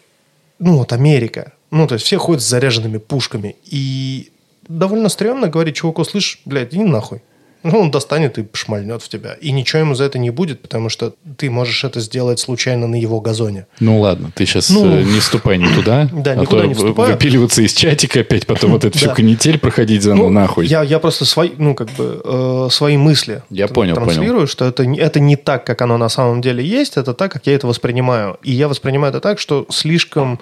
ну 0.59 0.77
вот 0.77 0.91
Америка. 0.93 1.53
Ну, 1.71 1.88
то 1.88 1.93
есть 1.95 2.05
все 2.05 2.17
ходят 2.17 2.41
с 2.41 2.47
заряженными 2.49 2.97
пушками. 2.97 3.55
И 3.65 4.29
довольно 4.67 5.07
стрёмно 5.07 5.47
говорить 5.47 5.75
чуваку, 5.75 6.03
слышь, 6.03 6.41
блядь, 6.45 6.73
иди 6.73 6.84
нахуй. 6.84 7.21
Ну, 7.64 7.80
он 7.80 7.91
достанет 7.91 8.39
и 8.39 8.47
шмальнет 8.53 9.03
в 9.03 9.09
тебя. 9.09 9.34
И 9.34 9.51
ничего 9.51 9.82
ему 9.82 9.93
за 9.93 10.05
это 10.05 10.18
не 10.18 10.32
будет, 10.32 10.62
потому 10.62 10.89
что 10.89 11.14
ты 11.38 11.49
можешь 11.51 11.84
это 11.84 11.99
сделать 11.99 12.39
случайно 12.39 12.88
на 12.88 12.95
его 12.95 13.22
газоне. 13.22 13.68
Ну 13.80 13.99
ладно, 14.01 14.32
ты 14.34 14.45
сейчас 14.45 14.70
Ну. 14.72 15.01
не 15.01 15.20
ступай 15.22 15.57
не 15.59 15.72
туда, 15.74 16.09
Да, 16.14 16.32
а 16.32 16.36
никуда 16.36 16.62
то 16.62 16.68
не 16.68 16.74
вступаю. 16.74 17.14
выпиливаться 17.14 17.62
из 17.62 17.74
чатика 17.74 18.22
опять, 18.22 18.47
потом 18.47 18.72
вот 18.72 18.84
эту 18.86 18.97
всю 18.97 19.12
канитель 19.14 19.59
проходить 19.59 20.01
заново 20.01 20.24
Ну, 20.28 20.30
нахуй. 20.32 20.66
Я, 20.66 20.82
я 20.84 20.97
просто 20.99 21.26
свои, 21.26 21.51
ну, 21.57 21.76
как 21.76 21.89
бы, 21.91 22.22
э, 22.24 22.68
свои 22.72 22.97
мысли 22.97 23.43
Я 23.51 23.68
т- 23.68 23.74
понял, 23.74 23.93
транслирую, 23.95 24.47
что 24.47 24.66
это, 24.66 24.86
не- 24.86 24.97
это 24.99 25.20
не 25.20 25.36
так, 25.36 25.64
как 25.64 25.82
оно 25.84 25.97
на 25.97 26.09
самом 26.09 26.41
деле 26.41 26.66
есть, 26.66 26.97
это 26.97 27.14
так, 27.14 27.32
как 27.32 27.45
я 27.47 27.53
это 27.53 27.68
воспринимаю. 27.68 28.38
И 28.43 28.51
я 28.51 28.68
воспринимаю 28.68 29.12
это 29.12 29.20
так, 29.20 29.39
что 29.39 29.68
слишком 29.70 30.39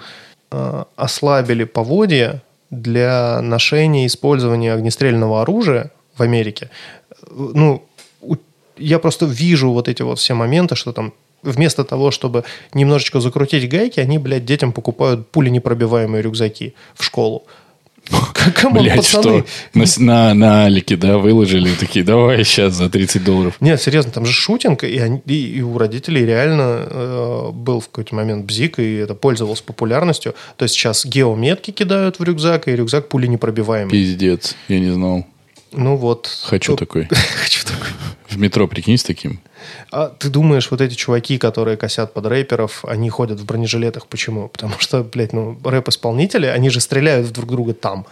э, 0.52 0.84
ослабили 0.96 1.64
поводья 1.64 2.42
для 2.70 3.40
ношения 3.42 4.04
и 4.04 4.06
использования 4.06 4.72
огнестрельного 4.72 5.42
оружия 5.42 5.90
в 6.16 6.22
Америке. 6.22 6.70
Ну, 7.30 7.82
я 8.78 8.98
просто 8.98 9.26
вижу 9.26 9.70
вот 9.72 9.88
эти 9.88 10.02
вот 10.02 10.18
все 10.18 10.34
моменты, 10.34 10.74
что 10.76 10.92
там 10.92 11.12
вместо 11.42 11.84
того, 11.84 12.10
чтобы 12.10 12.44
немножечко 12.74 13.20
закрутить 13.20 13.68
гайки, 13.68 14.00
они, 14.00 14.18
блядь, 14.18 14.44
детям 14.44 14.72
покупают 14.72 15.28
пуленепробиваемые 15.30 16.22
рюкзаки 16.22 16.74
в 16.94 17.04
школу. 17.04 17.44
Come 18.54 18.72
on, 18.72 18.86
пацаны. 18.96 19.22
что? 19.22 19.44
На, 19.74 19.84
на, 19.98 20.34
на 20.34 20.64
Алике, 20.64 20.96
да, 20.96 21.18
выложили, 21.18 21.70
такие, 21.78 22.04
давай 22.04 22.42
сейчас 22.44 22.74
за 22.74 22.88
30 22.88 23.22
долларов. 23.22 23.56
Нет, 23.60 23.80
серьезно, 23.80 24.10
там 24.10 24.24
же 24.26 24.32
shooting, 24.32 24.84
и, 24.84 24.98
они- 24.98 25.22
и- 25.26 25.58
и 25.58 25.62
у 25.62 25.76
родителей 25.78 26.24
реально 26.24 26.86
э, 26.90 27.50
был 27.52 27.80
в 27.80 27.88
какой-то 27.88 28.14
момент 28.14 28.46
бзик, 28.46 28.78
и 28.78 28.94
это 28.96 29.14
пользовалось 29.14 29.60
популярностью. 29.60 30.34
То 30.56 30.62
есть 30.64 30.74
сейчас 30.74 31.04
геометки 31.04 31.70
кидают 31.72 32.18
в 32.18 32.24
рюкзак, 32.24 32.68
и 32.68 32.72
рюкзак 32.72 33.08
пули 33.08 33.26
непробиваемый. 33.26 33.92
Пиздец, 33.92 34.56
я 34.68 34.80
не 34.80 34.90
знал. 34.90 35.26
Ну 35.72 35.96
вот. 35.96 36.30
Хочу 36.44 36.72
Ну, 36.72 36.76
такой. 36.76 37.08
Хочу 37.42 37.64
такой. 37.64 37.88
В 38.28 38.36
метро, 38.36 38.68
прикинь, 38.68 38.96
с 38.96 39.02
таким. 39.02 39.40
А 39.90 40.08
ты 40.08 40.28
думаешь, 40.28 40.70
вот 40.70 40.80
эти 40.80 40.94
чуваки, 40.94 41.36
которые 41.38 41.76
косят 41.76 42.14
под 42.14 42.26
рэперов, 42.26 42.84
они 42.84 43.10
ходят 43.10 43.40
в 43.40 43.44
бронежилетах? 43.44 44.06
Почему? 44.06 44.48
Потому 44.48 44.74
что, 44.78 45.02
блядь, 45.02 45.32
ну, 45.32 45.58
рэп-исполнители, 45.64 46.46
они 46.46 46.70
же 46.70 46.80
стреляют 46.80 47.26
в 47.26 47.32
друг 47.32 47.50
друга 47.50 47.74
там. 47.74 48.06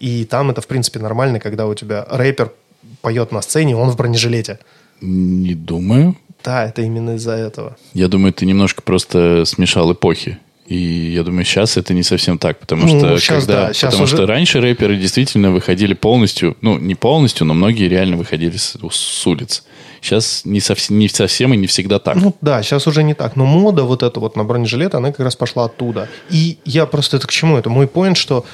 И 0.00 0.24
там 0.24 0.50
это, 0.50 0.60
в 0.60 0.66
принципе, 0.66 0.98
нормально, 0.98 1.40
когда 1.40 1.66
у 1.66 1.74
тебя 1.74 2.06
рэпер 2.10 2.52
поет 3.00 3.32
на 3.32 3.42
сцене, 3.42 3.76
он 3.76 3.90
в 3.90 3.96
бронежилете. 3.96 4.58
Не 5.00 5.54
думаю. 5.54 6.16
Да, 6.42 6.64
это 6.66 6.82
именно 6.82 7.16
из-за 7.16 7.32
этого. 7.32 7.76
Я 7.92 8.08
думаю, 8.08 8.32
ты 8.32 8.46
немножко 8.46 8.82
просто 8.82 9.44
смешал 9.44 9.92
эпохи. 9.92 10.38
И 10.70 11.12
я 11.16 11.24
думаю, 11.24 11.44
сейчас 11.44 11.76
это 11.76 11.92
не 11.94 12.04
совсем 12.04 12.38
так, 12.38 12.60
потому 12.60 12.86
Ну, 12.86 12.98
что 13.00 13.18
щас 13.18 13.38
когда, 13.44 13.66
да, 13.66 13.74
щас 13.74 13.90
потому 13.90 14.04
уже- 14.04 14.16
что 14.16 14.26
раньше 14.26 14.60
рэперы 14.60 14.96
действительно 14.96 15.50
выходили 15.50 15.94
полностью, 15.94 16.56
ну 16.60 16.78
не 16.78 16.94
полностью, 16.94 17.44
но 17.44 17.54
многие 17.54 17.88
реально 17.88 18.16
выходили 18.16 18.56
с, 18.56 18.76
с 18.90 19.26
улиц. 19.26 19.64
Сейчас 20.00 20.42
не 20.44 20.60
совсем, 20.60 20.96
не 21.00 21.08
совсем 21.08 21.52
и 21.52 21.56
не 21.56 21.66
всегда 21.66 21.98
так. 21.98 22.14
Ну 22.14 22.36
да, 22.40 22.62
сейчас 22.62 22.86
уже 22.86 23.02
не 23.02 23.14
так. 23.14 23.34
Но 23.34 23.46
мода 23.46 23.82
вот 23.82 24.04
эта 24.04 24.20
вот 24.20 24.36
на 24.36 24.44
бронежилет, 24.44 24.94
она 24.94 25.08
как 25.10 25.18
раз 25.20 25.34
пошла 25.34 25.64
оттуда. 25.64 26.08
И 26.30 26.58
я 26.64 26.86
просто 26.86 27.16
это 27.16 27.26
к 27.26 27.32
чему? 27.32 27.56
Это 27.58 27.68
мой 27.68 27.88
поинт, 27.88 28.16
что, 28.16 28.46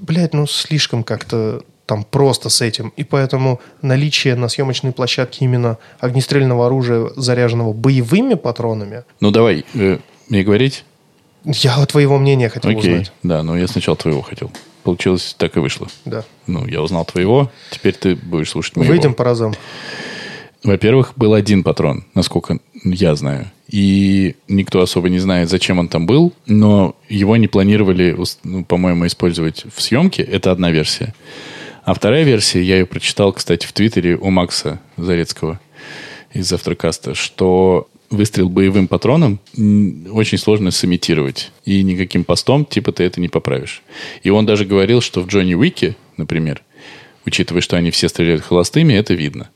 блядь, 0.00 0.32
ну 0.32 0.46
слишком 0.46 1.04
как-то 1.04 1.62
там 1.84 2.04
просто 2.04 2.48
с 2.48 2.62
этим. 2.62 2.92
И 2.96 3.04
поэтому 3.04 3.60
наличие 3.82 4.34
на 4.34 4.48
съемочной 4.48 4.92
площадке 4.92 5.44
именно 5.44 5.76
огнестрельного 5.98 6.64
оружия, 6.66 7.10
заряженного 7.16 7.74
боевыми 7.74 8.32
патронами, 8.34 9.04
Ну 9.20 9.30
давай, 9.30 9.66
э, 9.74 9.98
мне 10.30 10.42
говорить? 10.42 10.84
Я 11.44 11.86
твоего 11.86 12.18
мнения 12.18 12.48
хотел 12.48 12.70
Окей. 12.70 12.92
узнать. 12.92 13.12
Да, 13.22 13.42
но 13.42 13.56
я 13.56 13.66
сначала 13.68 13.96
твоего 13.96 14.22
хотел. 14.22 14.50
Получилось, 14.82 15.34
так 15.36 15.56
и 15.56 15.60
вышло. 15.60 15.88
Да. 16.04 16.24
Ну, 16.46 16.66
я 16.66 16.80
узнал 16.82 17.04
твоего, 17.04 17.50
теперь 17.70 17.94
ты 17.94 18.16
будешь 18.16 18.50
слушать 18.50 18.76
моего. 18.76 18.92
Выйдем 18.92 19.14
по 19.14 19.24
разам. 19.24 19.54
Во-первых, 20.62 21.14
был 21.16 21.32
один 21.34 21.62
патрон, 21.62 22.04
насколько 22.14 22.58
я 22.84 23.14
знаю. 23.14 23.50
И 23.68 24.36
никто 24.48 24.82
особо 24.82 25.08
не 25.08 25.18
знает, 25.18 25.48
зачем 25.48 25.78
он 25.78 25.88
там 25.88 26.06
был, 26.06 26.32
но 26.46 26.96
его 27.08 27.36
не 27.36 27.46
планировали, 27.46 28.16
ну, 28.42 28.64
по-моему, 28.64 29.06
использовать 29.06 29.64
в 29.74 29.80
съемке. 29.80 30.22
Это 30.22 30.50
одна 30.50 30.70
версия. 30.70 31.14
А 31.84 31.94
вторая 31.94 32.24
версия, 32.24 32.62
я 32.62 32.78
ее 32.78 32.86
прочитал, 32.86 33.32
кстати, 33.32 33.66
в 33.66 33.72
Твиттере 33.72 34.16
у 34.16 34.30
Макса 34.30 34.80
Зарецкого 34.96 35.60
из 36.32 36.48
Завтракаста, 36.48 37.14
что 37.14 37.88
выстрел 38.10 38.48
боевым 38.48 38.88
патроном 38.88 39.38
очень 39.56 40.38
сложно 40.38 40.70
сымитировать. 40.70 41.52
И 41.64 41.82
никаким 41.82 42.24
постом, 42.24 42.64
типа, 42.64 42.92
ты 42.92 43.04
это 43.04 43.20
не 43.20 43.28
поправишь. 43.28 43.82
И 44.22 44.30
он 44.30 44.46
даже 44.46 44.64
говорил, 44.64 45.00
что 45.00 45.20
в 45.20 45.28
Джонни 45.28 45.54
Уике, 45.54 45.96
например, 46.16 46.62
учитывая, 47.24 47.62
что 47.62 47.76
они 47.76 47.90
все 47.90 48.08
стреляют 48.08 48.42
холостыми, 48.42 48.94
это 48.94 49.14
видно. 49.14 49.50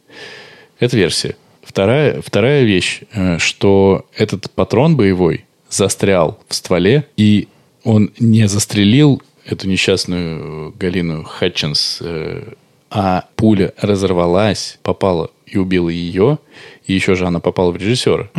Это 0.78 0.96
версия. 0.96 1.36
Вторая, 1.62 2.22
вторая 2.22 2.62
вещь, 2.62 3.00
э, 3.12 3.38
что 3.38 4.06
этот 4.16 4.50
патрон 4.50 4.96
боевой 4.96 5.44
застрял 5.68 6.38
в 6.48 6.54
стволе, 6.54 7.06
и 7.16 7.48
он 7.82 8.12
не 8.18 8.46
застрелил 8.48 9.22
эту 9.44 9.68
несчастную 9.68 10.72
э, 10.74 10.78
Галину 10.78 11.24
Хатчинс, 11.24 11.98
э, 12.00 12.52
а 12.94 13.24
пуля 13.34 13.72
разорвалась, 13.76 14.78
попала 14.84 15.30
и 15.46 15.58
убила 15.58 15.88
ее, 15.88 16.38
и 16.86 16.94
еще 16.94 17.16
же 17.16 17.26
она 17.26 17.40
попала 17.40 17.72
в 17.72 17.76
режиссера. 17.76 18.30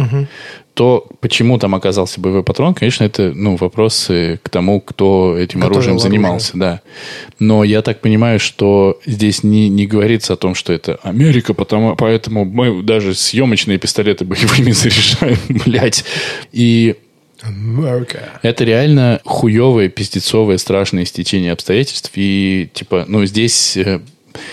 То, 0.74 1.08
почему 1.22 1.58
там 1.58 1.74
оказался 1.74 2.20
боевой 2.20 2.44
патрон, 2.44 2.74
конечно, 2.74 3.06
это 3.06 3.32
ну, 3.34 3.56
вопросы 3.56 4.42
к 4.44 4.50
тому, 4.50 4.82
кто 4.82 5.38
этим 5.38 5.60
Готовил 5.60 5.76
оружием 5.78 5.94
оружие. 5.94 6.10
занимался 6.10 6.58
да. 6.58 6.82
Но 7.40 7.64
я 7.64 7.82
так 7.82 8.02
понимаю, 8.02 8.40
что 8.42 9.00
здесь 9.06 9.44
не, 9.44 9.70
не 9.70 9.88
говорится 9.88 10.34
о 10.34 10.36
том, 10.36 10.54
что 10.54 10.74
это 10.74 11.00
Америка, 11.02 11.54
потому, 11.54 11.96
поэтому 11.96 12.44
мы 12.44 12.84
даже 12.84 13.14
съемочные 13.14 13.78
пистолеты 13.78 14.26
боевыми 14.26 14.72
заряжаем, 14.74 15.38
блядь. 15.66 16.04
И 16.52 16.96
это 18.42 18.64
реально 18.64 19.22
хуевое, 19.24 19.90
пиздецовое, 19.90 20.58
страшное 20.58 21.06
стечение 21.06 21.52
обстоятельств. 21.52 22.12
И, 22.16 22.70
типа, 22.74 23.06
ну, 23.08 23.26
здесь, 23.26 23.78
э, 23.78 24.02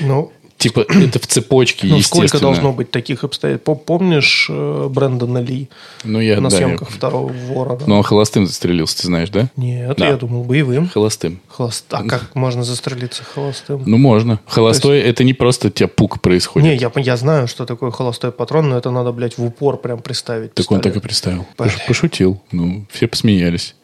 Ну, 0.01 0.33
типа, 0.59 0.85
это 0.89 1.19
в 1.19 1.27
цепочке, 1.27 1.89
ну 1.89 2.01
сколько 2.01 2.39
должно 2.39 2.73
быть 2.73 2.91
таких 2.93 3.25
обстоятельств? 3.25 3.67
Пом- 3.69 3.79
Помнишь 3.85 4.47
э, 4.49 4.89
Брэндона 4.89 5.39
Ли 5.39 5.69
Ну, 6.05 6.21
я, 6.21 6.41
на 6.41 6.51
да, 6.51 6.57
я- 6.57 6.67
съемках 6.67 6.89
второго 6.91 7.33
ворона? 7.49 7.81
Но 7.89 7.97
он 7.97 8.03
холостым 8.05 8.47
застрелился, 8.47 8.99
ты 8.99 9.07
знаешь, 9.09 9.31
да? 9.31 9.49
Нет, 9.57 9.97
Да. 9.99 10.07
я 10.07 10.17
думал 10.17 10.45
боевым. 10.45 10.89
Холостым. 10.89 11.41
Холост... 11.49 11.87
А 11.91 12.05
как 12.05 12.35
можно 12.37 12.63
застрелиться 12.63 13.25
холостым? 13.25 13.83
Ну, 13.87 13.97
можно. 13.99 14.39
Холостой, 14.47 15.01
это 15.01 15.25
не 15.25 15.35
просто 15.35 15.67
у 15.67 15.71
тебя 15.71 15.89
пук 15.89 16.21
происходит. 16.21 16.69
Не, 16.69 16.77
я, 16.77 16.93
я 16.95 17.17
знаю, 17.17 17.49
что 17.49 17.67
такое 17.67 17.91
холостой 17.91 18.31
патрон, 18.31 18.69
но 18.71 18.79
это 18.79 18.91
надо, 18.93 19.11
блядь, 19.11 19.37
в 19.39 19.45
упор 19.45 19.79
прям 19.79 20.01
представить. 20.01 20.55
Так 20.55 20.71
он 20.71 20.81
так 20.81 20.97
и 20.97 21.01
пистолет. 21.01 21.43
Пош- 21.57 21.87
Пошутил. 21.89 22.41
Ну, 22.53 22.87
все 22.93 23.09
посмеялись. 23.09 23.75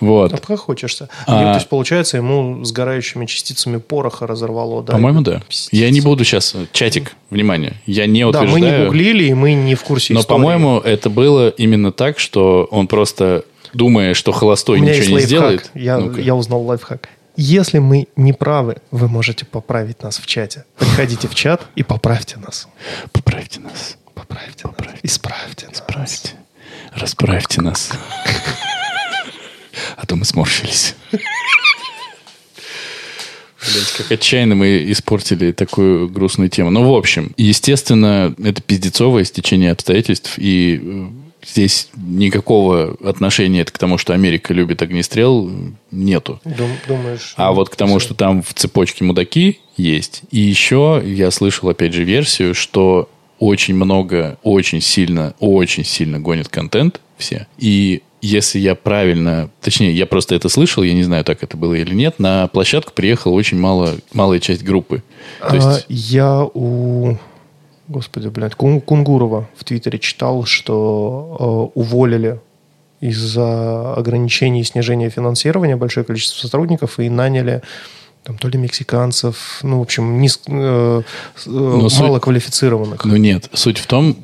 Вот. 0.00 0.32
Обхохочешься. 0.32 1.08
А- 1.26 1.40
А... 1.40 1.52
То 1.52 1.54
есть, 1.58 1.68
получается, 1.68 2.16
ему 2.18 2.64
сгорающими 2.64 3.26
частицами 3.26 3.78
пороха 3.78 4.26
разорвало, 4.26 4.82
да? 4.82 4.92
По-моему, 4.92 5.20
да. 5.22 5.42
Пиздец. 5.48 5.68
Я 5.72 5.90
не 5.90 6.00
буду 6.00 6.24
сейчас... 6.24 6.54
Чатик, 6.72 7.14
внимание. 7.30 7.74
Я 7.86 8.06
не 8.06 8.20
Да, 8.30 8.40
утверждаю. 8.40 8.52
мы 8.52 8.60
не 8.60 8.84
гуглили, 8.86 9.24
и 9.24 9.34
мы 9.34 9.54
не 9.54 9.74
в 9.74 9.82
курсе 9.82 10.14
Но, 10.14 10.20
истории. 10.20 10.36
по-моему, 10.38 10.78
это 10.78 11.10
было 11.10 11.48
именно 11.48 11.92
так, 11.92 12.18
что 12.18 12.68
он 12.70 12.86
просто, 12.86 13.44
думая, 13.74 14.14
что 14.14 14.32
холостой 14.32 14.80
ничего 14.80 15.06
не 15.06 15.12
лайфхак. 15.14 15.26
сделает... 15.28 15.70
Я, 15.74 15.98
Ну-ка. 15.98 16.20
я 16.20 16.34
узнал 16.34 16.62
лайфхак. 16.64 17.08
Если 17.38 17.80
мы 17.80 18.06
не 18.16 18.32
правы, 18.32 18.76
вы 18.90 19.08
можете 19.08 19.44
поправить 19.44 20.02
нас 20.02 20.18
в 20.18 20.26
чате. 20.26 20.64
Приходите 20.78 21.28
в 21.28 21.34
чат 21.34 21.66
и 21.74 21.82
поправьте 21.82 22.38
нас. 22.38 22.66
Поправьте 23.12 23.60
нас. 23.60 23.98
Поправьте, 24.14 24.66
нас. 24.68 24.74
Исправьте 25.02 25.66
нас. 25.66 25.74
Исправьте. 25.76 26.30
Расправьте 26.94 27.60
нас. 27.60 27.90
А 29.96 30.06
то 30.06 30.16
мы 30.16 30.24
сморщились. 30.24 30.94
Блять, 33.72 33.92
как 33.96 34.12
отчаянно 34.12 34.54
мы 34.54 34.90
испортили 34.92 35.50
такую 35.52 36.08
грустную 36.08 36.50
тему. 36.50 36.70
Ну, 36.70 36.88
в 36.88 36.94
общем, 36.94 37.32
естественно, 37.36 38.34
это 38.42 38.62
пиздецовое 38.62 39.24
стечение 39.24 39.72
обстоятельств, 39.72 40.34
и 40.36 40.80
э, 40.80 41.06
здесь 41.44 41.88
никакого 41.96 42.96
отношения 43.02 43.62
это 43.62 43.72
к 43.72 43.78
тому, 43.78 43.98
что 43.98 44.12
Америка 44.12 44.54
любит 44.54 44.82
огнестрел, 44.82 45.50
нету. 45.90 46.40
Дум- 46.44 46.78
думаешь? 46.86 47.34
А 47.36 47.52
вот 47.52 47.70
к 47.70 47.76
тому, 47.76 47.98
что 47.98 48.14
там 48.14 48.42
в 48.42 48.54
цепочке 48.54 49.04
мудаки 49.04 49.58
есть. 49.76 50.22
И 50.30 50.38
еще 50.40 51.02
я 51.04 51.30
слышал, 51.30 51.68
опять 51.68 51.92
же, 51.92 52.04
версию, 52.04 52.54
что 52.54 53.08
очень 53.38 53.74
много, 53.74 54.38
очень 54.42 54.80
сильно, 54.80 55.34
очень 55.40 55.84
сильно 55.84 56.20
гонят 56.20 56.48
контент 56.48 57.00
все. 57.18 57.46
И 57.58 58.02
если 58.26 58.58
я 58.58 58.74
правильно, 58.74 59.48
точнее, 59.60 59.92
я 59.92 60.06
просто 60.06 60.34
это 60.34 60.48
слышал, 60.48 60.82
я 60.82 60.94
не 60.94 61.02
знаю, 61.04 61.24
так 61.24 61.42
это 61.42 61.56
было 61.56 61.74
или 61.74 61.94
нет, 61.94 62.18
на 62.18 62.46
площадку 62.48 62.92
приехала 62.92 63.32
очень 63.32 63.58
мало, 63.58 63.94
малая 64.12 64.40
часть 64.40 64.62
группы. 64.64 65.02
То 65.40 65.48
А, 65.50 65.56
есть, 65.56 65.86
я 65.88 66.42
у... 66.42 67.16
Господи, 67.88 68.26
блядь, 68.28 68.54
Кун- 68.56 68.80
Кунгурова 68.80 69.48
в 69.56 69.62
Твиттере 69.64 69.98
читал, 70.00 70.44
что 70.44 71.70
э, 71.74 71.78
уволили 71.78 72.40
из-за 73.00 73.94
ограничений 73.94 74.60
и 74.62 74.64
снижения 74.64 75.08
финансирования 75.10 75.76
большое 75.76 76.04
количество 76.04 76.40
сотрудников 76.40 76.98
и 76.98 77.08
наняли 77.08 77.62
там 78.24 78.38
то 78.38 78.48
ли 78.48 78.58
мексиканцев, 78.58 79.60
ну, 79.62 79.78
в 79.78 79.82
общем, 79.82 80.20
низ, 80.20 80.40
э, 80.48 81.02
э, 81.46 81.48
Но 81.50 81.88
суть- 81.88 82.00
мало 82.00 82.18
квалифицированных. 82.18 83.04
Ну 83.04 83.16
нет, 83.16 83.48
суть 83.52 83.78
в 83.78 83.86
том, 83.86 84.16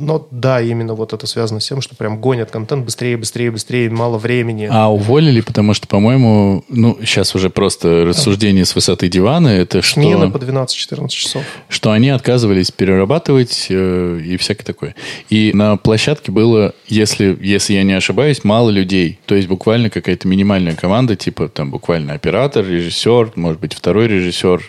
Но 0.00 0.26
да, 0.30 0.60
именно 0.60 0.94
вот 0.94 1.12
это 1.12 1.26
связано 1.26 1.60
с 1.60 1.68
тем, 1.68 1.80
что 1.80 1.94
прям 1.94 2.20
гонят 2.20 2.50
контент 2.50 2.84
быстрее, 2.84 3.16
быстрее, 3.16 3.50
быстрее, 3.50 3.90
мало 3.90 4.18
времени. 4.18 4.68
а 4.70 4.88
уволили, 4.88 5.40
потому 5.42 5.74
что, 5.74 5.86
по-моему, 5.86 6.64
ну, 6.68 6.98
сейчас 7.00 7.34
уже 7.34 7.50
просто 7.50 8.04
рассуждение 8.06 8.64
с 8.64 8.74
высоты 8.74 9.08
дивана, 9.08 9.48
это 9.48 9.82
что... 9.82 10.00
Смены 10.00 10.30
по 10.30 10.38
12-14 10.38 11.08
часов. 11.08 11.42
что 11.68 11.92
они 11.92 12.08
отказывались 12.08 12.70
перерабатывать 12.70 13.66
э, 13.68 14.20
и 14.24 14.36
всякое 14.38 14.64
такое. 14.64 14.94
И 15.28 15.52
на 15.54 15.76
площадке 15.76 16.32
было, 16.32 16.74
если, 16.86 17.36
если 17.40 17.74
я 17.74 17.82
не 17.82 17.92
ошибаюсь, 17.92 18.42
мало 18.42 18.70
людей. 18.70 19.18
То 19.26 19.34
есть 19.34 19.48
буквально 19.48 19.90
какая-то 19.90 20.26
минимальная 20.26 20.74
команда, 20.74 21.16
типа 21.16 21.48
там 21.48 21.70
буквально 21.70 22.14
оператор, 22.14 22.64
режиссер, 22.64 23.32
может 23.36 23.60
быть, 23.60 23.74
второй 23.74 24.08
режиссер, 24.08 24.62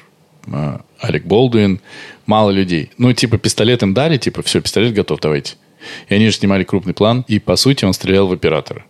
Алек 1.00 1.26
Болдуин, 1.26 1.80
мало 2.26 2.52
людей. 2.52 2.92
Ну, 2.98 3.14
типа, 3.14 3.38
пистолет 3.38 3.84
им 3.84 3.94
дали, 3.94 4.18
типа, 4.18 4.42
все, 4.44 4.62
пистолет 4.62 4.94
готов, 4.94 5.20
давайте. 5.20 5.56
И 6.10 6.14
они 6.14 6.28
же 6.28 6.34
снимали 6.34 6.64
крупный 6.64 6.94
план, 6.94 7.26
и, 7.28 7.40
по 7.40 7.56
сути, 7.56 7.86
он 7.86 7.94
стрелял 7.94 8.28
в 8.28 8.32
оператора. 8.32 8.86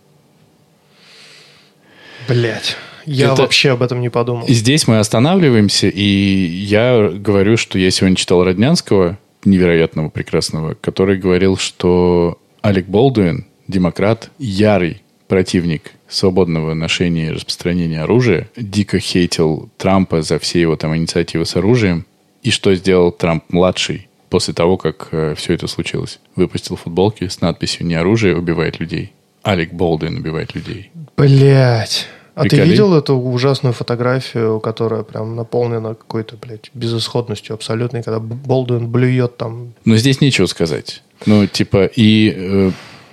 Блять. 2.28 2.76
Я 3.04 3.32
Это- 3.32 3.42
вообще 3.42 3.70
об 3.70 3.82
этом 3.82 4.00
не 4.00 4.10
подумал. 4.10 4.46
И 4.46 4.52
здесь 4.52 4.86
мы 4.86 4.98
останавливаемся, 4.98 5.88
и 5.88 6.02
я 6.04 7.08
говорю, 7.12 7.56
что 7.56 7.78
я 7.78 7.90
сегодня 7.90 8.16
читал 8.16 8.44
Роднянского, 8.44 9.18
невероятного, 9.44 10.08
прекрасного, 10.08 10.74
который 10.74 11.16
говорил, 11.18 11.56
что 11.56 12.38
Алек 12.60 12.86
Болдуин, 12.86 13.46
демократ, 13.66 14.30
ярый 14.38 15.02
противник 15.26 15.92
свободного 16.12 16.74
ношения 16.74 17.28
и 17.28 17.32
распространения 17.32 18.02
оружия, 18.02 18.48
дико 18.56 18.98
хейтил 18.98 19.70
Трампа 19.76 20.22
за 20.22 20.38
все 20.38 20.60
его 20.60 20.76
там 20.76 20.96
инициативы 20.96 21.46
с 21.46 21.56
оружием, 21.56 22.06
и 22.42 22.50
что 22.50 22.74
сделал 22.74 23.12
Трамп-младший 23.12 24.08
после 24.28 24.54
того, 24.54 24.76
как 24.76 25.08
все 25.36 25.54
это 25.54 25.66
случилось. 25.66 26.18
Выпустил 26.36 26.76
футболки 26.76 27.28
с 27.28 27.40
надписью 27.40 27.86
«Не 27.86 27.94
оружие 27.94 28.36
убивает 28.36 28.80
людей». 28.80 29.12
Алек 29.42 29.72
Болдуин 29.72 30.18
убивает 30.18 30.54
людей. 30.54 30.90
Блять. 31.16 32.06
А 32.34 32.44
ты 32.44 32.50
Приколи. 32.50 32.70
видел 32.70 32.94
эту 32.94 33.14
ужасную 33.14 33.74
фотографию, 33.74 34.58
которая 34.60 35.02
прям 35.02 35.36
наполнена 35.36 35.94
какой-то, 35.94 36.36
блядь, 36.36 36.70
безысходностью 36.72 37.54
абсолютной, 37.54 38.02
когда 38.02 38.20
Болдуин 38.20 38.88
блюет 38.88 39.36
там. 39.36 39.74
Но 39.84 39.96
здесь 39.96 40.20
нечего 40.20 40.46
сказать. 40.46 41.02
Ну, 41.26 41.46
типа, 41.46 41.90
и, 41.94 42.32
э, 42.34 42.70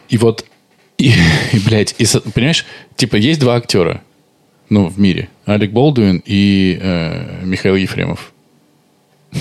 и 0.07 0.17
вот, 0.17 0.45
и, 0.99 1.13
и, 1.53 1.59
блядь, 1.65 1.95
и, 1.97 2.05
понимаешь, 2.33 2.65
типа, 2.95 3.15
есть 3.15 3.39
два 3.39 3.55
актера, 3.55 4.03
ну, 4.69 4.87
в 4.87 4.99
мире. 4.99 5.29
Алек 5.45 5.71
Болдуин 5.71 6.21
и 6.25 6.77
э, 6.79 7.43
Михаил 7.43 7.75
Ефремов. 7.75 8.33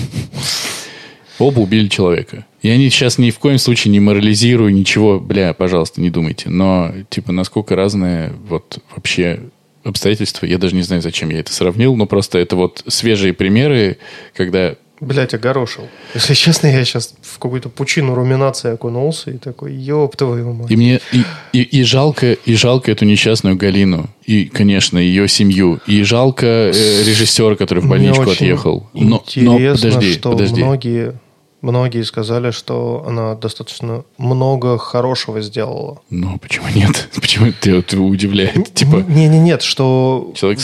Оба 1.37 1.59
убили 1.59 1.87
человека. 1.87 2.45
И 2.61 2.69
они 2.69 2.89
сейчас 2.89 3.17
ни 3.17 3.29
в 3.29 3.39
коем 3.39 3.59
случае 3.59 3.91
не 3.91 3.99
морализирую, 3.99 4.73
ничего, 4.73 5.19
бля, 5.19 5.53
пожалуйста, 5.53 6.01
не 6.01 6.09
думайте. 6.09 6.49
Но, 6.49 6.91
типа, 7.09 7.31
насколько 7.31 7.75
разные 7.75 8.33
вот 8.47 8.79
вообще 8.93 9.39
обстоятельства, 9.83 10.45
я 10.45 10.57
даже 10.57 10.75
не 10.75 10.81
знаю, 10.81 11.01
зачем 11.01 11.29
я 11.29 11.39
это 11.39 11.53
сравнил, 11.53 11.95
но 11.95 12.05
просто 12.05 12.39
это 12.39 12.55
вот 12.55 12.83
свежие 12.87 13.33
примеры, 13.33 13.97
когда 14.33 14.75
Блять, 14.99 15.33
огорошил. 15.33 15.87
Если 16.13 16.33
честно, 16.33 16.67
я 16.67 16.83
сейчас 16.83 17.13
в 17.21 17.39
какую-то 17.39 17.69
пучину 17.69 18.15
руминации 18.15 18.73
окунулся 18.73 19.31
и 19.31 19.37
такой, 19.37 19.73
ёб 19.73 20.15
твою 20.15 20.53
мать. 20.53 20.71
И 20.71 20.75
мне 20.75 20.99
и, 21.13 21.23
и, 21.53 21.61
и 21.61 21.83
жалко, 21.83 22.33
и 22.33 22.55
жалко 22.55 22.91
эту 22.91 23.05
несчастную 23.05 23.55
Галину, 23.55 24.09
и, 24.25 24.45
конечно, 24.45 24.97
ее 24.97 25.27
семью, 25.27 25.79
и 25.87 26.03
жалко 26.03 26.45
э, 26.45 26.71
режиссера, 27.05 27.55
который 27.55 27.79
в 27.79 27.85
Мне 27.85 27.91
больничку 27.91 28.23
очень 28.23 28.33
отъехал. 28.33 28.89
Но, 28.93 29.23
но 29.35 29.53
Интересно, 29.55 29.89
подожди, 29.89 30.13
что 30.13 30.31
подожди. 30.31 30.63
многие, 30.63 31.19
многие 31.61 32.03
сказали, 32.03 32.51
что 32.51 33.05
она 33.07 33.35
достаточно 33.35 34.03
много 34.17 34.77
хорошего 34.77 35.41
сделала. 35.41 36.01
Ну 36.09 36.37
почему 36.39 36.67
нет? 36.75 37.09
Почему 37.15 37.47
это 37.47 37.71
это 37.71 38.01
удивляет? 38.01 38.73
Типа 38.73 38.97
Не, 39.07 39.29
не, 39.29 39.39
нет, 39.39 39.61
что 39.61 40.33
человек 40.35 40.59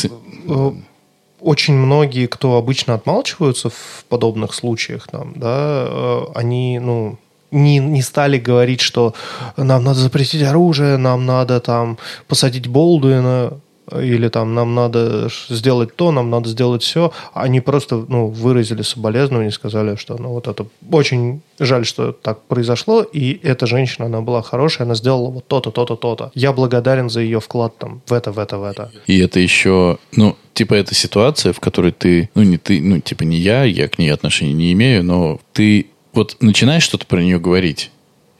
очень 1.45 1.75
многие, 1.75 2.25
кто 2.25 2.57
обычно 2.57 2.95
отмалчиваются 2.95 3.69
в 3.69 4.03
подобных 4.09 4.53
случаях, 4.53 5.07
там, 5.07 5.33
да, 5.35 5.85
э, 5.87 6.21
они, 6.33 6.79
ну, 6.79 7.17
не, 7.51 7.77
не 7.77 8.01
стали 8.01 8.39
говорить, 8.39 8.81
что 8.81 9.13
нам 9.55 9.83
надо 9.83 9.99
запретить 9.99 10.41
оружие, 10.41 10.97
нам 10.97 11.25
надо 11.25 11.59
там 11.59 11.97
посадить 12.27 12.67
Болдуина, 12.67 13.59
или 13.91 14.29
там 14.29 14.53
нам 14.55 14.75
надо 14.75 15.29
сделать 15.49 15.95
то, 15.95 16.11
нам 16.11 16.29
надо 16.29 16.49
сделать 16.49 16.83
все. 16.83 17.11
Они 17.33 17.61
просто 17.61 18.05
ну, 18.07 18.27
выразили 18.27 18.81
соболезнования 18.81 19.49
и 19.49 19.51
сказали, 19.51 19.95
что 19.95 20.17
ну, 20.17 20.29
вот 20.29 20.47
это 20.47 20.65
очень 20.91 21.41
жаль, 21.59 21.85
что 21.85 22.11
так 22.11 22.41
произошло, 22.43 23.01
и 23.01 23.39
эта 23.43 23.67
женщина, 23.67 24.07
она 24.07 24.21
была 24.21 24.41
хорошая, 24.41 24.85
она 24.85 24.95
сделала 24.95 25.29
вот 25.29 25.47
то-то, 25.47 25.71
то-то, 25.71 25.95
то-то. 25.95 26.31
Я 26.33 26.53
благодарен 26.53 27.09
за 27.09 27.21
ее 27.21 27.39
вклад 27.39 27.77
там 27.77 28.01
в 28.05 28.13
это, 28.13 28.31
в 28.31 28.39
это, 28.39 28.57
в 28.57 28.63
это. 28.63 28.91
И 29.07 29.19
это 29.19 29.39
еще, 29.39 29.97
ну, 30.15 30.35
типа, 30.53 30.73
это 30.73 30.95
ситуация, 30.95 31.53
в 31.53 31.59
которой 31.59 31.91
ты, 31.91 32.29
ну, 32.35 32.43
не 32.43 32.57
ты, 32.57 32.81
ну, 32.81 32.99
типа, 32.99 33.23
не 33.23 33.37
я, 33.37 33.63
я 33.63 33.87
к 33.87 33.99
ней 33.99 34.09
отношения 34.09 34.53
не 34.53 34.73
имею, 34.73 35.03
но 35.03 35.39
ты 35.53 35.87
вот 36.13 36.37
начинаешь 36.39 36.83
что-то 36.83 37.05
про 37.05 37.21
нее 37.21 37.39
говорить, 37.39 37.91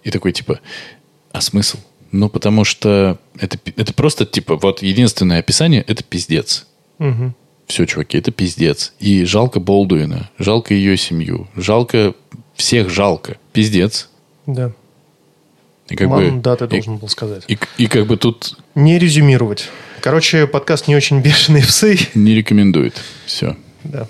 и 0.03 0.11
такой, 0.11 0.31
типа, 0.31 0.59
а 1.31 1.41
смысл? 1.41 1.77
Ну, 2.18 2.30
потому 2.30 2.63
что 2.63 3.20
это, 3.39 3.57
это 3.76 3.93
просто, 3.93 4.26
типа, 4.26 4.55
вот 4.55 4.82
единственное 4.82 5.39
описание– 5.39 5.84
это 5.88 6.03
пиздец. 6.03 6.66
Мгм. 6.97 7.36
Все, 7.68 7.86
чуваки, 7.86 8.18
это 8.18 8.32
пиздец. 8.32 8.93
И 8.99 9.26
жалко 9.26 9.59
Болдуина, 9.59 10.30
жалко 10.39 10.74
ее 10.74 10.95
семью, 10.97 11.47
жалко 11.55 12.13
всех 12.55 12.89
жалко. 12.89 13.38
Пиздец. 13.53 14.09
Да. 14.45 14.72
И 15.89 15.95
как 15.95 16.07
Мам, 16.07 16.36
бы, 16.38 16.41
да, 16.41 16.55
ты 16.55 16.66
и- 16.66 16.68
должен 16.70 16.97
был 16.97 17.09
сказать. 17.09 17.43
и, 17.47 17.57
и 17.78 17.88
как 17.88 18.07
бы 18.07 18.18
тут 18.18 18.57
Не 18.76 18.97
резюмировать. 18.97 19.70
Короче, 20.01 20.47
подкаст 20.47 20.88
не 20.88 20.95
очень 20.95 21.20
бешеные 21.22 21.63
псы. 21.68 21.97
не 22.16 22.34
рекомендует. 22.34 22.93
Все. 23.26 23.57
Да. 23.84 24.07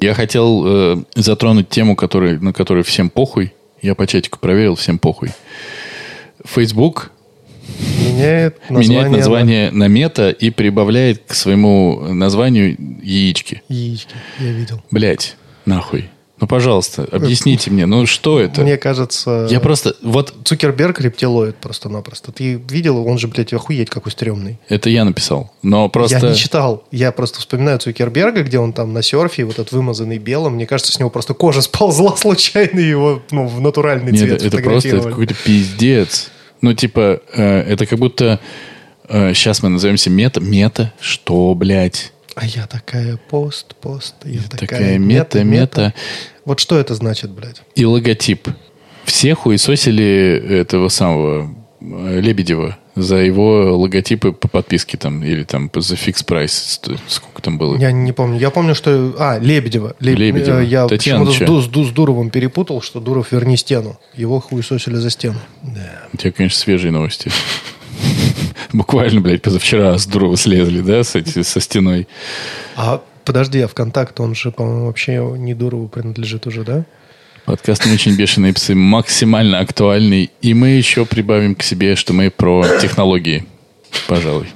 Я 0.00 0.14
хотел 0.14 0.64
э, 0.66 0.96
затронуть 1.14 1.68
тему, 1.68 1.96
который, 1.96 2.38
на 2.38 2.52
которую 2.52 2.84
всем 2.84 3.10
похуй. 3.10 3.52
Я 3.82 3.94
по 3.94 4.06
чатику 4.06 4.38
проверил, 4.38 4.74
всем 4.74 4.98
похуй. 4.98 5.30
Facebook 6.44 7.10
Меняет 8.00 8.58
название. 8.70 8.88
меняет 8.88 9.12
название 9.12 9.70
на 9.70 9.88
мета 9.88 10.30
и 10.30 10.50
прибавляет 10.50 11.22
к 11.26 11.34
своему 11.34 12.00
названию 12.12 12.76
яички. 13.02 13.62
на 13.68 13.74
Яички, 13.74 14.14
я 14.38 14.52
видел. 14.52 14.82
Блять, 14.90 15.36
нахуй. 15.64 16.08
Ну, 16.38 16.46
пожалуйста, 16.46 17.08
объясните 17.10 17.70
мне, 17.70 17.86
ну 17.86 18.04
что 18.04 18.38
это? 18.38 18.60
Мне 18.60 18.76
кажется, 18.76 19.46
Я 19.50 19.58
просто... 19.58 19.96
Вот 20.02 20.34
Цукерберг 20.44 21.00
рептилоид 21.00 21.56
просто-напросто. 21.56 22.30
Ты 22.30 22.54
видел, 22.68 23.06
он 23.06 23.18
же, 23.18 23.26
блядь, 23.26 23.54
охуеть 23.54 23.88
какой 23.88 24.12
стрёмный. 24.12 24.58
это 24.68 24.90
я 24.90 25.04
написал. 25.04 25.50
Но 25.62 25.88
просто... 25.88 26.18
Я 26.18 26.28
не 26.28 26.36
читал. 26.36 26.84
Я 26.90 27.10
просто 27.12 27.40
вспоминаю 27.40 27.78
Цукерберга, 27.78 28.42
где 28.42 28.58
он 28.58 28.74
там 28.74 28.92
на 28.92 29.02
серфе, 29.02 29.44
вот 29.44 29.58
этот 29.58 29.72
вымазанный 29.72 30.18
белым. 30.18 30.54
Мне 30.54 30.66
кажется, 30.66 30.92
с 30.92 30.98
него 30.98 31.08
просто 31.08 31.32
кожа 31.32 31.60
сползла 31.62 32.14
случайно, 32.16 32.80
и 32.80 32.88
его 32.88 33.22
ну, 33.30 33.46
в 33.46 33.60
натуральный 33.62 34.12
Нет, 34.12 34.20
цвет 34.20 34.42
это, 34.42 34.58
это 34.58 34.58
просто 34.58 34.88
это 34.96 35.08
какой-то 35.08 35.34
пиздец. 35.34 36.30
Ну, 36.60 36.74
типа, 36.74 37.20
э, 37.32 37.60
это 37.62 37.86
как 37.86 37.98
будто... 37.98 38.40
сейчас 39.08 39.62
мы 39.62 39.70
назовемся 39.70 40.10
мета. 40.10 40.40
Мета? 40.40 40.92
Что, 41.00 41.54
блядь? 41.54 42.12
А 42.36 42.44
я 42.46 42.66
такая 42.66 43.16
пост, 43.16 43.74
пост. 43.76 44.14
Я 44.24 44.42
такая, 44.42 44.68
Такая 44.68 44.98
мета, 44.98 45.42
мета. 45.42 45.94
Вот 46.44 46.60
что 46.60 46.78
это 46.78 46.94
значит, 46.94 47.30
блядь? 47.30 47.62
И 47.74 47.84
логотип. 47.84 48.48
Все 49.04 49.34
хуесосили 49.34 50.58
этого 50.60 50.88
самого 50.90 51.54
э, 51.80 52.20
Лебедева 52.20 52.76
за 52.94 53.16
его 53.16 53.76
логотипы 53.78 54.32
по 54.32 54.48
подписке 54.48 54.96
там, 54.98 55.22
или 55.24 55.44
там 55.44 55.70
за 55.74 55.96
Fix 55.96 56.22
Price. 56.22 56.80
Сколько 57.08 57.40
там 57.42 57.56
было? 57.58 57.76
Я 57.78 57.90
не 57.92 58.12
помню. 58.12 58.38
Я 58.38 58.50
помню, 58.50 58.74
что... 58.74 59.14
А, 59.18 59.38
Лебедева. 59.38 59.96
Леб- 60.00 60.16
Лебедева. 60.18 60.60
э, 60.60 60.64
Я 60.66 60.86
Татьяна 60.88 61.24
почему-то 61.24 61.44
с? 61.44 61.48
Ду- 61.48 61.60
с 61.62 61.66
Ду- 61.68 61.84
с 61.84 61.90
Дуровым 61.90 62.28
перепутал, 62.30 62.82
что 62.82 63.00
Дуров 63.00 63.32
верни 63.32 63.56
стену. 63.56 63.98
Его 64.14 64.40
хуесосили 64.40 64.96
за 64.96 65.08
стену. 65.10 65.38
Да. 65.62 66.02
У 66.12 66.16
тебя, 66.18 66.32
конечно, 66.32 66.58
свежие 66.58 66.90
новости. 66.92 67.30
Буквально, 68.72 69.20
блядь, 69.20 69.42
позавчера 69.42 69.96
с 69.98 70.06
Дурова 70.06 70.36
слезли, 70.36 70.80
да, 70.80 71.02
с 71.04 71.14
эти- 71.14 71.42
со 71.42 71.60
стеной. 71.60 72.08
А 72.76 73.02
подожди, 73.24 73.60
а 73.60 73.68
ВКонтакт, 73.68 74.18
он 74.20 74.34
же, 74.34 74.50
по-моему, 74.50 74.86
вообще 74.86 75.16
не 75.36 75.54
Дурову 75.54 75.88
принадлежит 75.88 76.46
уже, 76.46 76.64
да? 76.64 76.84
Подкаст 77.44 77.86
«Не 77.86 77.92
очень 77.92 78.16
бешеные 78.16 78.52
псы» 78.52 78.74
максимально 78.74 79.60
актуальный. 79.60 80.30
И 80.42 80.52
мы 80.52 80.70
еще 80.70 81.06
прибавим 81.06 81.54
к 81.54 81.62
себе, 81.62 81.94
что 81.94 82.12
мы 82.12 82.30
про 82.30 82.66
технологии. 82.80 83.46
Пожалуй. 84.08 84.48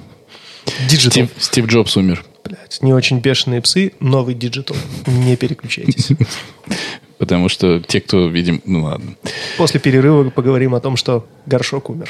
Digital. 0.89 1.11
Стив, 1.11 1.29
Стив 1.37 1.65
Джобс 1.67 1.95
умер. 1.95 2.25
Блядь, 2.43 2.79
не 2.81 2.93
очень 2.93 3.19
бешеные 3.19 3.61
псы, 3.61 3.93
новый 4.01 4.35
digital. 4.35 4.75
Не 5.07 5.37
переключайтесь. 5.37 6.09
Потому 7.21 7.49
что 7.49 7.79
те, 7.81 8.01
кто, 8.01 8.27
видим... 8.29 8.63
Ну, 8.65 8.81
ладно. 8.85 9.13
После 9.55 9.79
перерыва 9.79 10.31
поговорим 10.31 10.73
о 10.73 10.79
том, 10.79 10.97
что 10.97 11.27
горшок 11.45 11.91
умер. 11.91 12.09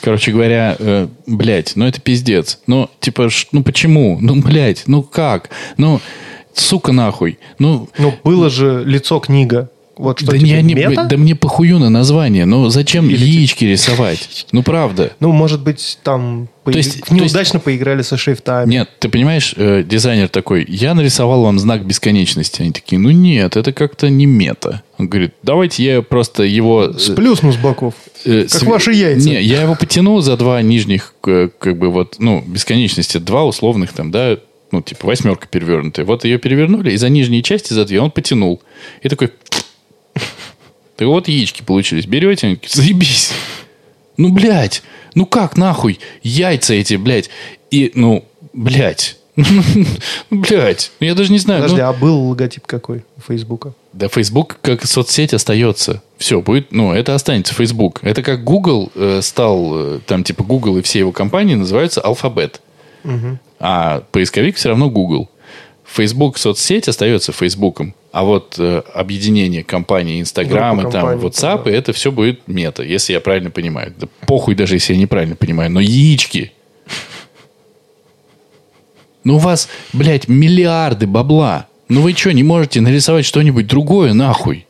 Короче 0.00 0.32
говоря, 0.32 0.74
э, 0.78 1.06
блядь, 1.26 1.72
ну 1.76 1.84
это 1.86 2.00
пиздец. 2.00 2.58
Ну, 2.66 2.88
типа, 2.98 3.28
ш- 3.28 3.46
ну 3.52 3.62
почему? 3.62 4.16
Ну, 4.22 4.40
блядь, 4.40 4.84
ну 4.86 5.02
как? 5.02 5.50
Ну, 5.76 6.00
сука 6.54 6.92
нахуй. 6.92 7.38
Ну, 7.58 7.90
Ну, 7.98 8.14
было 8.24 8.48
же 8.48 8.82
лицо 8.86 9.20
книга. 9.20 9.70
Вот 9.98 10.20
что, 10.20 10.30
да, 10.30 10.36
я 10.36 10.62
не- 10.62 10.74
мета? 10.74 11.04
да 11.04 11.16
мне 11.16 11.34
похую 11.34 11.78
на 11.80 11.90
название. 11.90 12.44
Ну, 12.46 12.68
зачем 12.68 13.10
Или 13.10 13.24
яички 13.24 13.64
рисовать? 13.64 14.46
Ну, 14.52 14.62
правда. 14.62 15.12
Ну, 15.20 15.32
может 15.32 15.60
быть, 15.62 15.98
там 16.04 16.48
поиг- 16.64 16.76
есть- 16.76 17.04
то 17.04 17.14
неудачно 17.14 17.58
поиграли 17.58 18.02
со 18.02 18.16
шрифтами. 18.16 18.70
Нет, 18.70 18.88
ты 19.00 19.08
понимаешь, 19.08 19.54
э, 19.56 19.82
дизайнер 19.82 20.28
такой, 20.28 20.64
я 20.68 20.94
нарисовал 20.94 21.42
вам 21.42 21.58
знак 21.58 21.84
бесконечности. 21.84 22.62
Они 22.62 22.70
такие, 22.70 22.98
ну 22.98 23.10
нет, 23.10 23.56
это 23.56 23.72
как-то 23.72 24.08
не 24.08 24.26
мета. 24.26 24.82
Он 24.98 25.08
говорит, 25.08 25.34
давайте 25.42 25.84
я 25.84 26.02
просто 26.02 26.44
его... 26.44 26.84
э, 26.94 26.98
Сплюсну 26.98 27.52
с 27.52 27.56
боков. 27.56 27.94
э, 28.24 28.42
как 28.42 28.50
св- 28.50 28.68
ваши 28.70 28.92
яйца. 28.92 29.28
Не, 29.28 29.42
я 29.42 29.62
его 29.62 29.74
потяну 29.74 30.20
за 30.20 30.36
два 30.36 30.62
нижних, 30.62 31.14
э, 31.26 31.48
как 31.58 31.76
бы 31.76 31.90
вот, 31.90 32.16
ну, 32.20 32.42
бесконечности, 32.46 33.18
два 33.18 33.44
условных 33.44 33.92
там, 33.92 34.10
да, 34.12 34.38
ну, 34.70 34.82
типа 34.82 35.06
восьмерка 35.06 35.48
перевернутая. 35.48 36.04
Вот 36.06 36.24
ее 36.24 36.38
перевернули, 36.38 36.92
и 36.92 36.96
за 36.96 37.08
нижние 37.08 37.42
части, 37.42 37.72
за 37.72 37.84
две 37.84 38.00
он 38.00 38.10
потянул. 38.12 38.60
И 39.02 39.08
такой... 39.08 39.30
Так 40.98 41.06
вот 41.06 41.28
яички 41.28 41.62
получились. 41.62 42.06
Берете, 42.06 42.58
заебись. 42.66 43.30
Ну, 44.16 44.30
блядь, 44.32 44.82
ну 45.14 45.26
как 45.26 45.56
нахуй? 45.56 46.00
Яйца 46.24 46.74
эти, 46.74 46.94
блядь. 46.96 47.30
И, 47.70 47.92
ну, 47.94 48.24
блядь. 48.52 49.14
Ну, 50.30 50.40
блядь. 50.40 50.90
Ну, 50.98 51.06
я 51.06 51.14
даже 51.14 51.30
не 51.30 51.38
знаю. 51.38 51.60
ну- 51.60 51.66
Подожди, 51.68 51.82
а 51.82 51.92
был 51.92 52.28
логотип 52.28 52.66
какой 52.66 53.04
у 53.16 53.20
Фейсбука? 53.20 53.72
да, 53.92 54.08
Facebook 54.08 54.58
как 54.60 54.84
соцсеть 54.84 55.32
остается. 55.32 56.02
Все, 56.16 56.42
будет, 56.42 56.72
ну, 56.72 56.92
это 56.92 57.14
останется 57.14 57.54
Facebook. 57.54 58.00
Это 58.02 58.22
как 58.24 58.42
Google 58.42 58.90
э, 58.96 59.20
стал, 59.22 59.70
э, 59.76 60.00
там, 60.04 60.24
типа, 60.24 60.42
Google 60.42 60.78
и 60.78 60.82
все 60.82 60.98
его 60.98 61.12
компании 61.12 61.54
называются 61.54 62.00
алфабет. 62.00 62.60
А 63.60 64.02
поисковик 64.10 64.56
все 64.56 64.70
равно 64.70 64.90
Google. 64.90 65.30
Facebook 65.90 66.38
соцсеть 66.38 66.86
остается 66.86 67.32
Фейсбуком. 67.32 67.94
А 68.12 68.22
вот 68.24 68.56
э, 68.58 68.82
объединение 68.94 69.64
компаний 69.64 70.20
Инстаграм 70.20 70.86
и 70.86 70.90
там 70.90 71.08
WhatsApp, 71.18 71.64
да. 71.64 71.70
это 71.70 71.92
все 71.92 72.12
будет 72.12 72.46
мета, 72.46 72.82
если 72.82 73.14
я 73.14 73.20
правильно 73.20 73.50
понимаю. 73.50 73.94
Да 73.98 74.06
похуй 74.26 74.54
даже, 74.54 74.76
если 74.76 74.94
я 74.94 75.00
неправильно 75.00 75.36
понимаю. 75.36 75.70
Но 75.70 75.80
яички. 75.80 76.52
Ну, 79.24 79.36
у 79.36 79.38
вас, 79.38 79.68
блядь, 79.92 80.28
миллиарды 80.28 81.06
бабла. 81.06 81.66
Ну, 81.88 82.02
вы 82.02 82.12
что, 82.12 82.32
не 82.32 82.42
можете 82.42 82.80
нарисовать 82.80 83.24
что-нибудь 83.24 83.66
другое, 83.66 84.12
нахуй? 84.12 84.66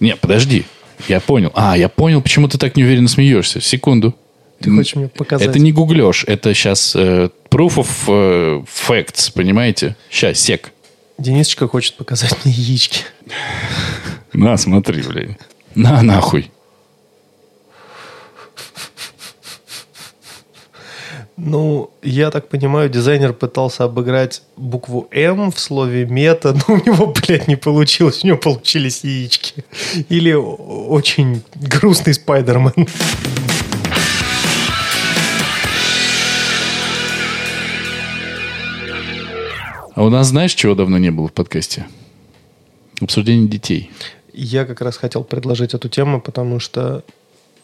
Не, 0.00 0.16
подожди. 0.16 0.64
Я 1.08 1.20
понял. 1.20 1.50
А, 1.54 1.76
я 1.76 1.88
понял, 1.88 2.22
почему 2.22 2.48
ты 2.48 2.58
так 2.58 2.76
неуверенно 2.76 3.08
смеешься. 3.08 3.60
Секунду. 3.60 4.14
Ты 4.62 4.70
хочешь 4.70 4.94
мне 4.96 5.08
показать? 5.08 5.48
Это 5.48 5.58
не 5.58 5.72
гуглешь, 5.72 6.24
это 6.26 6.54
сейчас 6.54 6.94
proof 6.96 7.76
of 7.76 7.88
э, 8.08 8.64
facts, 8.64 9.32
понимаете? 9.32 9.96
Сейчас, 10.10 10.38
сек. 10.38 10.72
Денисочка 11.18 11.68
хочет 11.68 11.96
показать 11.96 12.36
мне 12.44 12.54
яички. 12.54 13.04
На, 14.32 14.56
смотри, 14.56 15.02
блядь. 15.02 15.38
На, 15.74 16.02
нахуй. 16.02 16.50
Ну, 21.36 21.90
я 22.02 22.30
так 22.30 22.48
понимаю, 22.48 22.88
дизайнер 22.88 23.32
пытался 23.32 23.84
обыграть 23.84 24.42
букву 24.56 25.08
М 25.10 25.50
в 25.50 25.58
слове 25.58 26.06
мета, 26.06 26.54
но 26.68 26.74
у 26.74 26.76
него, 26.76 27.06
блядь, 27.06 27.48
не 27.48 27.56
получилось. 27.56 28.22
У 28.22 28.26
него 28.26 28.38
получились 28.38 29.02
яички. 29.02 29.64
Или 30.08 30.32
очень 30.34 31.42
грустный 31.54 32.14
Спайдермен. 32.14 32.86
А 39.94 40.04
у 40.04 40.08
нас 40.10 40.28
знаешь, 40.28 40.54
чего 40.54 40.74
давно 40.74 40.98
не 40.98 41.10
было 41.10 41.28
в 41.28 41.32
подкасте? 41.32 41.86
Обсуждение 43.00 43.48
детей. 43.48 43.90
Я 44.32 44.64
как 44.64 44.80
раз 44.80 44.96
хотел 44.96 45.24
предложить 45.24 45.74
эту 45.74 45.88
тему, 45.88 46.20
потому 46.20 46.58
что 46.60 47.04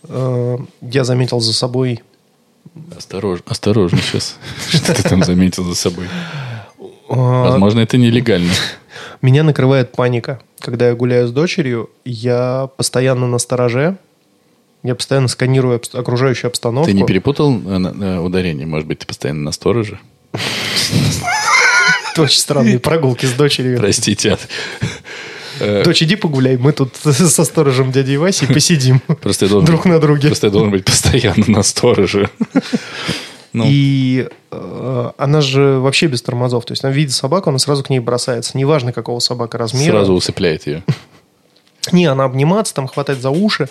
э, 0.02 0.58
я 0.82 1.04
заметил 1.04 1.40
за 1.40 1.54
собой 1.54 2.02
Осторожно, 2.96 3.44
осторожно 3.48 3.98
сейчас. 3.98 4.36
Что 4.68 4.94
ты 4.94 5.02
там 5.02 5.24
заметил 5.24 5.64
за 5.64 5.74
собой? 5.74 6.06
э, 6.78 6.84
Возможно, 7.08 7.80
это 7.80 7.96
нелегально. 7.96 8.52
Меня 9.22 9.42
накрывает 9.42 9.92
паника. 9.92 10.40
Когда 10.58 10.88
я 10.88 10.94
гуляю 10.94 11.28
с 11.28 11.32
дочерью, 11.32 11.90
я 12.04 12.68
постоянно 12.76 13.26
на 13.26 13.38
стороже, 13.38 13.96
я 14.82 14.94
постоянно 14.94 15.28
сканирую 15.28 15.80
окружающую 15.92 16.48
обстановку. 16.48 16.90
Ты 16.90 16.94
не 16.94 17.04
перепутал 17.04 17.52
э, 17.52 17.78
на 17.78 18.22
ударение? 18.22 18.66
Может 18.66 18.86
быть, 18.86 18.98
ты 19.00 19.06
постоянно 19.06 19.42
на 19.42 19.52
стороже? 19.52 19.98
Очень 22.18 22.38
странные 22.40 22.78
прогулки 22.80 23.26
с 23.26 23.32
дочерью. 23.32 23.78
Простите. 23.78 24.38
Э, 25.60 25.82
Дочь, 25.82 26.02
иди 26.02 26.16
погуляй, 26.16 26.56
мы 26.56 26.72
тут 26.72 26.94
со 27.02 27.44
сторожем 27.44 27.90
дядей 27.92 28.16
Васей 28.16 28.46
посидим 28.52 29.00
Просто 29.00 29.46
я 29.46 29.50
должен, 29.50 29.66
друг 29.66 29.84
на 29.86 29.98
друге. 29.98 30.28
просто 30.28 30.46
я 30.46 30.52
должен 30.52 30.70
быть 30.70 30.84
постоянно 30.84 31.44
на 31.48 31.62
стороже. 31.62 32.30
Ну. 33.52 33.64
И 33.66 34.28
э, 34.50 35.10
она 35.16 35.40
же 35.40 35.78
вообще 35.80 36.06
без 36.06 36.22
тормозов. 36.22 36.64
То 36.66 36.72
есть 36.72 36.84
она 36.84 36.92
видит 36.92 37.12
собаку, 37.12 37.50
она 37.50 37.58
сразу 37.58 37.82
к 37.82 37.90
ней 37.90 37.98
бросается. 37.98 38.56
Неважно, 38.58 38.92
какого 38.92 39.18
собака 39.20 39.58
размера. 39.58 39.92
Сразу 39.92 40.12
усыпляет 40.12 40.66
ее. 40.66 40.84
Не, 41.92 42.06
она 42.06 42.24
обниматься, 42.24 42.74
там 42.74 42.86
хватать 42.86 43.20
за 43.20 43.30
уши. 43.30 43.68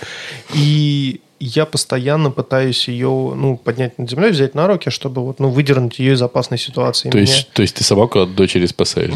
И 0.53 1.21
я 1.39 1.65
постоянно 1.65 2.31
пытаюсь 2.31 2.87
ее 2.87 3.07
ну, 3.09 3.57
поднять 3.57 3.97
над 3.99 4.09
землей, 4.09 4.31
взять 4.31 4.55
на 4.55 4.67
руки, 4.67 4.89
чтобы 4.89 5.23
вот, 5.23 5.39
ну, 5.39 5.49
выдернуть 5.49 5.99
ее 5.99 6.13
из 6.13 6.21
опасной 6.21 6.57
ситуации. 6.57 7.09
То 7.09 7.17
Меня- 7.17 7.31
есть, 7.31 7.51
то 7.51 7.61
есть 7.61 7.75
ты 7.75 7.83
собаку 7.83 8.19
от 8.19 8.35
дочери 8.35 8.65
спасаешь, 8.65 9.13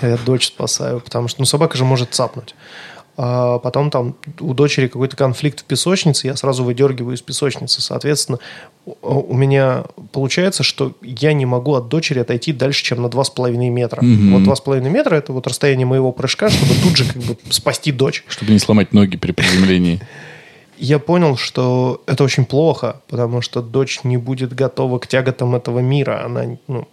да? 0.00 0.08
Я 0.08 0.18
дочь 0.24 0.46
спасаю, 0.46 1.00
потому 1.00 1.28
что 1.28 1.40
ну, 1.40 1.44
собака 1.46 1.76
же 1.76 1.84
может 1.84 2.14
цапнуть. 2.14 2.54
А 3.18 3.58
потом 3.60 3.90
там 3.90 4.14
у 4.40 4.52
дочери 4.52 4.88
какой-то 4.88 5.16
конфликт 5.16 5.60
в 5.60 5.64
песочнице, 5.64 6.26
я 6.26 6.36
сразу 6.36 6.62
выдергиваю 6.64 7.16
из 7.16 7.22
песочницы. 7.22 7.80
Соответственно, 7.80 8.38
у- 8.84 9.34
меня 9.34 9.84
получается, 10.12 10.62
что 10.62 10.92
я 11.00 11.32
не 11.32 11.46
могу 11.46 11.74
от 11.74 11.88
дочери 11.88 12.18
отойти 12.18 12.52
дальше, 12.52 12.84
чем 12.84 13.00
на 13.00 13.08
2,5 13.08 13.70
метра. 13.70 14.02
Вот 14.02 14.42
2,5 14.42 14.90
метра– 14.90 15.14
это 15.16 15.32
вот 15.32 15.46
расстояние 15.46 15.86
моего 15.86 16.12
прыжка, 16.12 16.50
чтобы 16.50 16.74
тут 16.82 16.96
же 16.96 17.04
как 17.06 17.22
бы 17.22 17.36
спасти 17.48 17.90
дочь. 17.90 18.22
Чтобы 18.28 18.52
не 18.52 18.58
сломать 18.58 18.92
ноги 18.92 19.16
при 19.16 19.32
приземлении. 19.32 20.00
Я 20.78 20.98
понял, 20.98 21.36
что 21.36 22.02
это 22.06 22.24
очень 22.24 22.44
плохо, 22.44 23.00
потому 23.08 23.40
что 23.40 23.62
дочь 23.62 24.00
не 24.04 24.16
будет 24.16 24.54
готова 24.54 24.98
к 24.98 25.06
тяготам 25.06 25.54
этого 25.54 25.80
мира. 25.80 26.24
Она 26.24 26.58
ну, 26.68 26.88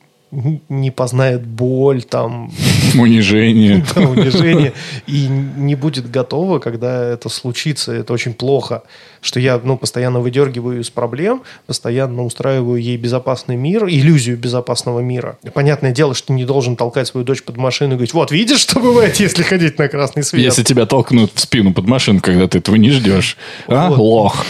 не 0.70 0.92
познает 0.92 1.46
боль, 1.46 2.04
там, 2.04 2.52
Унижение. 2.96 3.86
да, 3.96 4.02
унижение, 4.02 4.74
и 5.08 5.28
не 5.28 5.76
будет 5.76 6.10
готова, 6.10 6.60
когда 6.60 7.12
это 7.12 7.30
случится. 7.30 7.92
Это 7.92 8.14
очень 8.14 8.34
плохо, 8.34 8.84
что 9.22 9.40
я 9.40 9.60
ну, 9.64 9.78
постоянно 9.78 10.20
выдергиваю 10.20 10.82
из 10.82 10.90
проблем, 10.90 11.44
постоянно 11.66 12.24
устраиваю 12.24 12.82
ей 12.82 12.98
безопасный 12.98 13.56
мир, 13.56 13.86
иллюзию 13.88 14.38
безопасного 14.38 15.00
мира. 15.00 15.38
Понятное 15.54 15.92
дело, 15.92 16.14
что 16.14 16.34
не 16.34 16.46
должен 16.46 16.76
толкать 16.76 17.08
свою 17.08 17.26
дочь 17.26 17.44
под 17.44 17.58
машину 17.58 17.94
и 17.94 17.96
говорить, 17.96 18.14
вот, 18.14 18.32
видишь, 18.32 18.60
что 18.60 18.80
бывает, 18.80 19.16
если 19.18 19.44
ходить 19.44 19.78
на 19.78 19.88
красный 19.88 20.24
свет? 20.24 20.44
Если 20.44 20.64
тебя 20.64 20.86
толкнут 20.86 21.32
в 21.34 21.40
спину 21.40 21.74
под 21.74 21.88
машину, 21.88 22.20
когда 22.22 22.48
ты 22.48 22.60
этого 22.60 22.76
не 22.76 22.92
ждешь. 22.92 23.38
А, 23.68 23.90
Вот. 23.90 23.98
лох. 23.98 24.46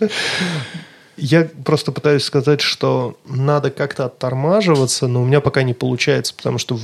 Я 1.20 1.48
просто 1.64 1.92
пытаюсь 1.92 2.24
сказать, 2.24 2.60
что 2.60 3.16
надо 3.28 3.70
как-то 3.70 4.06
оттормаживаться, 4.06 5.06
но 5.06 5.22
у 5.22 5.26
меня 5.26 5.40
пока 5.40 5.62
не 5.62 5.74
получается, 5.74 6.34
потому 6.34 6.58
что 6.58 6.78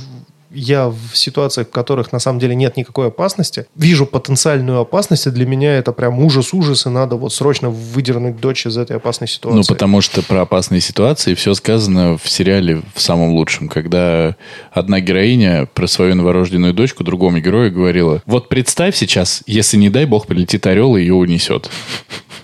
я 0.51 0.89
в 0.89 1.13
ситуациях, 1.13 1.67
в 1.67 1.71
которых 1.71 2.11
на 2.11 2.19
самом 2.19 2.39
деле 2.39 2.55
нет 2.55 2.77
никакой 2.77 3.07
опасности, 3.07 3.65
вижу 3.75 4.05
потенциальную 4.05 4.79
опасность, 4.79 5.27
и 5.27 5.31
для 5.31 5.45
меня 5.45 5.77
это 5.77 5.91
прям 5.91 6.19
ужас-ужас, 6.19 6.85
и 6.85 6.89
надо 6.89 7.15
вот 7.15 7.33
срочно 7.33 7.69
выдернуть 7.69 8.39
дочь 8.39 8.65
из 8.65 8.77
этой 8.77 8.97
опасной 8.97 9.27
ситуации. 9.27 9.57
Ну, 9.57 9.63
потому 9.67 10.01
что 10.01 10.21
про 10.23 10.41
опасные 10.41 10.81
ситуации 10.81 11.33
все 11.33 11.53
сказано 11.53 12.17
в 12.17 12.29
сериале 12.29 12.81
в 12.95 13.01
самом 13.01 13.31
лучшем, 13.31 13.67
когда 13.67 14.35
одна 14.71 14.99
героиня 14.99 15.67
про 15.73 15.87
свою 15.87 16.15
новорожденную 16.15 16.73
дочку 16.73 17.03
другому 17.03 17.39
герою 17.39 17.71
говорила, 17.71 18.21
вот 18.25 18.49
представь 18.49 18.95
сейчас, 18.95 19.43
если, 19.47 19.77
не 19.77 19.89
дай 19.89 20.05
бог, 20.05 20.27
прилетит 20.27 20.65
орел 20.67 20.95
и 20.95 21.01
ее 21.01 21.13
унесет. 21.13 21.69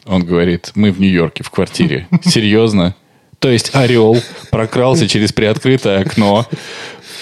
Он 0.05 0.23
говорит, 0.25 0.71
мы 0.75 0.91
в 0.91 0.99
Нью-Йорке, 0.99 1.43
в 1.43 1.49
квартире. 1.49 2.07
Серьезно? 2.23 2.95
То 3.39 3.49
есть 3.49 3.75
орел 3.75 4.17
прокрался 4.51 5.07
через 5.07 5.33
приоткрытое 5.33 6.01
окно, 6.01 6.47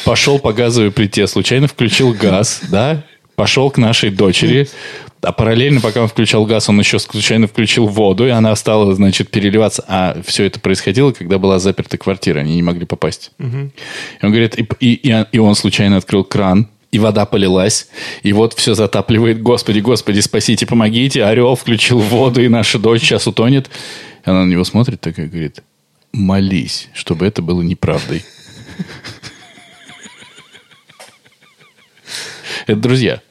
пошел 0.05 0.39
по 0.39 0.53
газовой 0.53 0.91
плите, 0.91 1.25
случайно 1.27 1.67
включил 1.67 2.13
газ, 2.13 2.61
да? 2.69 3.03
Пошел 3.35 3.71
к 3.71 3.77
нашей 3.77 4.11
дочери, 4.11 4.67
А 5.23 5.31
параллельно, 5.31 5.81
пока 5.81 6.01
он 6.01 6.07
включал 6.07 6.45
газ, 6.45 6.69
он 6.69 6.79
еще 6.79 6.99
случайно 6.99 7.47
включил 7.47 7.87
воду, 7.87 8.27
и 8.27 8.29
она 8.29 8.55
стала, 8.55 8.93
значит, 8.93 9.31
переливаться. 9.31 9.83
А 9.87 10.17
все 10.25 10.45
это 10.45 10.59
происходило, 10.59 11.11
когда 11.11 11.39
была 11.39 11.57
заперта 11.57 11.97
квартира, 11.97 12.39
они 12.39 12.55
не 12.55 12.63
могли 12.63 12.85
попасть. 12.85 13.31
И 13.39 14.25
он 14.25 14.31
говорит, 14.31 14.59
и, 14.59 14.67
и, 14.93 15.25
и 15.31 15.37
он 15.39 15.55
случайно 15.55 15.97
открыл 15.97 16.23
кран, 16.23 16.67
и 16.91 16.99
вода 16.99 17.25
полилась, 17.25 17.87
и 18.21 18.33
вот 18.33 18.53
все 18.53 18.73
затапливает. 18.73 19.41
Господи, 19.41 19.79
Господи, 19.79 20.19
спасите, 20.19 20.65
помогите. 20.65 21.23
Орел 21.23 21.55
включил 21.55 21.99
воду, 21.99 22.41
и 22.43 22.49
наша 22.49 22.77
дочь 22.79 23.01
сейчас 23.01 23.27
утонет. 23.27 23.69
Она 24.25 24.45
на 24.45 24.49
него 24.49 24.63
смотрит 24.65 24.99
такая, 24.99 25.27
говорит, 25.27 25.63
молись, 26.11 26.89
чтобы 26.93 27.25
это 27.25 27.41
было 27.41 27.61
неправдой. 27.61 28.25
Это 32.67 32.79
друзья. 32.79 33.21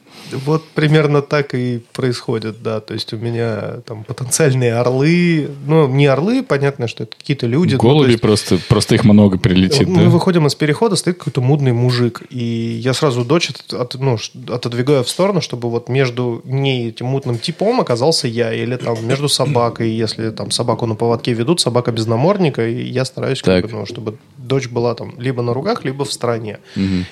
Вот 0.45 0.63
примерно 0.69 1.21
так 1.21 1.53
и 1.53 1.81
происходит, 1.93 2.61
да. 2.63 2.79
То 2.79 2.93
есть 2.93 3.13
у 3.13 3.17
меня 3.17 3.81
там 3.85 4.03
потенциальные 4.03 4.75
орлы, 4.75 5.49
ну, 5.65 5.87
не 5.87 6.07
орлы, 6.07 6.43
понятно, 6.43 6.87
что 6.87 7.03
это 7.03 7.15
какие-то 7.17 7.47
люди. 7.47 7.75
Голуби 7.75 8.05
ну, 8.05 8.11
есть, 8.11 8.21
просто, 8.21 8.59
просто 8.67 8.95
их 8.95 9.03
много 9.03 9.37
прилетит, 9.37 9.87
мы 9.87 10.03
да? 10.03 10.09
выходим 10.09 10.47
из 10.47 10.55
перехода, 10.55 10.95
стоит 10.95 11.17
какой-то 11.17 11.41
мудный 11.41 11.73
мужик, 11.73 12.21
и 12.29 12.79
я 12.83 12.93
сразу 12.93 13.23
дочь 13.25 13.49
от, 13.49 13.73
от- 13.73 13.95
ну, 13.95 14.17
отодвигаю 14.49 15.03
в 15.03 15.09
сторону, 15.09 15.41
чтобы 15.41 15.69
вот 15.69 15.89
между 15.89 16.41
ней 16.45 16.89
этим 16.89 17.07
мутным 17.07 17.37
типом 17.37 17.79
оказался 17.79 18.27
я, 18.27 18.53
или 18.53 18.75
там 18.75 18.95
между 19.05 19.29
собакой, 19.29 19.91
если 19.91 20.29
там 20.31 20.51
собаку 20.51 20.85
на 20.85 20.95
поводке 20.95 21.33
ведут, 21.33 21.61
собака 21.61 21.91
без 21.91 22.07
намордника, 22.07 22.67
и 22.67 22.83
я 22.83 23.05
стараюсь, 23.05 23.41
как 23.41 23.63
бы, 23.63 23.71
ну, 23.71 23.85
чтобы 23.85 24.17
дочь 24.47 24.67
была 24.67 24.95
там 24.95 25.19
либо 25.19 25.41
на 25.41 25.53
руках, 25.53 25.85
либо 25.85 26.05
в 26.05 26.11
стороне. 26.11 26.59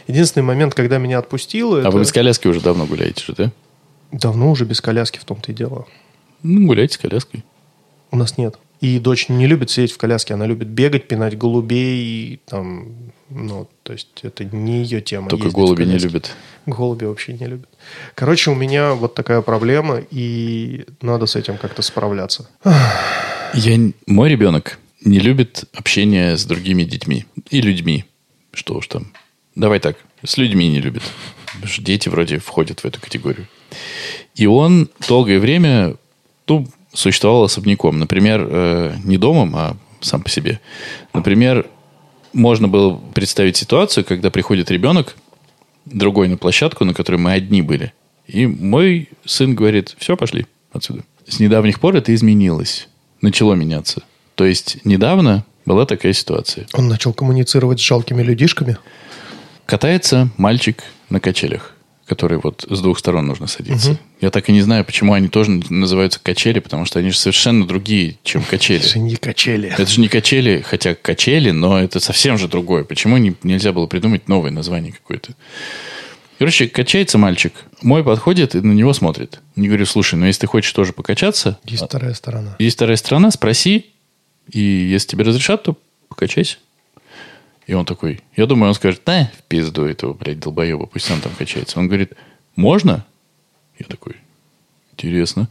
Единственный 0.08 0.44
момент, 0.44 0.74
когда 0.74 0.98
меня 0.98 1.20
отпустило, 1.20 1.78
А 1.78 1.82
это... 1.82 1.92
вы 1.92 2.02
без 2.02 2.12
коляски 2.12 2.48
уже 2.48 2.62
давно 2.62 2.86
гуляете 2.86 3.24
же, 3.24 3.34
да? 3.34 3.52
Давно 4.12 4.52
уже 4.52 4.66
без 4.66 4.82
коляски 4.82 5.20
в 5.20 5.24
том-то 5.26 5.52
и 5.52 5.56
дело. 5.56 5.86
Ну, 6.42 6.68
гуляйте 6.68 6.96
с 6.96 6.98
коляской. 6.98 7.44
У 8.12 8.18
нас 8.18 8.38
нет. 8.38 8.58
И 8.82 8.98
дочь 8.98 9.28
не 9.28 9.46
любит 9.46 9.70
сидеть 9.70 9.92
в 9.92 9.98
коляске, 9.98 10.34
она 10.36 10.46
любит 10.46 10.70
бегать, 10.70 11.08
пинать 11.08 11.38
голубей, 11.38 12.40
там, 12.46 12.94
ну, 13.30 13.68
то 13.84 13.92
есть 13.92 14.22
это 14.24 14.46
не 14.46 14.84
ее 14.84 15.02
тема. 15.02 15.28
Только 15.28 15.50
голуби 15.50 15.84
не 15.84 15.98
любят. 15.98 16.32
Голуби 16.66 17.04
вообще 17.04 17.34
не 17.34 17.46
любят. 17.46 17.70
Короче, 18.16 18.52
у 18.52 18.56
меня 18.56 18.94
вот 18.94 19.16
такая 19.16 19.42
проблема, 19.42 20.02
и 20.12 20.86
надо 21.02 21.26
с 21.26 21.36
этим 21.36 21.58
как-то 21.58 21.82
справляться. 21.82 22.50
Я, 23.54 23.92
мой 24.08 24.30
ребенок 24.30 24.80
не 25.02 25.20
любит 25.20 25.66
общение 25.74 26.38
с 26.38 26.46
другими 26.46 26.84
детьми 26.84 27.26
и 27.50 27.62
людьми. 27.62 28.06
Что 28.54 28.76
уж 28.76 28.88
там. 28.88 29.12
Давай 29.56 29.80
так, 29.80 29.98
с 30.24 30.38
людьми 30.38 30.68
не 30.68 30.80
любит. 30.80 31.04
Потому 31.54 31.68
что 31.68 31.82
дети 31.82 32.10
вроде 32.10 32.40
входят 32.40 32.82
в 32.82 32.86
эту 32.86 33.00
категорию. 33.00 33.48
И 34.36 34.46
он 34.46 34.90
долгое 35.08 35.40
время 35.40 35.96
ну, 36.48 36.68
существовал 36.94 37.44
особняком. 37.44 38.00
Например, 38.00 38.48
э, 38.50 38.96
не 39.04 39.18
домом, 39.18 39.56
а 39.56 39.78
сам 40.02 40.22
по 40.22 40.30
себе. 40.30 40.60
Например, 41.14 41.68
можно 42.34 42.68
было 42.68 42.96
представить 43.14 43.58
ситуацию, 43.58 44.06
когда 44.06 44.30
приходит 44.30 44.72
ребенок, 44.72 45.16
другой 45.86 46.28
на 46.28 46.38
площадку, 46.38 46.86
на 46.86 46.94
которой 46.94 47.18
мы 47.18 47.34
одни 47.34 47.62
были. 47.62 47.94
И 48.28 48.46
мой 48.46 49.10
сын 49.26 49.56
говорит, 49.56 49.96
все, 49.98 50.16
пошли 50.16 50.46
отсюда. 50.72 51.04
С 51.28 51.40
недавних 51.40 51.80
пор 51.80 51.96
это 51.96 52.14
изменилось. 52.14 52.88
Начало 53.22 53.54
меняться. 53.54 54.04
То 54.40 54.46
есть 54.46 54.78
недавно 54.86 55.44
была 55.66 55.86
такая 55.86 56.14
ситуация. 56.14 56.66
Он 56.72 56.88
начал 56.88 57.12
коммуницировать 57.12 57.82
с 57.82 57.84
жалкими 57.84 58.22
людишками. 58.24 58.78
Катается 59.66 60.30
мальчик 60.38 60.82
на 61.10 61.20
качелях, 61.20 61.76
который 62.06 62.38
вот 62.42 62.66
с 62.70 62.80
двух 62.80 63.00
сторон 63.00 63.28
нужно 63.28 63.48
садиться. 63.48 64.00
Я 64.22 64.30
так 64.30 64.48
и 64.48 64.54
не 64.54 64.62
знаю, 64.62 64.86
почему 64.86 65.12
они 65.12 65.28
тоже 65.28 65.52
называются 65.70 66.22
качели, 66.24 66.60
потому 66.60 66.86
что 66.86 67.00
они 67.00 67.10
же 67.10 67.18
совершенно 67.18 67.68
другие, 67.68 68.16
чем 68.24 68.42
качели. 68.42 68.80
Это 68.80 68.88
же 68.88 69.00
не 69.00 69.18
качели. 69.18 69.70
Это 69.78 69.86
же 69.86 70.00
не 70.00 70.08
качели, 70.08 70.62
хотя 70.66 70.96
качели, 70.96 71.52
но 71.52 71.78
это 71.78 72.00
совсем 72.00 72.38
же 72.38 72.48
другое. 72.48 72.86
Почему 72.86 73.18
не, 73.18 73.36
нельзя 73.44 73.74
было 73.74 73.88
придумать 73.88 74.30
новое 74.30 74.52
название 74.52 74.94
какое-то? 74.94 75.34
Короче, 76.38 76.70
качается 76.70 77.18
мальчик. 77.18 77.52
Мой 77.82 78.06
подходит 78.06 78.56
и 78.56 78.62
на 78.62 78.72
него 78.72 78.94
смотрит. 78.94 79.42
Не 79.58 79.68
говорю, 79.68 79.86
слушай, 79.86 80.16
ну 80.16 80.28
если 80.28 80.40
ты 80.40 80.48
хочешь 80.48 80.72
тоже 80.72 80.94
покачаться, 80.94 81.60
Есть 81.66 81.84
вторая 81.84 82.14
сторона. 82.14 82.56
есть 82.58 82.78
вторая 82.78 82.96
сторона, 82.96 83.32
спроси, 83.32 83.88
и 84.52 84.60
если 84.60 85.10
тебе 85.10 85.24
разрешат, 85.24 85.64
то 85.64 85.78
покачайся. 86.08 86.58
И 87.68 87.74
он 87.74 87.86
такой, 87.86 88.22
я 88.36 88.48
думаю, 88.48 88.70
он 88.70 88.76
скажет, 88.76 89.04
да, 89.06 89.32
в 89.38 89.44
пизду 89.44 89.86
этого, 89.86 90.14
блядь, 90.14 90.40
долбоеба, 90.40 90.88
пусть 90.88 91.10
он 91.12 91.22
там 91.22 91.32
качается. 91.38 91.80
Он 91.80 91.88
говорит, 91.88 92.14
можно? 92.56 93.06
Я 93.78 93.86
такой, 93.86 94.16
интересно. 94.92 95.50